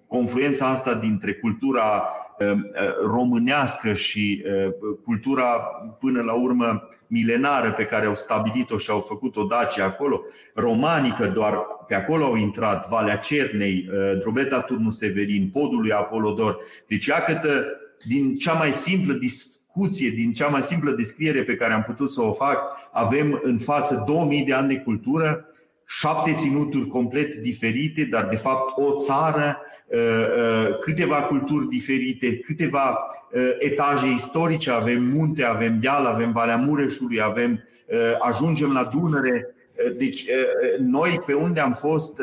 confluența 0.07 0.67
asta 0.67 0.93
dintre 0.93 1.33
cultura 1.33 2.03
românească 3.07 3.93
și 3.93 4.43
cultura 5.03 5.45
până 5.99 6.21
la 6.21 6.33
urmă 6.33 6.87
milenară 7.07 7.71
pe 7.71 7.83
care 7.83 8.05
au 8.05 8.15
stabilit-o 8.15 8.77
și 8.77 8.89
au 8.89 8.99
făcut-o 8.99 9.43
Dacia 9.43 9.85
acolo, 9.85 10.21
romanică 10.53 11.27
doar 11.27 11.75
pe 11.87 11.95
acolo 11.95 12.23
au 12.23 12.35
intrat 12.35 12.89
Valea 12.89 13.17
Cernei, 13.17 13.89
uh, 13.91 14.19
Drobeta 14.19 14.61
Turnu 14.61 14.89
Severin, 14.89 15.49
Podul 15.49 15.79
lui 15.79 15.91
Apolodor. 15.91 16.59
Deci, 16.87 17.05
iată, 17.05 17.65
din 18.07 18.35
cea 18.35 18.53
mai 18.53 18.71
simplă 18.71 19.13
discuție, 19.13 20.09
din 20.09 20.33
cea 20.33 20.47
mai 20.47 20.61
simplă 20.61 20.91
descriere 20.91 21.43
pe 21.43 21.55
care 21.55 21.73
am 21.73 21.83
putut 21.83 22.09
să 22.11 22.21
o 22.21 22.33
fac, 22.33 22.57
avem 22.91 23.39
în 23.43 23.57
față 23.57 24.03
2000 24.05 24.43
de 24.43 24.53
ani 24.53 24.67
de 24.67 24.77
cultură, 24.77 25.45
șapte 25.85 26.33
ținuturi 26.33 26.87
complet 26.87 27.35
diferite, 27.35 28.05
dar 28.05 28.25
de 28.25 28.35
fapt 28.35 28.77
o 28.77 28.93
țară, 28.93 29.61
uh, 29.87 29.97
uh, 29.97 30.77
câteva 30.77 31.21
culturi 31.21 31.67
diferite, 31.67 32.37
câteva 32.37 32.97
etaje 33.59 34.07
istorice, 34.07 34.71
avem 34.71 35.03
munte, 35.03 35.43
avem 35.43 35.79
deal, 35.79 36.05
avem 36.05 36.31
Valea 36.31 36.55
Mureșului, 36.55 37.21
avem, 37.21 37.63
ajungem 38.19 38.73
la 38.73 38.83
Dunăre, 38.83 39.55
deci, 39.97 40.25
noi 40.79 41.21
pe 41.25 41.33
unde 41.33 41.59
am 41.59 41.73
fost, 41.73 42.21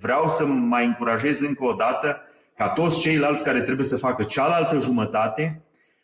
vreau 0.00 0.28
să 0.28 0.44
mai 0.46 0.86
încurajez 0.86 1.40
încă 1.40 1.64
o 1.64 1.72
dată 1.72 2.20
ca 2.56 2.68
toți 2.68 3.00
ceilalți 3.00 3.44
care 3.44 3.60
trebuie 3.60 3.86
să 3.86 3.96
facă 3.96 4.22
cealaltă 4.22 4.78
jumătate, 4.80 5.62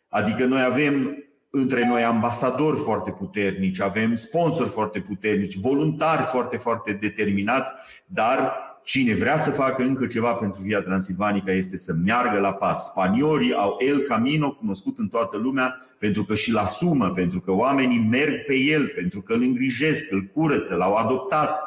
adică 0.09 0.45
noi 0.45 0.63
avem 0.63 1.24
între 1.55 1.87
noi 1.87 2.03
ambasadori 2.03 2.77
foarte 2.77 3.11
puternici, 3.11 3.81
avem 3.81 4.15
sponsori 4.15 4.69
foarte 4.69 4.99
puternici, 4.99 5.55
voluntari 5.55 6.21
foarte, 6.23 6.57
foarte 6.57 6.91
determinați, 6.93 7.71
dar 8.05 8.53
cine 8.83 9.13
vrea 9.13 9.37
să 9.37 9.51
facă 9.51 9.83
încă 9.83 10.05
ceva 10.05 10.33
pentru 10.33 10.61
Via 10.61 10.81
Transilvanica 10.81 11.51
este 11.51 11.77
să 11.77 11.93
meargă 12.05 12.39
la 12.39 12.53
pas. 12.53 12.85
Spaniorii 12.85 13.53
au 13.53 13.77
El 13.79 13.99
Camino, 13.99 14.51
cunoscut 14.51 14.97
în 14.97 15.07
toată 15.07 15.37
lumea, 15.37 15.75
pentru 15.99 16.23
că 16.25 16.35
și-l 16.35 16.55
asumă, 16.55 17.09
pentru 17.09 17.39
că 17.41 17.51
oamenii 17.51 18.07
merg 18.11 18.45
pe 18.45 18.55
el, 18.55 18.87
pentru 18.87 19.21
că 19.21 19.33
îl 19.33 19.41
îngrijesc, 19.41 20.11
îl 20.11 20.21
curăță, 20.33 20.75
l-au 20.75 20.93
adoptat. 20.93 21.59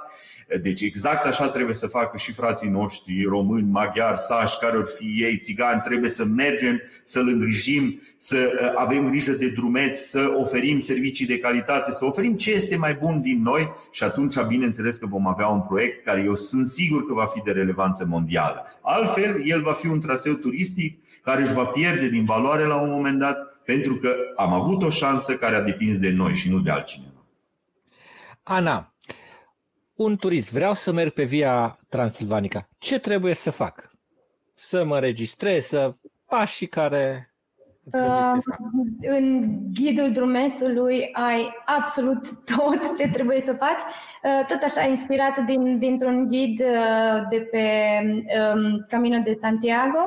Deci 0.57 0.81
exact 0.81 1.27
așa 1.27 1.49
trebuie 1.49 1.75
să 1.75 1.87
facă 1.87 2.17
și 2.17 2.33
frații 2.33 2.69
noștri 2.69 3.23
români, 3.23 3.71
maghiari, 3.71 4.19
sași, 4.19 4.59
care 4.59 4.77
ori 4.77 4.91
fi 4.97 5.23
ei, 5.23 5.37
țigani, 5.37 5.81
trebuie 5.81 6.11
să 6.11 6.25
mergem, 6.25 6.81
să-l 7.03 7.29
îngrijim, 7.29 8.01
să 8.17 8.37
uh, 8.37 8.73
avem 8.75 9.09
grijă 9.09 9.33
de 9.33 9.49
drumeți, 9.49 10.11
să 10.11 10.35
oferim 10.37 10.81
servicii 10.81 11.27
de 11.27 11.39
calitate, 11.39 11.93
să 11.93 12.05
oferim 12.05 12.37
ce 12.37 12.51
este 12.51 12.77
mai 12.77 12.95
bun 12.95 13.21
din 13.21 13.43
noi 13.43 13.73
și 13.91 14.03
atunci 14.03 14.41
bineînțeles 14.41 14.97
că 14.97 15.07
vom 15.07 15.27
avea 15.27 15.49
un 15.49 15.61
proiect 15.61 16.05
care 16.05 16.23
eu 16.23 16.37
sunt 16.37 16.67
sigur 16.67 17.07
că 17.07 17.13
va 17.13 17.27
fi 17.27 17.41
de 17.45 17.51
relevanță 17.51 18.07
mondială. 18.07 18.65
Altfel, 18.83 19.43
el 19.45 19.63
va 19.63 19.73
fi 19.73 19.87
un 19.87 20.01
traseu 20.01 20.33
turistic 20.33 20.99
care 21.23 21.41
își 21.41 21.55
va 21.55 21.65
pierde 21.65 22.09
din 22.09 22.25
valoare 22.25 22.65
la 22.65 22.81
un 22.81 22.91
moment 22.91 23.19
dat 23.19 23.37
pentru 23.65 23.97
că 23.97 24.15
am 24.37 24.53
avut 24.53 24.83
o 24.83 24.91
șansă 24.91 25.35
care 25.35 25.57
a 25.57 25.63
depins 25.63 25.99
de 25.99 26.11
noi 26.11 26.35
și 26.35 26.51
nu 26.51 26.61
de 26.61 26.71
altcineva. 26.71 27.13
Ana, 28.43 28.93
un 29.99 30.17
turist, 30.17 30.53
vreau 30.53 30.75
să 30.75 30.93
merg 30.93 31.13
pe 31.13 31.25
via 31.25 31.79
Transilvanica. 31.89 32.69
Ce 32.79 32.99
trebuie 32.99 33.35
să 33.35 33.51
fac? 33.51 33.91
Să 34.55 34.85
mă 34.85 34.99
registrez, 34.99 35.67
să 35.67 35.95
pașii 36.27 36.67
care 36.67 37.33
Uh, 37.93 38.39
în 39.01 39.49
ghidul 39.75 40.13
drumețului 40.13 41.09
ai 41.13 41.55
absolut 41.65 42.19
tot 42.57 42.97
ce 42.99 43.09
trebuie 43.09 43.41
să 43.41 43.53
faci. 43.53 43.81
Uh, 44.23 44.47
tot 44.47 44.63
așa, 44.63 44.89
inspirat 44.89 45.39
din, 45.45 45.79
dintr-un 45.79 46.29
ghid 46.29 46.61
uh, 46.61 47.23
de 47.31 47.49
pe 47.51 47.67
um, 48.55 48.85
Camino 48.89 49.19
de 49.25 49.33
Santiago. 49.33 49.99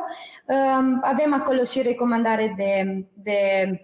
Um, 0.45 0.99
avem 1.03 1.33
acolo 1.33 1.63
și 1.63 1.81
recomandare 1.81 2.53
de, 2.57 3.05
de 3.13 3.39
um, 3.65 3.79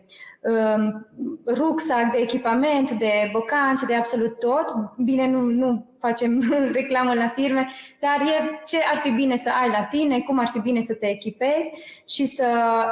rucsac, 1.45 2.11
de 2.11 2.17
echipament, 2.17 2.91
de 2.91 3.29
bocanci, 3.31 3.81
de 3.87 3.95
absolut 3.95 4.39
tot. 4.39 4.75
Bine, 4.97 5.29
nu, 5.29 5.41
nu 5.41 5.85
facem 5.99 6.43
reclamă 6.79 7.13
la 7.13 7.27
firme, 7.27 7.67
dar 7.99 8.27
e 8.27 8.59
ce 8.65 8.77
ar 8.91 8.97
fi 8.97 9.09
bine 9.09 9.35
să 9.35 9.49
ai 9.61 9.69
la 9.69 9.83
tine, 9.83 10.19
cum 10.19 10.39
ar 10.39 10.47
fi 10.47 10.59
bine 10.59 10.81
să 10.81 10.93
te 10.93 11.09
echipezi 11.09 11.69
și 12.07 12.25
să 12.25 12.45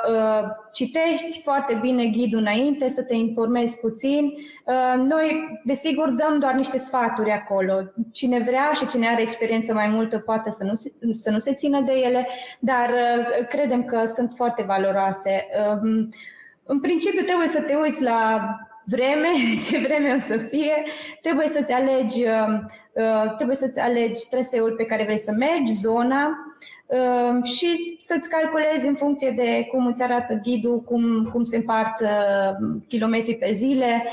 uh, 0.09 0.49
citești 0.73 1.41
foarte 1.41 1.77
bine 1.81 2.05
ghidul 2.05 2.39
înainte, 2.39 2.87
să 2.87 3.03
te 3.03 3.15
informezi 3.15 3.79
puțin. 3.79 4.33
Uh, 4.65 5.03
noi, 5.03 5.59
desigur, 5.63 6.09
dăm 6.09 6.39
doar 6.39 6.53
niște 6.53 6.77
sfaturi 6.77 7.31
acolo. 7.31 7.73
Cine 8.11 8.39
vrea 8.39 8.71
și 8.73 8.87
cine 8.87 9.07
are 9.07 9.21
experiență 9.21 9.73
mai 9.73 9.87
multă 9.87 10.17
poate 10.17 10.51
să 10.51 10.63
nu 10.63 10.73
se, 10.73 10.91
să 11.11 11.31
nu 11.31 11.37
se 11.37 11.53
țină 11.53 11.81
de 11.81 11.93
ele, 11.93 12.27
dar 12.59 12.89
uh, 12.89 13.47
credem 13.47 13.83
că 13.83 14.05
sunt 14.05 14.33
foarte 14.35 14.63
valoroase. 14.63 15.47
Uh, 15.83 16.07
în 16.65 16.79
principiu 16.79 17.21
trebuie 17.21 17.47
să 17.47 17.61
te 17.61 17.75
uiți 17.75 18.03
la 18.03 18.49
vreme, 18.85 19.27
ce 19.69 19.77
vreme 19.77 20.13
o 20.13 20.19
să 20.19 20.37
fie, 20.37 20.83
trebuie 21.21 21.47
să-ți 21.47 21.71
alegi, 21.71 22.23
uh, 22.23 22.59
uh, 22.93 23.35
trebuie 23.35 23.55
să-ți 23.55 23.79
alegi 23.79 24.29
traseul 24.29 24.71
pe 24.71 24.85
care 24.85 25.03
vrei 25.03 25.17
să 25.17 25.31
mergi, 25.31 25.71
zona. 25.71 26.27
uh, 26.27 26.54
și 27.43 27.95
să-ți 27.97 28.29
calculezi 28.29 28.87
în 28.87 28.95
funcție 28.95 29.33
de 29.35 29.67
cum 29.71 29.85
îți 29.85 30.03
arată 30.03 30.39
ghidul, 30.43 30.81
cum, 30.81 31.29
cum 31.31 31.43
se 31.43 31.57
împart 31.57 32.03
kilometri 32.87 33.35
pe 33.35 33.51
zile. 33.51 34.03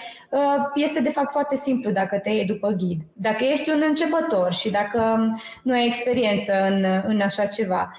Este 0.75 1.01
de 1.01 1.09
fapt 1.09 1.31
foarte 1.31 1.57
simplu 1.57 1.91
dacă 1.91 2.19
te 2.19 2.31
iei 2.31 2.45
după 2.45 2.69
ghid. 2.69 3.01
Dacă 3.13 3.45
ești 3.45 3.71
un 3.71 3.83
începător 3.89 4.53
și 4.53 4.71
dacă 4.71 5.31
nu 5.63 5.73
ai 5.73 5.87
experiență 5.87 6.53
în, 6.69 6.85
în 7.07 7.21
așa 7.21 7.47
ceva. 7.47 7.93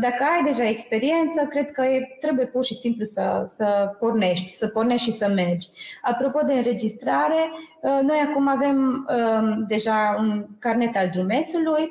Dacă 0.00 0.24
ai 0.36 0.42
deja 0.44 0.68
experiență, 0.68 1.46
cred 1.50 1.70
că 1.70 1.84
trebuie 2.20 2.46
pur 2.46 2.64
și 2.64 2.74
simplu 2.74 3.04
să, 3.04 3.42
să 3.44 3.96
pornești, 3.98 4.46
să 4.46 4.66
pornești 4.66 5.10
și 5.10 5.16
să 5.16 5.28
mergi. 5.28 5.68
Apropo 6.02 6.40
de 6.46 6.52
înregistrare, 6.52 7.50
uh, 7.79 7.79
noi 7.82 8.26
acum 8.30 8.48
avem 8.48 9.06
um, 9.08 9.64
deja 9.68 10.16
un 10.18 10.46
carnet 10.58 10.96
al 10.96 11.08
drumețului. 11.12 11.90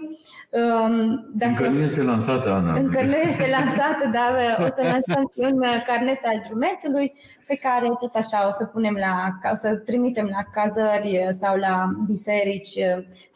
Um, 0.50 1.26
dacă... 1.34 1.66
Încă 1.66 1.68
nu 1.68 1.82
este 1.82 2.04
lansată, 2.04 2.50
Ana. 2.50 2.74
Încă 2.74 3.02
nu 3.02 3.16
este 3.16 3.48
lansată, 3.50 4.10
dar 4.14 4.60
uh, 4.60 4.66
o 4.66 4.72
să 4.74 4.82
lansăm 4.82 5.32
un 5.36 5.58
uh, 5.58 5.84
carnet 5.86 6.20
al 6.24 6.42
drumețului 6.48 7.14
pe 7.48 7.56
care 7.56 7.88
tot 8.00 8.16
așa 8.16 8.48
o 8.48 8.52
să 8.52 8.66
punem 8.66 8.98
la, 9.00 9.50
o 9.52 9.56
să 9.56 9.76
trimitem 9.76 10.26
la 10.26 10.62
cazări 10.62 11.28
sau 11.30 11.56
la 11.56 11.90
biserici 12.08 12.80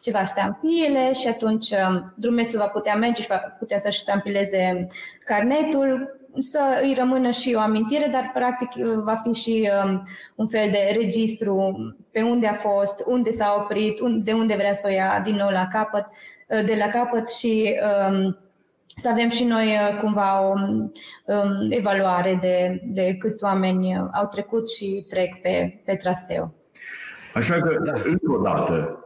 ceva 0.00 0.24
ștampile 0.24 1.12
și 1.12 1.28
atunci 1.28 1.74
drumețul 2.14 2.58
va 2.58 2.66
putea 2.66 2.94
merge 2.94 3.22
și 3.22 3.28
va 3.28 3.56
putea 3.58 3.78
să 3.78 3.90
ștampileze 3.90 4.86
carnetul 5.24 6.22
să 6.38 6.80
îi 6.82 6.94
rămână 6.98 7.30
și 7.30 7.54
o 7.56 7.60
amintire, 7.60 8.08
dar 8.12 8.30
practic 8.34 8.84
va 9.02 9.14
fi 9.14 9.32
și 9.32 9.70
um, 9.84 10.02
un 10.34 10.48
fel 10.48 10.70
de 10.70 10.96
registru 11.00 11.76
pe 12.10 12.22
unde 12.22 12.46
a 12.46 12.52
fost, 12.52 13.02
unde 13.06 13.30
s-a 13.30 13.56
oprit, 13.62 14.00
de 14.00 14.32
unde 14.32 14.54
vrea 14.54 14.72
să 14.72 14.86
o 14.90 14.94
ia 14.94 15.20
din 15.24 15.34
nou 15.34 15.50
la 15.50 15.68
capăt, 15.72 16.06
uh, 16.48 16.64
de 16.64 16.74
la 16.74 16.88
capăt 16.88 17.30
și 17.30 17.74
um, 18.10 18.38
să 18.96 19.08
avem 19.08 19.28
și 19.28 19.44
noi 19.44 19.66
uh, 19.66 19.98
cumva 20.00 20.48
o 20.48 20.52
um, 21.24 21.70
evaluare 21.70 22.38
de, 22.40 22.80
de 22.84 23.16
câți 23.18 23.44
oameni 23.44 23.96
au 24.12 24.26
trecut 24.26 24.70
și 24.70 25.06
trec 25.08 25.40
pe, 25.40 25.82
pe 25.84 25.94
traseu. 25.94 26.54
Așa 27.34 27.54
că, 27.54 27.78
da. 27.84 27.92
încă 27.92 28.32
o 28.38 28.42
dată, 28.42 29.04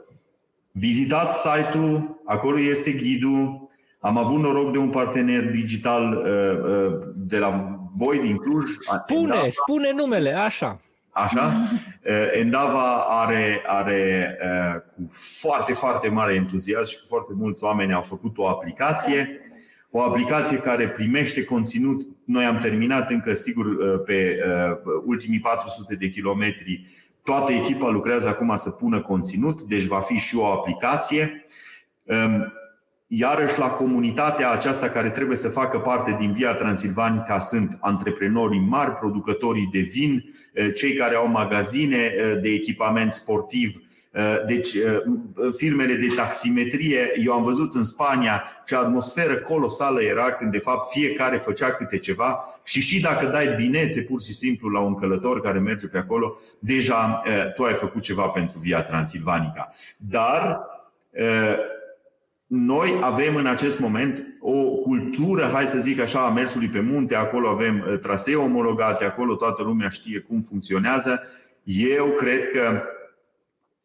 vizitați 0.72 1.40
site-ul, 1.40 2.20
acolo 2.24 2.58
este 2.58 2.92
ghidul. 2.92 3.68
Am 4.00 4.16
avut 4.16 4.40
noroc 4.40 4.72
de 4.72 4.78
un 4.78 4.90
partener 4.90 5.50
digital 5.50 6.12
uh, 6.12 6.86
uh, 6.86 6.98
de 7.28 7.38
la 7.38 7.78
voi 7.96 8.18
din 8.18 8.36
Cluj. 8.36 8.70
Spune, 8.80 9.20
Endava. 9.22 9.48
spune 9.50 9.92
numele, 9.92 10.32
așa. 10.32 10.80
Așa? 11.10 11.52
Uh, 12.04 12.28
Endava 12.40 12.96
are, 12.96 13.62
are 13.66 14.36
cu 14.94 15.08
foarte, 15.40 15.72
foarte 15.72 16.08
mare 16.08 16.34
entuziasm 16.34 16.90
și 16.90 16.98
cu 17.00 17.04
foarte 17.06 17.32
mulți 17.34 17.64
oameni 17.64 17.92
au 17.92 18.02
făcut 18.02 18.38
o 18.38 18.48
aplicație 18.48 19.40
o 19.90 20.02
aplicație 20.02 20.56
care 20.56 20.88
primește 20.88 21.44
conținut. 21.44 22.08
Noi 22.24 22.44
am 22.44 22.58
terminat 22.58 23.10
încă, 23.10 23.34
sigur, 23.34 23.66
pe 24.04 24.38
ultimii 25.04 25.40
400 25.40 25.94
de 25.94 26.08
kilometri 26.08 26.86
Toată 27.28 27.52
echipa 27.52 27.88
lucrează 27.88 28.28
acum 28.28 28.56
să 28.56 28.70
pună 28.70 29.00
conținut, 29.00 29.62
deci 29.62 29.84
va 29.84 30.00
fi 30.00 30.16
și 30.16 30.36
o 30.36 30.46
aplicație. 30.46 31.46
Ehm, 33.08 33.20
iarăși 33.20 33.58
la 33.58 33.68
comunitatea 33.68 34.50
aceasta 34.50 34.88
care 34.88 35.10
trebuie 35.10 35.36
să 35.36 35.48
facă 35.48 35.78
parte 35.78 36.16
din 36.18 36.32
Via 36.32 36.54
Transilvanica 36.54 37.38
sunt 37.38 37.78
antreprenorii 37.80 38.60
mari, 38.60 38.90
producătorii 38.90 39.68
de 39.72 39.80
vin, 39.80 40.24
eh, 40.52 40.72
cei 40.74 40.94
care 40.94 41.14
au 41.14 41.28
magazine 41.28 41.96
eh, 41.96 42.40
de 42.40 42.48
echipament 42.48 43.12
sportiv, 43.12 43.82
Uh, 44.18 44.44
deci, 44.46 44.72
uh, 44.72 45.52
firmele 45.56 45.94
de 45.94 46.06
taximetrie, 46.16 47.12
eu 47.24 47.32
am 47.32 47.42
văzut 47.42 47.74
în 47.74 47.84
Spania 47.84 48.44
ce 48.64 48.76
atmosferă 48.76 49.36
colosală 49.36 50.02
era 50.02 50.32
când 50.32 50.52
de 50.52 50.58
fapt 50.58 50.90
fiecare 50.90 51.36
făcea 51.36 51.70
câte 51.70 51.98
ceva 51.98 52.60
și 52.64 52.80
și 52.80 53.00
dacă 53.00 53.26
dai 53.26 53.54
binețe 53.56 54.02
pur 54.02 54.20
și 54.20 54.34
simplu 54.34 54.68
la 54.68 54.80
un 54.80 54.94
călător 54.94 55.40
care 55.40 55.58
merge 55.58 55.86
pe 55.86 55.98
acolo, 55.98 56.38
deja 56.58 57.22
uh, 57.26 57.52
tu 57.52 57.62
ai 57.62 57.74
făcut 57.74 58.02
ceva 58.02 58.28
pentru 58.28 58.58
Via 58.58 58.82
Transilvanica. 58.82 59.72
Dar 59.96 60.66
noi 62.48 62.98
avem 63.00 63.36
în 63.36 63.46
acest 63.46 63.78
moment 63.78 64.36
o 64.40 64.64
cultură, 64.64 65.50
hai 65.52 65.66
să 65.66 65.78
zic 65.78 66.00
așa, 66.00 66.26
a 66.26 66.30
mersului 66.30 66.68
pe 66.68 66.80
munte, 66.80 67.14
acolo 67.14 67.48
avem 67.48 67.98
trasee 68.02 68.36
omologate, 68.36 69.04
acolo 69.04 69.34
toată 69.34 69.62
lumea 69.62 69.88
știe 69.88 70.18
cum 70.18 70.40
funcționează. 70.40 71.22
Eu 71.62 72.06
cred 72.06 72.50
că 72.50 72.82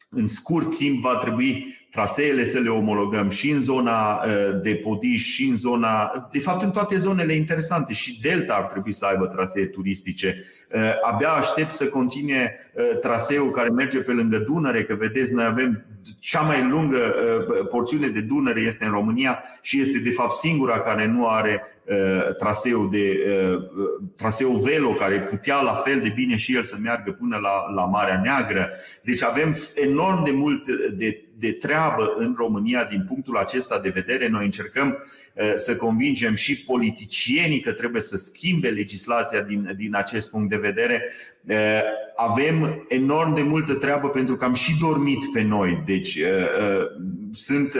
în 0.09 0.27
scurt 0.27 0.77
timp 0.77 1.01
va 1.01 1.15
trebui 1.15 1.77
traseele 1.91 2.43
să 2.43 2.59
le 2.59 2.69
omologăm 2.69 3.29
și 3.29 3.49
în 3.49 3.61
zona 3.61 4.13
uh, 4.13 4.61
de 4.61 4.75
podiș 4.75 5.23
și 5.23 5.47
în 5.47 5.55
zona, 5.55 6.11
de 6.31 6.39
fapt 6.39 6.61
în 6.63 6.71
toate 6.71 6.97
zonele 6.97 7.33
interesante 7.33 7.93
și 7.93 8.19
Delta 8.21 8.53
ar 8.53 8.65
trebui 8.65 8.93
să 8.93 9.05
aibă 9.05 9.27
trasee 9.27 9.65
turistice. 9.65 10.43
Uh, 10.75 10.81
abia 11.01 11.29
aștept 11.29 11.71
să 11.71 11.87
continue 11.87 12.71
uh, 12.73 12.99
traseul 12.99 13.51
care 13.51 13.69
merge 13.69 13.99
pe 13.99 14.11
lângă 14.11 14.37
Dunăre, 14.37 14.83
că 14.83 14.95
vedeți, 14.95 15.33
noi 15.33 15.45
avem 15.45 15.85
cea 16.19 16.41
mai 16.41 16.67
lungă 16.69 16.97
porțiune 17.69 18.07
de 18.07 18.21
Dunăre 18.21 18.59
este 18.59 18.85
în 18.85 18.91
România 18.91 19.43
și 19.61 19.79
este 19.79 19.99
de 19.99 20.11
fapt 20.11 20.35
singura 20.35 20.79
care 20.79 21.05
nu 21.05 21.27
are 21.27 21.61
traseul, 22.37 22.89
de, 22.91 23.17
traseul 24.15 24.59
Velo, 24.59 24.93
care 24.93 25.21
putea 25.21 25.61
la 25.61 25.73
fel 25.73 25.99
de 25.99 26.11
bine 26.15 26.35
și 26.35 26.55
el 26.55 26.61
să 26.61 26.75
meargă 26.81 27.11
până 27.11 27.37
la, 27.37 27.71
la 27.75 27.85
Marea 27.85 28.21
Neagră. 28.23 28.69
Deci 29.01 29.23
avem 29.23 29.55
enorm 29.75 30.23
de 30.23 30.31
mult 30.31 30.67
de 30.97 31.23
de 31.43 31.51
treabă 31.51 32.13
în 32.17 32.33
România 32.37 32.83
din 32.83 33.05
punctul 33.07 33.37
acesta 33.37 33.79
de 33.79 33.89
vedere. 33.89 34.27
Noi 34.27 34.45
încercăm 34.45 34.87
uh, 34.87 34.95
să 35.55 35.75
convingem 35.75 36.35
și 36.35 36.63
politicienii 36.63 37.59
că 37.59 37.71
trebuie 37.71 38.01
să 38.01 38.17
schimbe 38.17 38.69
legislația 38.69 39.41
din, 39.41 39.73
din 39.77 39.95
acest 39.95 40.29
punct 40.29 40.49
de 40.49 40.57
vedere. 40.57 41.03
Uh, 41.47 41.55
avem 42.15 42.85
enorm 42.89 43.33
de 43.33 43.41
multă 43.41 43.73
treabă 43.73 44.09
pentru 44.09 44.35
că 44.35 44.45
am 44.45 44.53
și 44.53 44.77
dormit 44.79 45.31
pe 45.31 45.41
noi. 45.41 45.83
Deci 45.85 46.15
uh, 46.15 46.85
sunt 47.31 47.75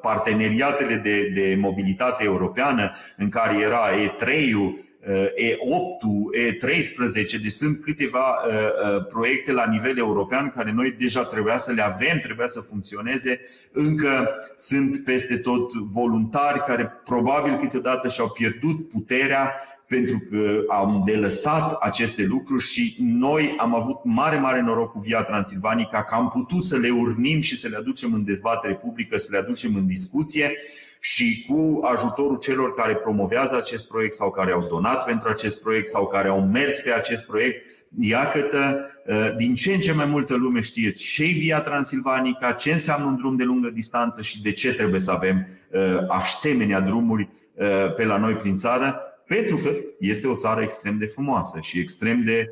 parteneriatele 0.00 0.94
de, 0.94 1.30
de 1.34 1.56
mobilitate 1.58 2.24
europeană 2.24 2.90
în 3.16 3.28
care 3.28 3.60
era 3.60 3.80
E3-ul, 3.90 4.85
E8, 5.06 6.00
E13, 6.34 7.40
deci 7.42 7.50
sunt 7.50 7.80
câteva 7.80 8.18
uh, 8.18 8.52
uh, 8.52 9.06
proiecte 9.06 9.52
la 9.52 9.66
nivel 9.66 9.98
european 9.98 10.52
care 10.56 10.72
noi 10.72 10.94
deja 10.98 11.24
trebuia 11.24 11.56
să 11.56 11.72
le 11.72 11.82
avem, 11.82 12.18
trebuia 12.18 12.46
să 12.46 12.60
funcționeze. 12.60 13.40
Încă 13.72 14.28
sunt 14.54 15.04
peste 15.04 15.36
tot 15.36 15.72
voluntari 15.72 16.64
care 16.64 16.92
probabil 17.04 17.56
câteodată 17.56 18.08
și-au 18.08 18.30
pierdut 18.30 18.88
puterea 18.88 19.54
pentru 19.86 20.22
că 20.30 20.64
am 20.68 21.02
delăsat 21.04 21.72
aceste 21.72 22.24
lucruri 22.24 22.62
și 22.62 22.96
noi 22.98 23.54
am 23.58 23.74
avut 23.74 24.04
mare, 24.04 24.38
mare 24.38 24.60
noroc 24.60 24.92
cu 24.92 24.98
Via 24.98 25.22
Transilvanica 25.22 26.04
că 26.04 26.14
am 26.14 26.30
putut 26.30 26.64
să 26.64 26.76
le 26.76 26.90
urnim 26.90 27.40
și 27.40 27.56
să 27.56 27.68
le 27.68 27.76
aducem 27.76 28.12
în 28.12 28.24
dezbatere 28.24 28.74
publică, 28.74 29.18
să 29.18 29.28
le 29.30 29.38
aducem 29.38 29.74
în 29.74 29.86
discuție 29.86 30.52
și 31.00 31.46
cu 31.48 31.80
ajutorul 31.84 32.38
celor 32.38 32.74
care 32.74 32.94
promovează 32.94 33.56
acest 33.56 33.88
proiect 33.88 34.14
sau 34.14 34.30
care 34.30 34.52
au 34.52 34.66
donat 34.70 35.04
pentru 35.04 35.28
acest 35.28 35.60
proiect 35.60 35.86
sau 35.86 36.06
care 36.06 36.28
au 36.28 36.40
mers 36.40 36.80
pe 36.80 36.92
acest 36.92 37.26
proiect, 37.26 37.64
iată, 38.00 38.90
uh, 39.06 39.34
din 39.36 39.54
ce 39.54 39.72
în 39.72 39.80
ce 39.80 39.92
mai 39.92 40.04
multă 40.04 40.34
lume 40.34 40.60
știe 40.60 40.90
ce 40.90 41.24
e 41.24 41.26
Via 41.26 41.60
Transilvanica, 41.60 42.52
ce 42.52 42.72
înseamnă 42.72 43.06
un 43.06 43.16
drum 43.16 43.36
de 43.36 43.44
lungă 43.44 43.70
distanță 43.70 44.22
și 44.22 44.42
de 44.42 44.52
ce 44.52 44.74
trebuie 44.74 45.00
să 45.00 45.10
avem 45.10 45.46
uh, 45.70 45.98
asemenea 46.08 46.80
drumuri 46.80 47.28
uh, 47.54 47.94
pe 47.94 48.04
la 48.04 48.16
noi 48.16 48.34
prin 48.34 48.56
țară, 48.56 49.00
pentru 49.26 49.56
că 49.56 49.70
este 49.98 50.26
o 50.26 50.36
țară 50.36 50.62
extrem 50.62 50.98
de 50.98 51.06
frumoasă 51.06 51.58
și 51.60 51.78
extrem 51.78 52.24
de 52.24 52.50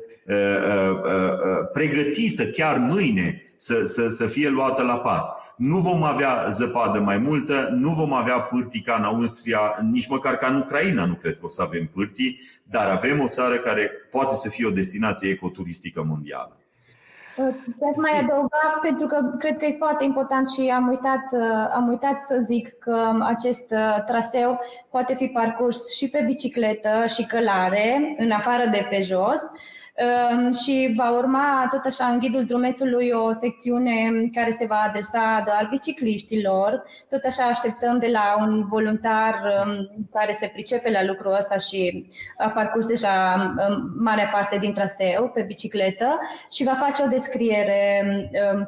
pregătită 1.73 2.45
chiar 2.45 2.77
mâine 2.77 3.51
să, 3.55 3.83
să, 3.83 4.09
să 4.09 4.25
fie 4.25 4.49
luată 4.49 4.83
la 4.83 4.97
pas 4.97 5.25
nu 5.57 5.77
vom 5.77 6.03
avea 6.03 6.47
zăpadă 6.49 6.99
mai 6.99 7.17
multă, 7.17 7.69
nu 7.71 7.89
vom 7.89 8.13
avea 8.13 8.39
pârtii 8.39 8.81
ca 8.81 8.95
în 8.95 9.03
Austria, 9.03 9.59
nici 9.91 10.07
măcar 10.07 10.37
ca 10.37 10.47
în 10.47 10.55
Ucraina 10.55 11.05
nu 11.05 11.13
cred 11.13 11.33
că 11.39 11.45
o 11.45 11.47
să 11.47 11.61
avem 11.61 11.89
pârtii, 11.93 12.39
dar 12.63 12.87
avem 12.89 13.21
o 13.21 13.27
țară 13.27 13.55
care 13.55 13.91
poate 14.11 14.35
să 14.35 14.49
fie 14.49 14.65
o 14.65 14.71
destinație 14.71 15.29
ecoturistică 15.29 16.03
mondială. 16.03 16.57
Să 17.35 18.01
mai 18.01 18.19
adăuga, 18.19 18.79
pentru 18.81 19.07
că 19.07 19.35
cred 19.39 19.57
că 19.57 19.65
e 19.65 19.75
foarte 19.77 20.03
important 20.03 20.49
și 20.49 20.69
am 20.69 20.87
uitat, 20.87 21.23
am 21.73 21.87
uitat 21.87 22.21
să 22.21 22.37
zic 22.41 22.69
că 22.79 23.11
acest 23.21 23.73
traseu 24.05 24.59
poate 24.89 25.15
fi 25.15 25.27
parcurs 25.27 25.95
și 25.95 26.09
pe 26.09 26.23
bicicletă 26.25 27.05
și 27.07 27.25
călare, 27.25 28.13
în 28.17 28.31
afară 28.31 28.69
de 28.71 28.87
pe 28.89 29.01
jos. 29.01 29.41
Ehm, 29.95 30.51
și 30.51 30.93
va 30.97 31.11
urma 31.11 31.67
tot 31.69 31.85
așa 31.85 32.05
în 32.05 32.19
ghidul 32.19 32.45
drumețului 32.45 33.09
o 33.11 33.31
secțiune 33.31 33.93
care 34.33 34.49
se 34.49 34.65
va 34.65 34.83
adresa 34.87 35.43
doar 35.45 35.67
bicicliștilor. 35.69 36.83
Tot 37.09 37.23
așa 37.23 37.43
așteptăm 37.43 37.99
de 37.99 38.07
la 38.11 38.35
un 38.39 38.65
voluntar 38.67 39.33
ehm, 39.33 39.89
care 40.11 40.31
se 40.31 40.49
pricepe 40.53 40.91
la 40.91 41.03
lucrul 41.03 41.35
ăsta 41.37 41.57
și 41.57 42.09
a 42.37 42.49
parcurs 42.49 42.85
deja 42.85 43.33
ehm, 43.33 43.93
marea 43.97 44.29
parte 44.33 44.57
din 44.57 44.73
traseu 44.73 45.29
pe 45.33 45.41
bicicletă 45.41 46.19
și 46.51 46.63
va 46.63 46.73
face 46.73 47.03
o 47.03 47.07
descriere 47.07 48.03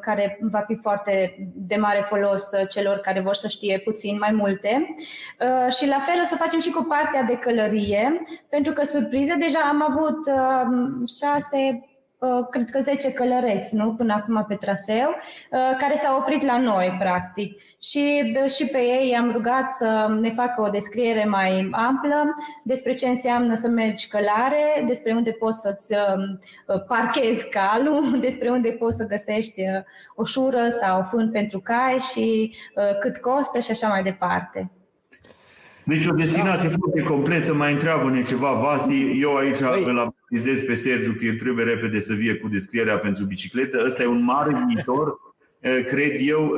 care 0.01 0.37
va 0.41 0.59
fi 0.59 0.75
foarte 0.75 1.35
de 1.55 1.75
mare 1.75 2.05
folos 2.07 2.49
celor 2.69 2.97
care 2.97 3.19
vor 3.19 3.33
să 3.33 3.47
știe 3.47 3.79
puțin 3.79 4.17
mai 4.19 4.31
multe. 4.31 4.93
Și 5.77 5.87
la 5.87 5.99
fel 5.99 6.19
o 6.21 6.23
să 6.23 6.35
facem 6.35 6.59
și 6.59 6.71
cu 6.71 6.85
partea 6.89 7.23
de 7.23 7.37
călărie, 7.37 8.21
pentru 8.49 8.73
că 8.73 8.83
surprize 8.83 9.35
deja 9.35 9.59
am 9.59 9.85
avut 9.89 10.19
șase, 11.21 11.87
uh, 12.19 12.47
cred 12.49 12.69
că 12.69 12.79
10 12.79 13.11
călăreți, 13.11 13.75
nu? 13.75 13.93
Până 13.93 14.13
acum 14.13 14.45
pe 14.47 14.55
traseu, 14.55 15.09
uh, 15.09 15.77
care 15.77 15.95
s-au 15.95 16.17
oprit 16.17 16.43
la 16.45 16.59
noi, 16.59 16.95
practic. 16.99 17.61
Și, 17.81 18.33
uh, 18.43 18.51
și 18.51 18.65
pe 18.65 18.77
ei 18.77 19.15
am 19.15 19.31
rugat 19.31 19.69
să 19.69 20.17
ne 20.19 20.31
facă 20.31 20.61
o 20.61 20.69
descriere 20.69 21.25
mai 21.25 21.69
amplă 21.71 22.33
despre 22.63 22.93
ce 22.93 23.07
înseamnă 23.07 23.53
să 23.53 23.67
mergi 23.67 24.07
călare, 24.07 24.83
despre 24.87 25.13
unde 25.13 25.31
poți 25.31 25.59
să-ți 25.59 25.95
parchezi 26.87 27.49
calul, 27.49 28.17
despre 28.27 28.49
unde 28.49 28.69
poți 28.69 28.97
să 28.97 29.07
găsești 29.07 29.63
o 30.15 30.23
șură 30.23 30.69
sau 30.69 31.03
fân 31.03 31.31
pentru 31.31 31.59
cai 31.59 31.97
și 32.11 32.55
cât 32.99 33.17
costă 33.17 33.59
și 33.59 33.71
așa 33.71 33.87
mai 33.87 34.03
departe. 34.03 34.71
Deci 35.87 36.05
o 36.05 36.13
destinație 36.13 36.69
da. 36.69 36.75
foarte 36.79 37.01
completă, 37.01 37.53
mai 37.53 37.71
întreabă-ne 37.71 38.21
ceva, 38.21 38.53
Vasi. 38.53 39.19
Eu 39.19 39.35
aici 39.35 39.59
Băi. 39.59 39.83
îl 39.83 39.97
avertizez 39.97 40.63
pe 40.63 40.73
Sergiu 40.73 41.11
că 41.11 41.25
el 41.25 41.35
trebuie 41.37 41.65
repede 41.65 41.99
să 41.99 42.13
vie 42.13 42.33
cu 42.33 42.47
descrierea 42.47 42.97
pentru 42.97 43.25
bicicletă. 43.25 43.83
Ăsta 43.85 44.03
e 44.03 44.05
un 44.05 44.23
mare 44.23 44.55
viitor, 44.67 45.17
cred 45.85 46.13
eu, 46.19 46.57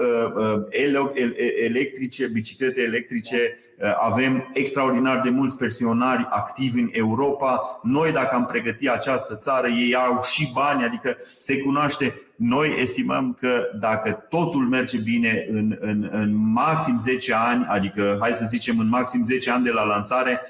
electrice, 1.63 2.27
biciclete 2.27 2.81
electrice, 2.81 3.57
avem 3.99 4.49
extraordinar 4.53 5.19
de 5.19 5.29
mulți 5.29 5.57
pensionari 5.57 6.27
activi 6.29 6.79
în 6.79 6.89
Europa. 6.91 7.79
Noi, 7.83 8.11
dacă 8.11 8.35
am 8.35 8.45
pregăti 8.45 8.89
această 8.89 9.35
țară, 9.35 9.67
ei 9.67 9.95
au 9.95 10.21
și 10.23 10.51
bani, 10.53 10.83
adică 10.83 11.17
se 11.37 11.61
cunoaște. 11.61 12.21
Noi 12.35 12.75
estimăm 12.79 13.37
că 13.39 13.61
dacă 13.79 14.11
totul 14.11 14.67
merge 14.67 14.97
bine 14.97 15.47
în, 15.51 15.77
în, 15.79 16.09
în 16.11 16.51
maxim 16.51 16.97
10 16.97 17.33
ani, 17.33 17.65
adică 17.67 18.17
hai 18.19 18.31
să 18.31 18.45
zicem 18.45 18.79
în 18.79 18.89
maxim 18.89 19.23
10 19.23 19.51
ani 19.51 19.63
de 19.63 19.71
la 19.71 19.83
lansare, 19.83 20.41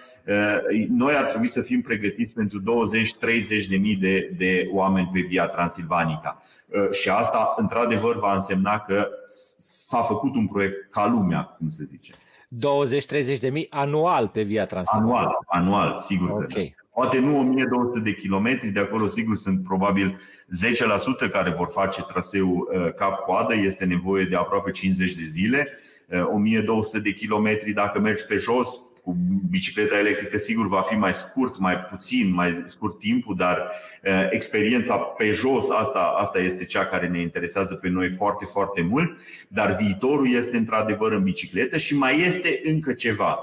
noi 0.90 1.14
ar 1.16 1.24
trebui 1.24 1.48
să 1.48 1.62
fim 1.62 1.82
pregătiți 1.82 2.34
pentru 2.34 2.62
20-30 2.62 2.64
de 3.70 3.78
mii 3.78 3.96
de, 3.96 4.36
de 4.38 4.70
oameni 4.72 5.10
pe 5.14 5.20
via 5.20 5.48
Transilvanica. 5.48 6.42
Și 6.92 7.10
asta, 7.10 7.54
într-adevăr, 7.58 8.20
va 8.20 8.34
însemna 8.34 8.80
că 8.80 9.10
s-a 9.58 10.02
făcut 10.02 10.36
un 10.36 10.48
proiect 10.48 10.92
ca 10.92 11.08
lumea, 11.08 11.42
cum 11.42 11.70
se 11.70 11.84
zice. 11.84 12.14
20-30 12.56 13.39
de 13.39 13.50
mii 13.50 13.68
anual 13.70 14.28
pe 14.28 14.41
via 14.41 14.66
Transilvanica. 14.66 15.18
Anual, 15.18 15.38
anual, 15.47 15.97
sigur 15.97 16.30
okay. 16.30 16.47
că 16.47 16.60
da. 16.60 17.02
Poate 17.02 17.20
nu 17.20 17.39
1200 17.39 18.00
de 18.00 18.16
kilometri, 18.16 18.70
de 18.70 18.80
acolo 18.80 19.08
sigur 19.08 19.36
sunt 19.36 19.64
probabil 19.64 20.22
10% 21.28 21.32
care 21.32 21.50
vor 21.50 21.70
face 21.72 22.02
traseu 22.02 22.68
cap-coadă, 22.95 23.56
este 23.56 23.86
nevoie 23.86 24.24
de 24.24 24.36
aproape 24.36 24.72
50 24.72 25.14
de 25.14 25.24
zile. 25.24 25.68
1200 26.34 27.00
de 27.00 27.12
kilometri 27.12 27.72
dacă 27.72 28.00
mergi 28.00 28.26
pe 28.26 28.36
jos, 28.36 28.80
cu 29.10 29.18
bicicleta 29.49 29.97
electrică 29.97 30.38
sigur 30.38 30.68
va 30.68 30.82
fi 30.82 30.95
mai 30.95 31.14
scurt, 31.14 31.57
mai 31.57 31.80
puțin, 31.80 32.34
mai 32.34 32.64
scurt 32.66 32.99
timpul, 32.99 33.36
dar 33.36 33.72
experiența 34.30 34.97
pe 34.97 35.30
jos, 35.30 35.70
asta, 35.70 36.14
asta 36.18 36.39
este 36.39 36.66
cea 36.66 36.86
care 36.86 37.07
ne 37.07 37.22
interesează 37.22 37.76
pe 37.76 37.89
noi 37.89 38.10
foarte, 38.10 38.45
foarte 38.45 38.82
mult. 38.82 39.20
Dar 39.47 39.76
viitorul 39.76 40.34
este 40.34 40.57
într-adevăr 40.57 41.12
în 41.12 41.24
bicicletă 41.24 41.78
și 41.78 41.97
mai 41.97 42.20
este 42.20 42.62
încă 42.64 42.93
ceva 42.93 43.38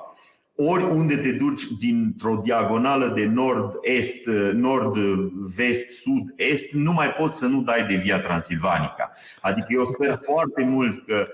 oriunde 0.57 1.17
te 1.17 1.33
duci 1.33 1.67
dintr-o 1.79 2.41
diagonală 2.45 3.13
de 3.17 3.25
nord-est, 3.25 4.27
nord-vest, 4.53 5.91
sud-est, 5.91 6.73
nu 6.73 6.93
mai 6.93 7.09
poți 7.09 7.39
să 7.39 7.47
nu 7.47 7.63
dai 7.63 7.87
de 7.87 7.95
via 7.95 8.21
Transilvanica. 8.21 9.13
Adică 9.41 9.67
eu 9.71 9.85
sper 9.85 10.19
foarte 10.23 10.65
mult 10.65 11.07
că 11.07 11.29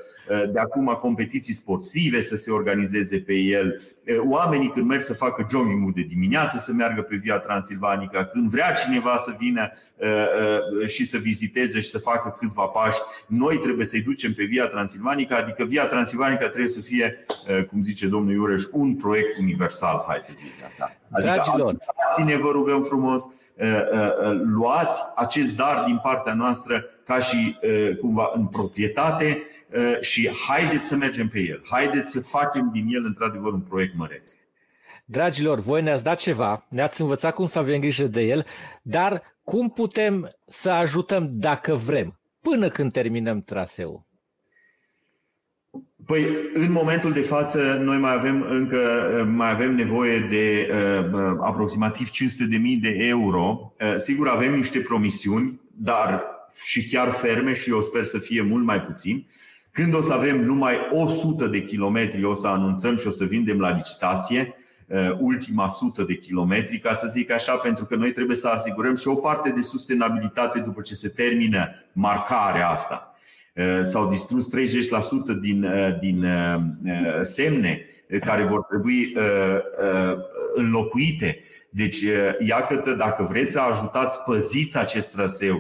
de 0.53 0.59
acum 0.59 0.99
competiții 1.01 1.55
sportive 1.55 2.21
să 2.21 2.37
se 2.37 2.51
organizeze 2.51 3.19
pe 3.19 3.35
el, 3.35 3.83
oamenii 4.19 4.71
când 4.71 4.87
merg 4.87 5.01
să 5.01 5.15
facă 5.15 5.47
jogging 5.51 5.93
de 5.93 6.03
dimineață 6.03 6.59
să 6.59 6.73
meargă 6.73 7.03
pe 7.03 7.17
via 7.17 7.39
Transilvanica, 7.39 8.25
când 8.25 8.51
vrea 8.51 8.73
cineva 8.73 9.17
să 9.17 9.35
vină 9.39 9.73
și 10.87 11.05
să 11.05 11.19
viziteze 11.19 11.81
și 11.81 11.89
să 11.89 11.99
facă 11.99 12.37
câțiva 12.39 12.65
pași, 12.67 12.99
noi 13.27 13.59
trebuie 13.59 13.87
să-i 13.87 14.03
ducem 14.03 14.35
pe 14.35 14.45
via 14.45 14.67
Transilvanica, 14.67 15.37
adică 15.37 15.65
via 15.65 15.87
Transilvanica 15.87 16.47
trebuie 16.49 16.69
să 16.69 16.81
fie, 16.81 17.25
cum 17.71 17.83
zice 17.83 18.07
domnul 18.07 18.33
Iureș, 18.33 18.63
un 18.73 18.97
proiect 18.97 19.23
proiect 19.23 19.39
universal, 19.39 20.05
hai 20.07 20.21
să 20.21 20.33
zic 20.35 20.51
așa. 20.67 20.97
Adică 21.11 21.33
Dragilor. 21.33 21.77
ne 22.25 22.37
vă 22.37 22.51
rugăm 22.51 22.83
frumos, 22.83 23.23
uh, 23.23 23.31
uh, 23.59 24.31
uh, 24.31 24.41
luați 24.45 25.03
acest 25.17 25.57
dar 25.57 25.85
din 25.85 25.99
partea 26.03 26.35
noastră 26.35 26.85
ca 27.05 27.19
și 27.19 27.59
cumva 28.01 28.31
în 28.35 28.47
proprietate 28.47 29.43
și 30.01 30.31
haideți 30.49 30.89
să 30.89 30.97
mergem 30.97 31.29
pe 31.29 31.41
el. 31.41 31.63
Haideți 31.71 32.11
să 32.11 32.21
facem 32.21 32.71
din 32.73 32.87
el 32.89 33.05
într-adevăr 33.05 33.53
un 33.53 33.61
proiect 33.61 33.97
măreț. 33.97 34.33
Dragilor, 35.05 35.61
voi 35.61 35.83
ne-ați 35.83 36.03
dat 36.03 36.19
ceva, 36.19 36.67
ne-ați 36.69 37.01
învățat 37.01 37.35
cum 37.35 37.47
să 37.47 37.59
avem 37.59 37.81
grijă 37.81 38.05
de 38.05 38.21
el, 38.21 38.47
dar 38.83 39.32
cum 39.45 39.71
putem 39.71 40.37
să 40.49 40.71
ajutăm 40.71 41.29
dacă 41.33 41.75
vrem, 41.75 42.21
până 42.41 42.69
când 42.69 42.93
terminăm 42.93 43.43
traseul? 43.43 44.07
Păi, 46.07 46.27
în 46.53 46.73
momentul 46.73 47.13
de 47.13 47.21
față, 47.21 47.79
noi 47.83 47.99
mai 47.99 48.13
avem 48.13 48.47
încă 48.51 48.79
mai 49.35 49.51
avem 49.51 49.75
nevoie 49.75 50.19
de 50.19 50.69
uh, 50.71 51.37
aproximativ 51.41 52.09
500.000 52.09 52.13
de 52.81 52.97
euro. 52.99 53.73
Uh, 53.81 53.95
sigur, 53.97 54.29
avem 54.29 54.55
niște 54.55 54.81
promisiuni, 54.81 55.61
dar 55.75 56.25
și 56.65 56.89
chiar 56.89 57.11
ferme 57.11 57.53
și 57.53 57.71
eu 57.71 57.83
sper 57.83 58.03
să 58.03 58.19
fie 58.19 58.43
mult 58.43 58.65
mai 58.65 58.81
puțin. 58.81 59.27
Când 59.71 59.95
o 59.95 60.01
să 60.01 60.13
avem 60.13 60.45
numai 60.45 60.77
100 60.91 61.47
de 61.47 61.63
kilometri, 61.63 62.25
o 62.25 62.35
să 62.35 62.47
anunțăm 62.47 62.97
și 62.97 63.07
o 63.07 63.11
să 63.11 63.25
vindem 63.25 63.59
la 63.59 63.71
licitație 63.71 64.55
uh, 64.57 64.62
ultima 65.19 65.69
sută 65.69 66.03
de 66.03 66.15
kilometri, 66.15 66.79
ca 66.79 66.93
să 66.93 67.07
zic 67.07 67.31
așa, 67.31 67.57
pentru 67.57 67.85
că 67.85 67.97
noi 67.97 68.13
trebuie 68.13 68.37
să 68.37 68.49
asigurăm 68.49 68.95
și 68.95 69.09
o 69.09 69.15
parte 69.15 69.51
de 69.51 69.61
sustenabilitate 69.61 70.61
după 70.61 70.81
ce 70.81 70.95
se 70.95 71.09
termină 71.09 71.71
marcarea 71.93 72.69
asta. 72.69 73.13
Eh, 73.53 73.81
s-au 73.83 74.09
distrus 74.09 74.49
30% 74.49 75.33
din, 75.41 75.63
eh, 75.65 75.99
din 76.01 76.25
eh, 76.25 77.21
semne 77.23 77.87
care 78.21 78.43
vor 78.43 78.63
trebui 78.63 79.17
înlocuite. 80.55 81.39
Deci, 81.75 82.01
iată, 82.47 82.95
dacă 82.99 83.23
vreți 83.23 83.53
să 83.53 83.61
ajutați, 83.61 84.19
păziți 84.19 84.79
acest 84.79 85.11
traseu, 85.11 85.59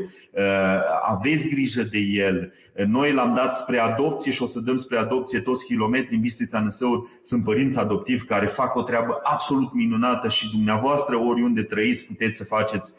aveți 1.02 1.48
grijă 1.48 1.82
de 1.82 1.98
el. 1.98 2.52
Noi 2.86 3.12
l-am 3.12 3.34
dat 3.34 3.56
spre 3.56 3.78
adopție 3.78 4.32
și 4.32 4.42
o 4.42 4.46
să 4.46 4.60
dăm 4.60 4.76
spre 4.76 4.98
adopție 4.98 5.40
toți 5.40 5.64
kilometri 5.64 6.14
în 6.14 6.20
Bistrița 6.20 6.60
Năsăur. 6.60 7.08
Sunt 7.22 7.44
părinți 7.44 7.78
adoptivi 7.78 8.24
care 8.24 8.46
fac 8.46 8.74
o 8.74 8.82
treabă 8.82 9.20
absolut 9.22 9.74
minunată 9.74 10.28
și 10.28 10.50
dumneavoastră, 10.50 11.16
oriunde 11.16 11.62
trăiți, 11.62 12.04
puteți 12.04 12.36
să 12.36 12.44
faceți 12.44 12.92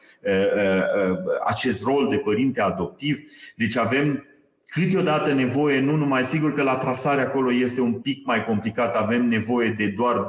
acest 1.45 1.83
rol 1.83 2.07
de 2.09 2.17
părinte 2.17 2.61
adoptiv. 2.61 3.17
Deci 3.55 3.77
avem 3.77 4.25
Câteodată 4.73 5.33
nevoie, 5.33 5.79
nu 5.79 5.95
numai 5.95 6.23
sigur 6.23 6.53
că 6.53 6.63
la 6.63 6.75
trasare 6.75 7.21
acolo 7.21 7.51
este 7.51 7.81
un 7.81 7.93
pic 7.93 8.25
mai 8.25 8.45
complicat, 8.45 8.95
avem 8.95 9.27
nevoie 9.27 9.69
de 9.69 9.87
doar 9.87 10.25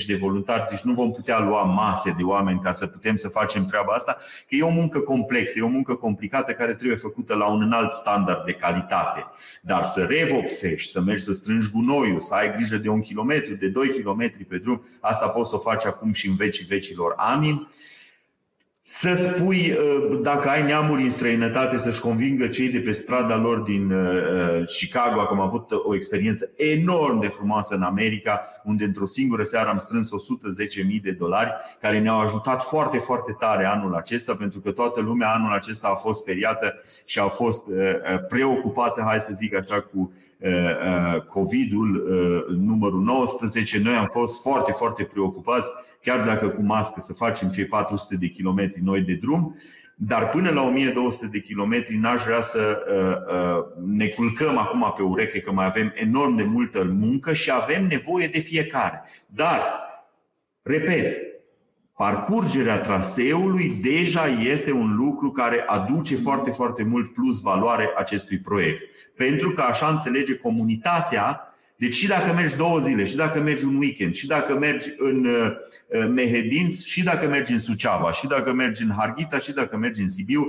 20-30 0.00 0.04
de 0.06 0.16
voluntari, 0.16 0.66
deci 0.68 0.80
nu 0.80 0.92
vom 0.92 1.12
putea 1.12 1.38
lua 1.38 1.62
mase 1.62 2.14
de 2.16 2.22
oameni 2.22 2.60
ca 2.60 2.72
să 2.72 2.86
putem 2.86 3.16
să 3.16 3.28
facem 3.28 3.64
treaba 3.64 3.92
asta, 3.92 4.16
că 4.48 4.54
e 4.54 4.62
o 4.62 4.70
muncă 4.70 5.00
complexă, 5.00 5.58
e 5.58 5.62
o 5.62 5.68
muncă 5.68 5.94
complicată 5.94 6.52
care 6.52 6.74
trebuie 6.74 6.96
făcută 6.96 7.34
la 7.34 7.46
un 7.46 7.62
înalt 7.62 7.92
standard 7.92 8.44
de 8.44 8.52
calitate. 8.52 9.24
Dar 9.60 9.84
să 9.84 10.02
revopsești, 10.02 10.90
să 10.90 11.00
mergi 11.00 11.22
să 11.22 11.32
strângi 11.32 11.70
gunoiul, 11.70 12.20
să 12.20 12.34
ai 12.34 12.54
grijă 12.54 12.76
de 12.76 12.88
un 12.88 13.00
kilometru, 13.00 13.54
de 13.54 13.68
doi 13.68 13.88
kilometri 13.88 14.44
pe 14.44 14.58
drum, 14.58 14.82
asta 15.00 15.28
poți 15.28 15.50
să 15.50 15.56
o 15.56 15.58
faci 15.58 15.84
acum 15.84 16.12
și 16.12 16.28
în 16.28 16.34
vecii 16.34 16.64
vecilor. 16.64 17.14
Amin 17.16 17.68
să 18.86 19.14
spui, 19.14 19.70
uh, 19.70 20.18
dacă 20.22 20.48
ai 20.48 20.62
neamuri 20.62 21.02
în 21.02 21.10
străinătate, 21.10 21.76
să-și 21.76 22.00
convingă 22.00 22.46
cei 22.46 22.68
de 22.68 22.80
pe 22.80 22.90
strada 22.90 23.36
lor 23.36 23.58
din 23.58 23.90
uh, 23.90 23.98
uh, 23.98 24.66
Chicago. 24.66 25.20
Acum 25.20 25.40
am 25.40 25.46
avut 25.46 25.70
o 25.70 25.94
experiență 25.94 26.50
enorm 26.56 27.20
de 27.20 27.26
frumoasă 27.26 27.74
în 27.74 27.82
America, 27.82 28.46
unde 28.64 28.84
într-o 28.84 29.06
singură 29.06 29.42
seară 29.42 29.68
am 29.68 29.78
strâns 29.78 30.10
110.000 30.96 31.00
de 31.02 31.12
dolari, 31.12 31.50
care 31.80 32.00
ne-au 32.00 32.20
ajutat 32.20 32.62
foarte, 32.62 32.98
foarte 32.98 33.36
tare 33.38 33.64
anul 33.64 33.94
acesta, 33.94 34.36
pentru 34.36 34.60
că 34.60 34.70
toată 34.70 35.00
lumea 35.00 35.32
anul 35.32 35.52
acesta 35.52 35.88
a 35.88 35.94
fost 35.94 36.20
speriată 36.20 36.74
și 37.04 37.18
a 37.18 37.26
fost 37.26 37.62
preocupată, 38.28 39.02
hai 39.06 39.20
să 39.20 39.32
zic 39.32 39.54
așa, 39.54 39.80
cu 39.80 40.12
COVID-ul 41.28 42.06
numărul 42.58 43.00
19. 43.00 43.78
Noi 43.78 43.94
am 43.94 44.08
fost 44.10 44.42
foarte, 44.42 44.72
foarte 44.72 45.04
preocupați 45.04 45.70
chiar 46.02 46.24
dacă 46.24 46.48
cu 46.48 46.62
mască 46.62 47.00
să 47.00 47.12
facem 47.12 47.48
cei 47.48 47.64
400 47.64 48.16
de 48.16 48.26
kilometri 48.26 48.82
noi 48.82 49.00
de 49.00 49.14
drum, 49.14 49.56
dar 49.96 50.28
până 50.28 50.50
la 50.50 50.62
1200 50.62 51.26
de 51.26 51.40
kilometri 51.40 51.96
n-aș 51.96 52.22
vrea 52.22 52.40
să 52.40 52.84
uh, 52.88 53.34
uh, 53.34 53.86
ne 53.86 54.06
culcăm 54.06 54.58
acum 54.58 54.92
pe 54.96 55.02
ureche 55.02 55.40
că 55.40 55.52
mai 55.52 55.64
avem 55.64 55.92
enorm 55.94 56.36
de 56.36 56.42
multă 56.42 56.94
muncă 56.98 57.32
și 57.32 57.50
avem 57.50 57.86
nevoie 57.86 58.26
de 58.26 58.38
fiecare. 58.38 59.02
Dar, 59.26 59.60
repet, 60.62 61.33
parcurgerea 61.96 62.78
traseului 62.78 63.78
deja 63.82 64.26
este 64.26 64.72
un 64.72 64.96
lucru 64.96 65.30
care 65.30 65.62
aduce 65.66 66.16
foarte, 66.16 66.50
foarte 66.50 66.82
mult 66.82 67.12
plus 67.12 67.40
valoare 67.40 67.92
acestui 67.96 68.38
proiect. 68.38 68.82
Pentru 69.16 69.52
că 69.52 69.62
așa 69.62 69.86
înțelege 69.88 70.34
comunitatea 70.34 71.48
deci 71.76 71.94
și 71.94 72.06
dacă 72.06 72.32
mergi 72.32 72.56
două 72.56 72.78
zile, 72.78 73.04
și 73.04 73.16
dacă 73.16 73.40
mergi 73.40 73.64
un 73.64 73.76
weekend, 73.76 74.14
și 74.14 74.26
dacă 74.26 74.58
mergi 74.58 74.88
în 74.96 75.24
uh, 75.24 75.50
uh, 75.88 76.08
Mehedinț, 76.14 76.84
și 76.84 77.02
dacă 77.02 77.28
mergi 77.28 77.52
în 77.52 77.58
Suceava, 77.58 78.12
și 78.12 78.26
dacă 78.26 78.52
mergi 78.52 78.82
în 78.82 78.90
Harghita, 78.96 79.38
și 79.38 79.52
dacă 79.52 79.76
mergi 79.76 80.00
în 80.00 80.10
Sibiu, 80.10 80.46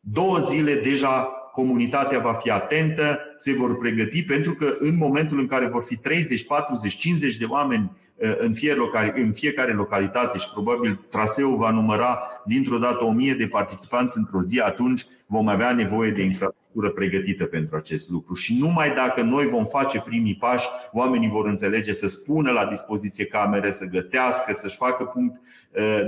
două 0.00 0.38
zile 0.38 0.74
deja 0.74 1.22
comunitatea 1.52 2.18
va 2.18 2.32
fi 2.32 2.50
atentă, 2.50 3.18
se 3.36 3.52
vor 3.52 3.76
pregăti 3.76 4.22
pentru 4.22 4.54
că 4.54 4.76
în 4.78 4.96
momentul 4.96 5.38
în 5.38 5.46
care 5.46 5.66
vor 5.66 5.84
fi 5.84 5.96
30, 5.96 6.46
40, 6.46 6.94
50 6.94 7.36
de 7.36 7.44
oameni 7.44 7.90
uh, 7.92 8.01
în 8.38 8.52
fiecare, 8.52 9.12
în 9.16 9.32
fiecare 9.32 9.72
localitate 9.72 10.38
și 10.38 10.50
probabil 10.52 11.06
traseul 11.10 11.56
va 11.56 11.70
număra 11.70 12.18
dintr-o 12.44 12.78
dată 12.78 13.04
1000 13.04 13.34
de 13.34 13.46
participanți 13.46 14.18
într-o 14.18 14.42
zi, 14.42 14.60
atunci 14.60 15.06
vom 15.26 15.48
avea 15.48 15.72
nevoie 15.72 16.10
de 16.10 16.22
infrastructură 16.22 16.60
infrastructură 16.72 16.90
pregătită 16.90 17.44
pentru 17.44 17.76
acest 17.76 18.08
lucru. 18.10 18.34
Și 18.34 18.58
numai 18.58 18.94
dacă 18.94 19.22
noi 19.22 19.46
vom 19.46 19.64
face 19.64 20.00
primii 20.00 20.36
pași, 20.36 20.66
oamenii 20.92 21.28
vor 21.28 21.46
înțelege 21.46 21.92
să 21.92 22.08
spună 22.08 22.50
la 22.50 22.66
dispoziție 22.66 23.24
camere, 23.24 23.70
să 23.70 23.84
gătească, 23.84 24.52
să-și 24.52 24.76
facă 24.76 25.04
punct 25.04 25.40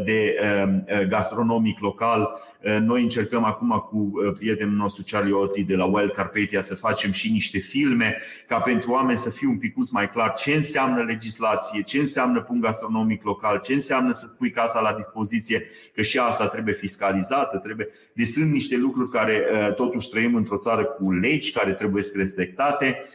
de 0.04 0.36
gastronomic 1.08 1.78
local. 1.80 2.40
Noi 2.80 3.02
încercăm 3.02 3.44
acum 3.44 3.86
cu 3.90 4.12
prietenul 4.38 4.74
nostru 4.74 5.02
Charlie 5.10 5.32
Otri 5.32 5.62
de 5.62 5.76
la 5.76 5.84
Wild 5.84 6.12
Carpathia 6.12 6.60
să 6.60 6.74
facem 6.74 7.10
și 7.10 7.30
niște 7.30 7.58
filme 7.58 8.16
ca 8.48 8.58
pentru 8.58 8.90
oameni 8.90 9.18
să 9.18 9.30
fie 9.30 9.48
un 9.48 9.58
pic 9.58 9.74
mai 9.90 10.10
clar 10.10 10.32
ce 10.32 10.54
înseamnă 10.54 11.02
legislație, 11.02 11.82
ce 11.82 11.98
înseamnă 11.98 12.40
punct 12.40 12.62
gastronomic 12.62 13.24
local, 13.24 13.60
ce 13.60 13.72
înseamnă 13.72 14.12
să 14.12 14.26
pui 14.26 14.50
casa 14.50 14.80
la 14.80 14.92
dispoziție, 14.92 15.66
că 15.94 16.02
și 16.02 16.18
asta 16.18 16.48
trebuie 16.48 16.74
fiscalizată. 16.74 17.58
Trebuie... 17.58 17.88
Deci 18.12 18.26
sunt 18.26 18.50
niște 18.52 18.76
lucruri 18.76 19.10
care 19.10 19.42
totuși 19.76 20.08
trăim 20.08 20.34
într-o 20.34 20.56
țară 20.56 20.84
cu 20.84 21.12
legi 21.12 21.52
care 21.52 21.72
trebuie 21.72 22.02
să 22.02 22.12
respectate 22.16 22.96
Ehm, 22.96 23.12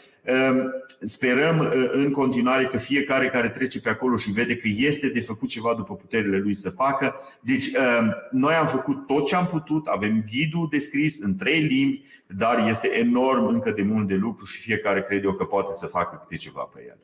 sperăm 1.02 1.62
eh, 1.62 1.90
în 1.92 2.12
continuare 2.12 2.66
că 2.66 2.78
fiecare 2.78 3.30
care 3.30 3.50
trece 3.50 3.80
pe 3.80 3.90
acolo 3.90 4.16
și 4.16 4.32
vede 4.32 4.56
că 4.56 4.68
este 4.76 5.10
de 5.10 5.22
făcut 5.22 5.50
ceva 5.50 5.74
după 5.74 5.96
puterile 5.96 6.38
lui 6.38 6.54
să 6.54 6.70
facă. 6.70 7.16
Deci, 7.42 7.66
ehm, 7.66 8.16
noi 8.32 8.54
am 8.54 8.68
făcut 8.68 9.08
tot 9.08 9.28
ce 9.28 9.36
am 9.36 9.46
putut, 9.46 9.88
avem 9.88 10.26
ghidul 10.32 10.68
descris 10.72 11.20
în 11.20 11.36
trei 11.36 11.60
limbi, 11.60 12.04
dar 12.28 12.68
este 12.68 12.98
enorm 12.98 13.46
încă 13.46 13.72
de 13.72 13.82
mult 13.82 14.08
de 14.08 14.14
lucru 14.14 14.46
și 14.46 14.60
fiecare 14.60 15.04
crede 15.04 15.26
eu 15.26 15.34
că 15.34 15.44
poate 15.44 15.74
să 15.74 15.86
facă 15.86 16.18
câte 16.22 16.36
ceva 16.36 16.62
pe 16.74 16.86
el. 16.88 16.98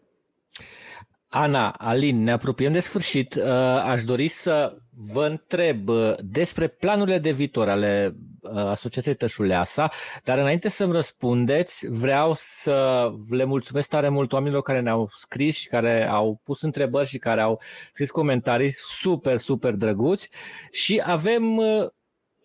Ana, 1.28 1.70
Alin, 1.70 2.24
ne 2.24 2.32
apropiem 2.32 2.72
de 2.72 2.80
sfârșit. 2.80 3.36
Uh, 3.36 3.44
aș 3.84 4.04
dori 4.04 4.28
să 4.28 4.78
vă 4.98 5.26
întreb 5.26 5.88
uh, 5.88 6.14
despre 6.20 6.68
planurile 6.68 7.18
de 7.18 7.32
viitor 7.32 7.70
ale 7.70 8.16
uh, 8.40 8.52
Asociației 8.56 9.16
Tășuleasa, 9.16 9.92
dar 10.24 10.38
înainte 10.38 10.70
să-mi 10.70 10.92
răspundeți, 10.92 11.88
vreau 11.88 12.34
să 12.36 13.10
le 13.30 13.44
mulțumesc 13.44 13.90
tare 13.90 14.10
mult 14.10 14.34
oamenilor 14.34 14.62
care 14.62 14.82
ne-au 14.82 15.10
scris 15.14 15.56
și 15.56 15.68
care 15.68 16.08
au 16.08 16.42
pus 16.44 16.62
întrebări 16.62 17.08
și 17.08 17.18
care 17.18 17.42
au 17.42 17.62
scris 17.94 18.12
comentarii 18.12 18.74
super, 18.74 19.38
super 19.38 19.74
drăguți. 19.74 20.30
Și 20.72 21.02
avem, 21.06 21.62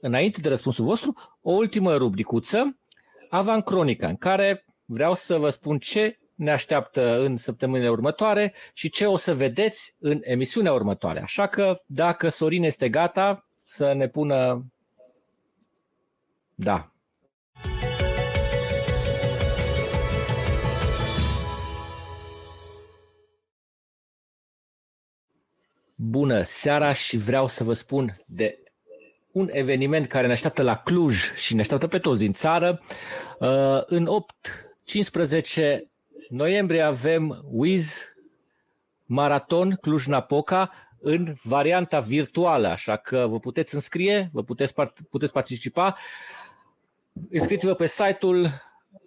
înainte 0.00 0.40
de 0.40 0.48
răspunsul 0.48 0.84
vostru, 0.84 1.14
o 1.40 1.52
ultimă 1.52 1.96
rubricuță, 1.96 2.78
Avan 3.30 3.60
Cronica, 3.60 4.08
în 4.08 4.16
care 4.16 4.64
vreau 4.84 5.14
să 5.14 5.36
vă 5.36 5.50
spun 5.50 5.78
ce 5.78 6.19
ne 6.40 6.50
așteaptă 6.50 7.18
în 7.20 7.36
săptămânile 7.36 7.90
următoare 7.90 8.54
și 8.72 8.90
ce 8.90 9.06
o 9.06 9.16
să 9.16 9.34
vedeți 9.34 9.94
în 9.98 10.20
emisiunea 10.22 10.72
următoare. 10.72 11.20
Așa 11.20 11.46
că 11.46 11.82
dacă 11.86 12.28
Sorin 12.28 12.62
este 12.62 12.88
gata 12.88 13.46
să 13.64 13.92
ne 13.92 14.08
pună 14.08 14.66
da. 16.54 16.92
Bună 25.94 26.42
seara 26.42 26.92
și 26.92 27.16
vreau 27.16 27.46
să 27.46 27.64
vă 27.64 27.72
spun 27.72 28.22
de 28.26 28.58
un 29.32 29.48
eveniment 29.52 30.06
care 30.06 30.26
ne 30.26 30.32
așteaptă 30.32 30.62
la 30.62 30.76
Cluj 30.76 31.34
și 31.34 31.54
ne 31.54 31.60
așteaptă 31.60 31.86
pe 31.86 31.98
toți 31.98 32.18
din 32.18 32.32
țară. 32.32 32.80
Uh, 33.38 33.82
în 33.86 34.06
8 34.06 34.34
15 34.84 35.89
noiembrie 36.30 36.80
avem 36.80 37.44
Wiz 37.50 38.04
Maraton 39.04 39.78
Cluj-Napoca 39.80 40.72
în 41.00 41.34
varianta 41.42 42.00
virtuală, 42.00 42.68
așa 42.68 42.96
că 42.96 43.26
vă 43.28 43.38
puteți 43.38 43.74
înscrie, 43.74 44.30
vă 44.32 44.42
puteți, 44.42 44.74
puteți 45.10 45.32
participa. 45.32 45.96
Înscriți-vă 47.30 47.74
pe 47.74 47.86
site-ul 47.86 48.48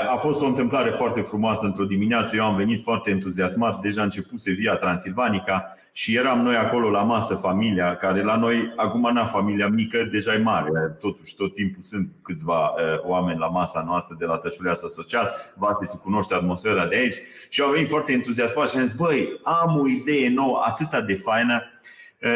a 0.08 0.16
fost 0.16 0.40
o 0.40 0.46
întâmplare 0.46 0.90
foarte 0.90 1.20
frumoasă 1.20 1.66
într-o 1.66 1.84
dimineață. 1.84 2.36
Eu 2.36 2.44
am 2.44 2.56
venit 2.56 2.82
foarte 2.82 3.10
entuziasmat, 3.10 3.80
deja 3.80 4.02
începuse 4.02 4.52
via 4.52 4.74
Transilvanica 4.74 5.76
și 5.92 6.16
eram 6.16 6.40
noi 6.40 6.56
acolo 6.56 6.90
la 6.90 7.02
masă, 7.02 7.34
familia, 7.34 7.96
care 7.96 8.22
la 8.22 8.36
noi, 8.36 8.72
acum 8.76 9.10
n-a 9.12 9.24
familia 9.24 9.68
mică, 9.68 10.08
deja 10.10 10.34
e 10.34 10.38
mare. 10.38 10.70
Totuși, 11.00 11.34
tot 11.34 11.54
timpul 11.54 11.82
sunt 11.82 12.12
câțiva 12.22 12.74
oameni 13.04 13.38
la 13.38 13.48
masa 13.48 13.82
noastră 13.86 14.16
de 14.18 14.24
la 14.24 14.36
Tășuleasa 14.36 14.88
Social. 14.88 15.30
Vase, 15.54 15.86
tu 15.86 15.96
cunoști 15.96 16.34
atmosfera 16.34 16.86
de 16.86 16.96
aici. 16.96 17.16
Și 17.48 17.60
au 17.60 17.70
venit 17.70 17.88
foarte 17.88 18.12
entuziasmat 18.12 18.70
și 18.70 18.76
am 18.76 18.84
zis, 18.84 18.94
băi, 18.94 19.40
am 19.42 19.78
o 19.80 19.88
idee 19.88 20.30
nouă, 20.30 20.62
atâta 20.64 21.00
de 21.00 21.14
faină. 21.14 21.62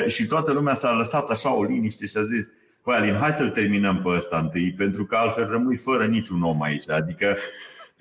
Și 0.07 0.27
toată 0.27 0.53
lumea 0.53 0.75
s-a 0.75 0.93
lăsat 0.93 1.31
așa 1.31 1.55
o 1.55 1.65
liniște 1.65 2.07
și 2.07 2.17
a 2.17 2.23
zis, 2.23 2.51
Păi, 2.87 2.95
Alin, 2.95 3.15
hai 3.15 3.33
să-l 3.33 3.51
terminăm 3.51 4.03
pe 4.03 4.09
ăsta 4.09 4.39
întâi, 4.39 4.73
pentru 4.73 5.05
că 5.05 5.17
altfel 5.17 5.49
rămâi 5.49 5.77
fără 5.77 6.07
niciun 6.07 6.43
om 6.43 6.63
aici. 6.63 6.91
Adică, 6.91 7.37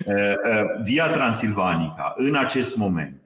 Via 0.84 1.08
Transilvanica, 1.08 2.14
în 2.16 2.34
acest 2.34 2.76
moment, 2.76 3.22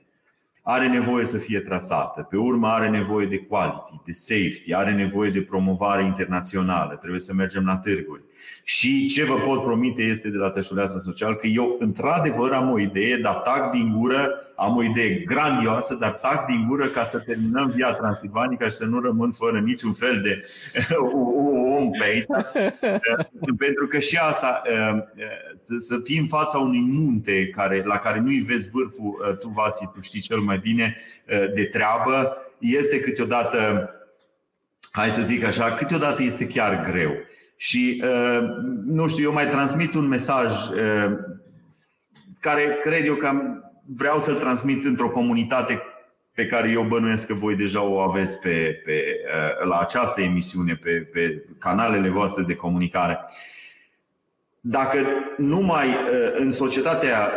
are 0.63 0.89
nevoie 0.89 1.25
să 1.25 1.39
fie 1.39 1.61
trasată, 1.61 2.23
pe 2.23 2.37
urmă 2.37 2.69
are 2.69 2.89
nevoie 2.89 3.27
de 3.27 3.39
quality, 3.39 4.01
de 4.05 4.13
safety, 4.13 4.75
are 4.75 4.93
nevoie 4.93 5.31
de 5.31 5.41
promovare 5.41 6.05
internațională, 6.05 6.95
trebuie 6.95 7.21
să 7.21 7.35
mergem 7.35 7.65
la 7.65 7.77
târguri. 7.77 8.23
Și 8.62 9.09
ce 9.09 9.24
vă 9.24 9.34
pot 9.34 9.62
promite 9.62 10.03
este 10.03 10.28
de 10.28 10.36
la 10.36 10.51
Tășuleasa 10.51 10.99
Social 10.99 11.34
că 11.34 11.47
eu 11.47 11.76
într-adevăr 11.78 12.53
am 12.53 12.72
o 12.72 12.78
idee, 12.78 13.16
dar 13.16 13.34
tac 13.34 13.70
din 13.70 13.93
gură, 13.97 14.30
am 14.57 14.76
o 14.76 14.82
idee 14.82 15.22
grandioasă, 15.26 15.95
dar 15.95 16.11
tac 16.11 16.47
din 16.47 16.66
gură 16.68 16.86
ca 16.86 17.05
să 17.05 17.18
terminăm 17.18 17.72
via 17.74 17.93
Transilvanica 17.93 18.64
și 18.64 18.70
să 18.70 18.84
nu 18.84 19.01
rămân 19.01 19.30
fără 19.30 19.59
niciun 19.59 19.93
fel 19.93 20.20
de 20.22 20.43
om 21.78 21.91
pe 21.91 22.05
aici. 22.05 22.26
Pentru 23.59 23.86
că 23.88 23.99
și 23.99 24.16
asta, 24.16 24.62
să 25.78 26.01
fii 26.05 26.18
în 26.18 26.26
fața 26.26 26.59
unui 26.59 26.80
munte 26.80 27.49
care, 27.49 27.82
la 27.84 27.97
care 27.97 28.20
nu-i 28.20 28.38
vezi 28.38 28.70
vârful, 28.70 29.36
tu 29.41 29.49
Vasi, 29.49 29.91
tu 29.95 30.01
știi 30.01 30.20
cel 30.20 30.38
mai 30.38 30.59
bine 30.59 30.97
de 31.55 31.64
treabă, 31.64 32.36
este 32.59 33.01
câteodată, 33.01 33.91
hai 34.91 35.09
să 35.09 35.22
zic 35.22 35.45
așa, 35.45 35.72
câteodată 35.72 36.22
este 36.22 36.47
chiar 36.47 36.90
greu. 36.90 37.12
Și 37.61 38.03
nu 38.85 39.07
știu, 39.07 39.24
eu 39.24 39.32
mai 39.32 39.49
transmit 39.49 39.95
un 39.95 40.09
mesaj 40.09 40.55
care 42.39 42.78
cred 42.82 43.07
eu 43.07 43.15
că 43.15 43.31
vreau 43.87 44.19
să-l 44.19 44.35
transmit 44.35 44.85
într-o 44.85 45.09
comunitate 45.09 45.82
pe 46.35 46.47
care 46.47 46.70
eu 46.70 46.82
bănuiesc 46.82 47.27
că 47.27 47.35
voi 47.35 47.57
deja 47.57 47.82
o 47.82 47.99
aveți 47.99 48.39
pe, 48.39 48.81
pe, 48.85 49.16
la 49.69 49.78
această 49.78 50.20
emisiune, 50.20 50.74
pe, 50.74 50.91
pe 50.91 51.45
canalele 51.59 52.09
voastre 52.09 52.43
de 52.43 52.55
comunicare. 52.55 53.19
Dacă 54.61 55.07
numai 55.37 55.87
în 56.32 56.53
societatea 56.53 57.32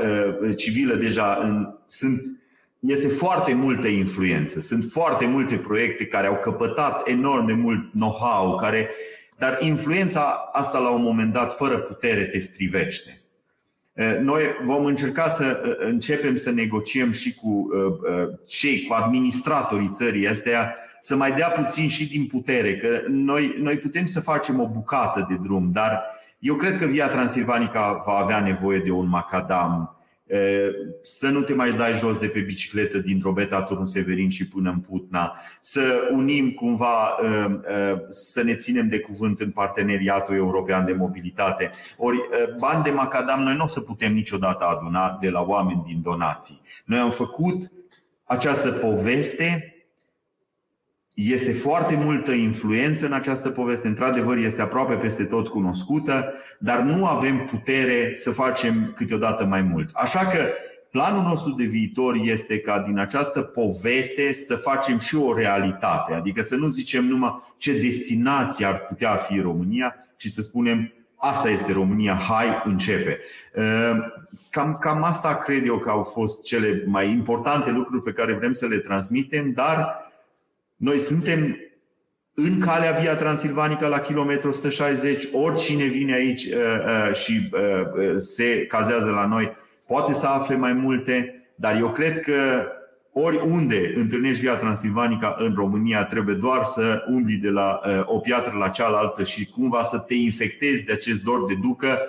civilă 0.55 0.95
deja 0.95 1.37
în, 1.41 1.75
sunt 1.85 2.21
este 2.79 3.07
foarte 3.07 3.53
multă 3.53 3.87
influență. 3.87 4.59
Sunt 4.59 4.83
foarte 4.83 5.25
multe 5.25 5.57
proiecte 5.57 6.05
care 6.05 6.27
au 6.27 6.39
căpătat 6.39 7.07
enorm 7.07 7.45
de 7.45 7.53
mult 7.53 7.91
know-how, 7.91 8.55
care, 8.55 8.89
dar 9.43 9.57
influența 9.59 10.49
asta 10.51 10.79
la 10.79 10.89
un 10.89 11.01
moment 11.01 11.33
dat, 11.33 11.55
fără 11.55 11.77
putere, 11.77 12.23
te 12.23 12.39
strivește. 12.39 13.21
Noi 14.21 14.41
vom 14.63 14.85
încerca 14.85 15.29
să 15.29 15.61
începem 15.79 16.35
să 16.35 16.51
negociem 16.51 17.11
și 17.11 17.33
cu 17.33 17.69
cei, 18.45 18.85
cu 18.87 18.93
administratorii 18.93 19.89
țării 19.93 20.27
astea, 20.27 20.75
să 21.01 21.15
mai 21.15 21.31
dea 21.31 21.49
puțin 21.49 21.87
și 21.87 22.07
din 22.07 22.25
putere, 22.25 22.77
că 22.77 23.01
noi, 23.07 23.55
noi 23.59 23.77
putem 23.77 24.05
să 24.05 24.21
facem 24.21 24.59
o 24.59 24.67
bucată 24.67 25.25
de 25.29 25.35
drum, 25.41 25.71
dar 25.71 26.03
eu 26.39 26.55
cred 26.55 26.77
că 26.77 26.85
Via 26.85 27.07
Transilvanica 27.07 28.01
va 28.05 28.13
avea 28.13 28.39
nevoie 28.39 28.79
de 28.79 28.91
un 28.91 29.07
macadam 29.07 30.02
să 31.01 31.29
nu 31.29 31.41
te 31.41 31.53
mai 31.53 31.71
dai 31.71 31.93
jos 31.93 32.17
de 32.17 32.27
pe 32.27 32.39
bicicletă 32.39 32.97
din 32.97 33.19
Drobeta, 33.19 33.63
Turnul 33.63 33.85
Severin 33.85 34.29
și 34.29 34.47
până 34.47 34.69
în 34.69 34.79
Putna, 34.79 35.39
să 35.59 36.09
unim 36.11 36.51
cumva, 36.51 37.15
să 38.09 38.43
ne 38.43 38.55
ținem 38.55 38.87
de 38.87 38.99
cuvânt 38.99 39.39
în 39.39 39.51
parteneriatul 39.51 40.35
european 40.35 40.85
de 40.85 40.93
mobilitate. 40.93 41.71
Ori 41.97 42.17
bani 42.57 42.83
de 42.83 42.89
macadam 42.89 43.41
noi 43.41 43.55
nu 43.55 43.63
o 43.63 43.67
să 43.67 43.79
putem 43.79 44.13
niciodată 44.13 44.63
aduna 44.63 45.17
de 45.21 45.29
la 45.29 45.41
oameni 45.41 45.83
din 45.87 46.01
donații. 46.01 46.61
Noi 46.85 46.99
am 46.99 47.11
făcut 47.11 47.71
această 48.23 48.71
poveste 48.71 49.72
este 51.13 51.53
foarte 51.53 51.95
multă 51.95 52.31
influență 52.31 53.05
în 53.05 53.13
această 53.13 53.49
poveste, 53.49 53.87
într-adevăr 53.87 54.37
este 54.37 54.61
aproape 54.61 54.93
peste 54.93 55.23
tot 55.23 55.47
cunoscută, 55.47 56.33
dar 56.59 56.79
nu 56.79 57.05
avem 57.05 57.45
putere 57.45 58.11
să 58.13 58.31
facem 58.31 58.93
câteodată 58.95 59.45
mai 59.45 59.61
mult. 59.61 59.89
Așa 59.93 60.19
că 60.19 60.47
planul 60.91 61.23
nostru 61.23 61.51
de 61.51 61.63
viitor 61.63 62.15
este 62.23 62.59
ca 62.59 62.79
din 62.79 62.99
această 62.99 63.41
poveste 63.41 64.31
să 64.31 64.55
facem 64.55 64.97
și 64.97 65.15
o 65.15 65.33
realitate, 65.33 66.13
adică 66.13 66.41
să 66.41 66.55
nu 66.55 66.67
zicem 66.67 67.05
numai 67.05 67.43
ce 67.57 67.79
destinație 67.79 68.65
ar 68.65 68.79
putea 68.79 69.15
fi 69.15 69.39
România, 69.39 69.95
ci 70.17 70.27
să 70.27 70.41
spunem 70.41 70.93
asta 71.15 71.49
este 71.49 71.71
România, 71.71 72.13
hai, 72.13 72.61
începe. 72.65 73.19
Cam, 74.49 74.77
cam 74.81 75.03
asta 75.03 75.35
cred 75.35 75.67
eu 75.67 75.77
că 75.77 75.89
au 75.89 76.03
fost 76.03 76.43
cele 76.43 76.83
mai 76.85 77.09
importante 77.09 77.71
lucruri 77.71 78.03
pe 78.03 78.11
care 78.11 78.33
vrem 78.33 78.53
să 78.53 78.67
le 78.67 78.77
transmitem, 78.77 79.51
dar 79.51 80.02
noi 80.75 80.97
suntem 80.97 81.57
în 82.35 82.59
calea 82.59 82.91
Via 82.91 83.15
Transilvanica 83.15 83.87
la 83.87 83.99
kilometru 83.99 84.49
160, 84.49 85.27
oricine 85.31 85.85
vine 85.85 86.13
aici 86.13 86.45
uh, 86.45 86.53
uh, 86.53 87.15
și 87.15 87.49
uh, 87.51 88.13
se 88.15 88.65
cazează 88.65 89.09
la 89.09 89.25
noi 89.25 89.51
poate 89.87 90.13
să 90.13 90.27
afle 90.27 90.55
mai 90.55 90.73
multe, 90.73 91.45
dar 91.55 91.77
eu 91.77 91.89
cred 91.89 92.19
că 92.19 92.67
oriunde 93.11 93.93
întâlnești 93.95 94.41
Via 94.41 94.55
Transilvanica 94.55 95.35
în 95.37 95.53
România, 95.55 96.05
trebuie 96.05 96.35
doar 96.35 96.63
să 96.63 97.03
umbli 97.07 97.35
de 97.35 97.49
la 97.49 97.81
o 98.05 98.19
piatră 98.19 98.57
la 98.57 98.67
cealaltă 98.67 99.23
și 99.23 99.45
cumva 99.45 99.81
să 99.81 99.97
te 99.97 100.13
infectezi 100.13 100.85
de 100.85 100.91
acest 100.93 101.23
dor 101.23 101.45
de 101.45 101.53
ducă. 101.61 101.99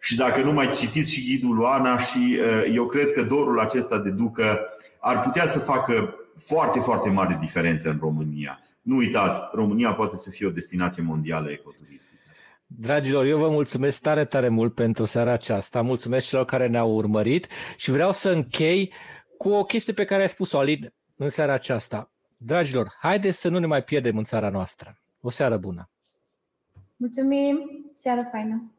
Și 0.00 0.16
dacă 0.16 0.40
nu 0.40 0.52
mai 0.52 0.68
citiți 0.68 1.12
și 1.12 1.24
ghidul 1.24 1.54
Luana 1.54 1.98
și 1.98 2.40
eu 2.74 2.86
cred 2.86 3.12
că 3.12 3.22
dorul 3.22 3.60
acesta 3.60 3.98
de 3.98 4.10
ducă 4.10 4.60
ar 4.98 5.20
putea 5.20 5.46
să 5.46 5.58
facă 5.58 6.19
foarte, 6.46 6.78
foarte 6.78 7.08
mare 7.08 7.38
diferență 7.40 7.90
în 7.90 7.98
România. 8.00 8.60
Nu 8.82 8.96
uitați, 8.96 9.40
România 9.52 9.94
poate 9.94 10.16
să 10.16 10.30
fie 10.30 10.46
o 10.46 10.50
destinație 10.50 11.02
mondială 11.02 11.50
ecoturistică. 11.50 12.14
Dragilor, 12.66 13.24
eu 13.24 13.38
vă 13.38 13.50
mulțumesc 13.50 14.00
tare, 14.00 14.24
tare 14.24 14.48
mult 14.48 14.74
pentru 14.74 15.04
seara 15.04 15.32
aceasta. 15.32 15.82
Mulțumesc 15.82 16.28
celor 16.28 16.44
care 16.44 16.66
ne-au 16.66 16.94
urmărit 16.94 17.46
și 17.76 17.90
vreau 17.90 18.12
să 18.12 18.30
închei 18.30 18.92
cu 19.38 19.48
o 19.48 19.64
chestie 19.64 19.92
pe 19.92 20.04
care 20.04 20.22
ai 20.22 20.28
spus-o, 20.28 20.58
Alin, 20.58 20.92
în 21.16 21.28
seara 21.28 21.52
aceasta. 21.52 22.10
Dragilor, 22.36 22.94
haideți 22.98 23.40
să 23.40 23.48
nu 23.48 23.58
ne 23.58 23.66
mai 23.66 23.82
pierdem 23.82 24.18
în 24.18 24.24
țara 24.24 24.50
noastră. 24.50 24.98
O 25.20 25.30
seară 25.30 25.56
bună! 25.56 25.90
Mulțumim! 26.96 27.58
Seară 27.94 28.28
faină! 28.32 28.72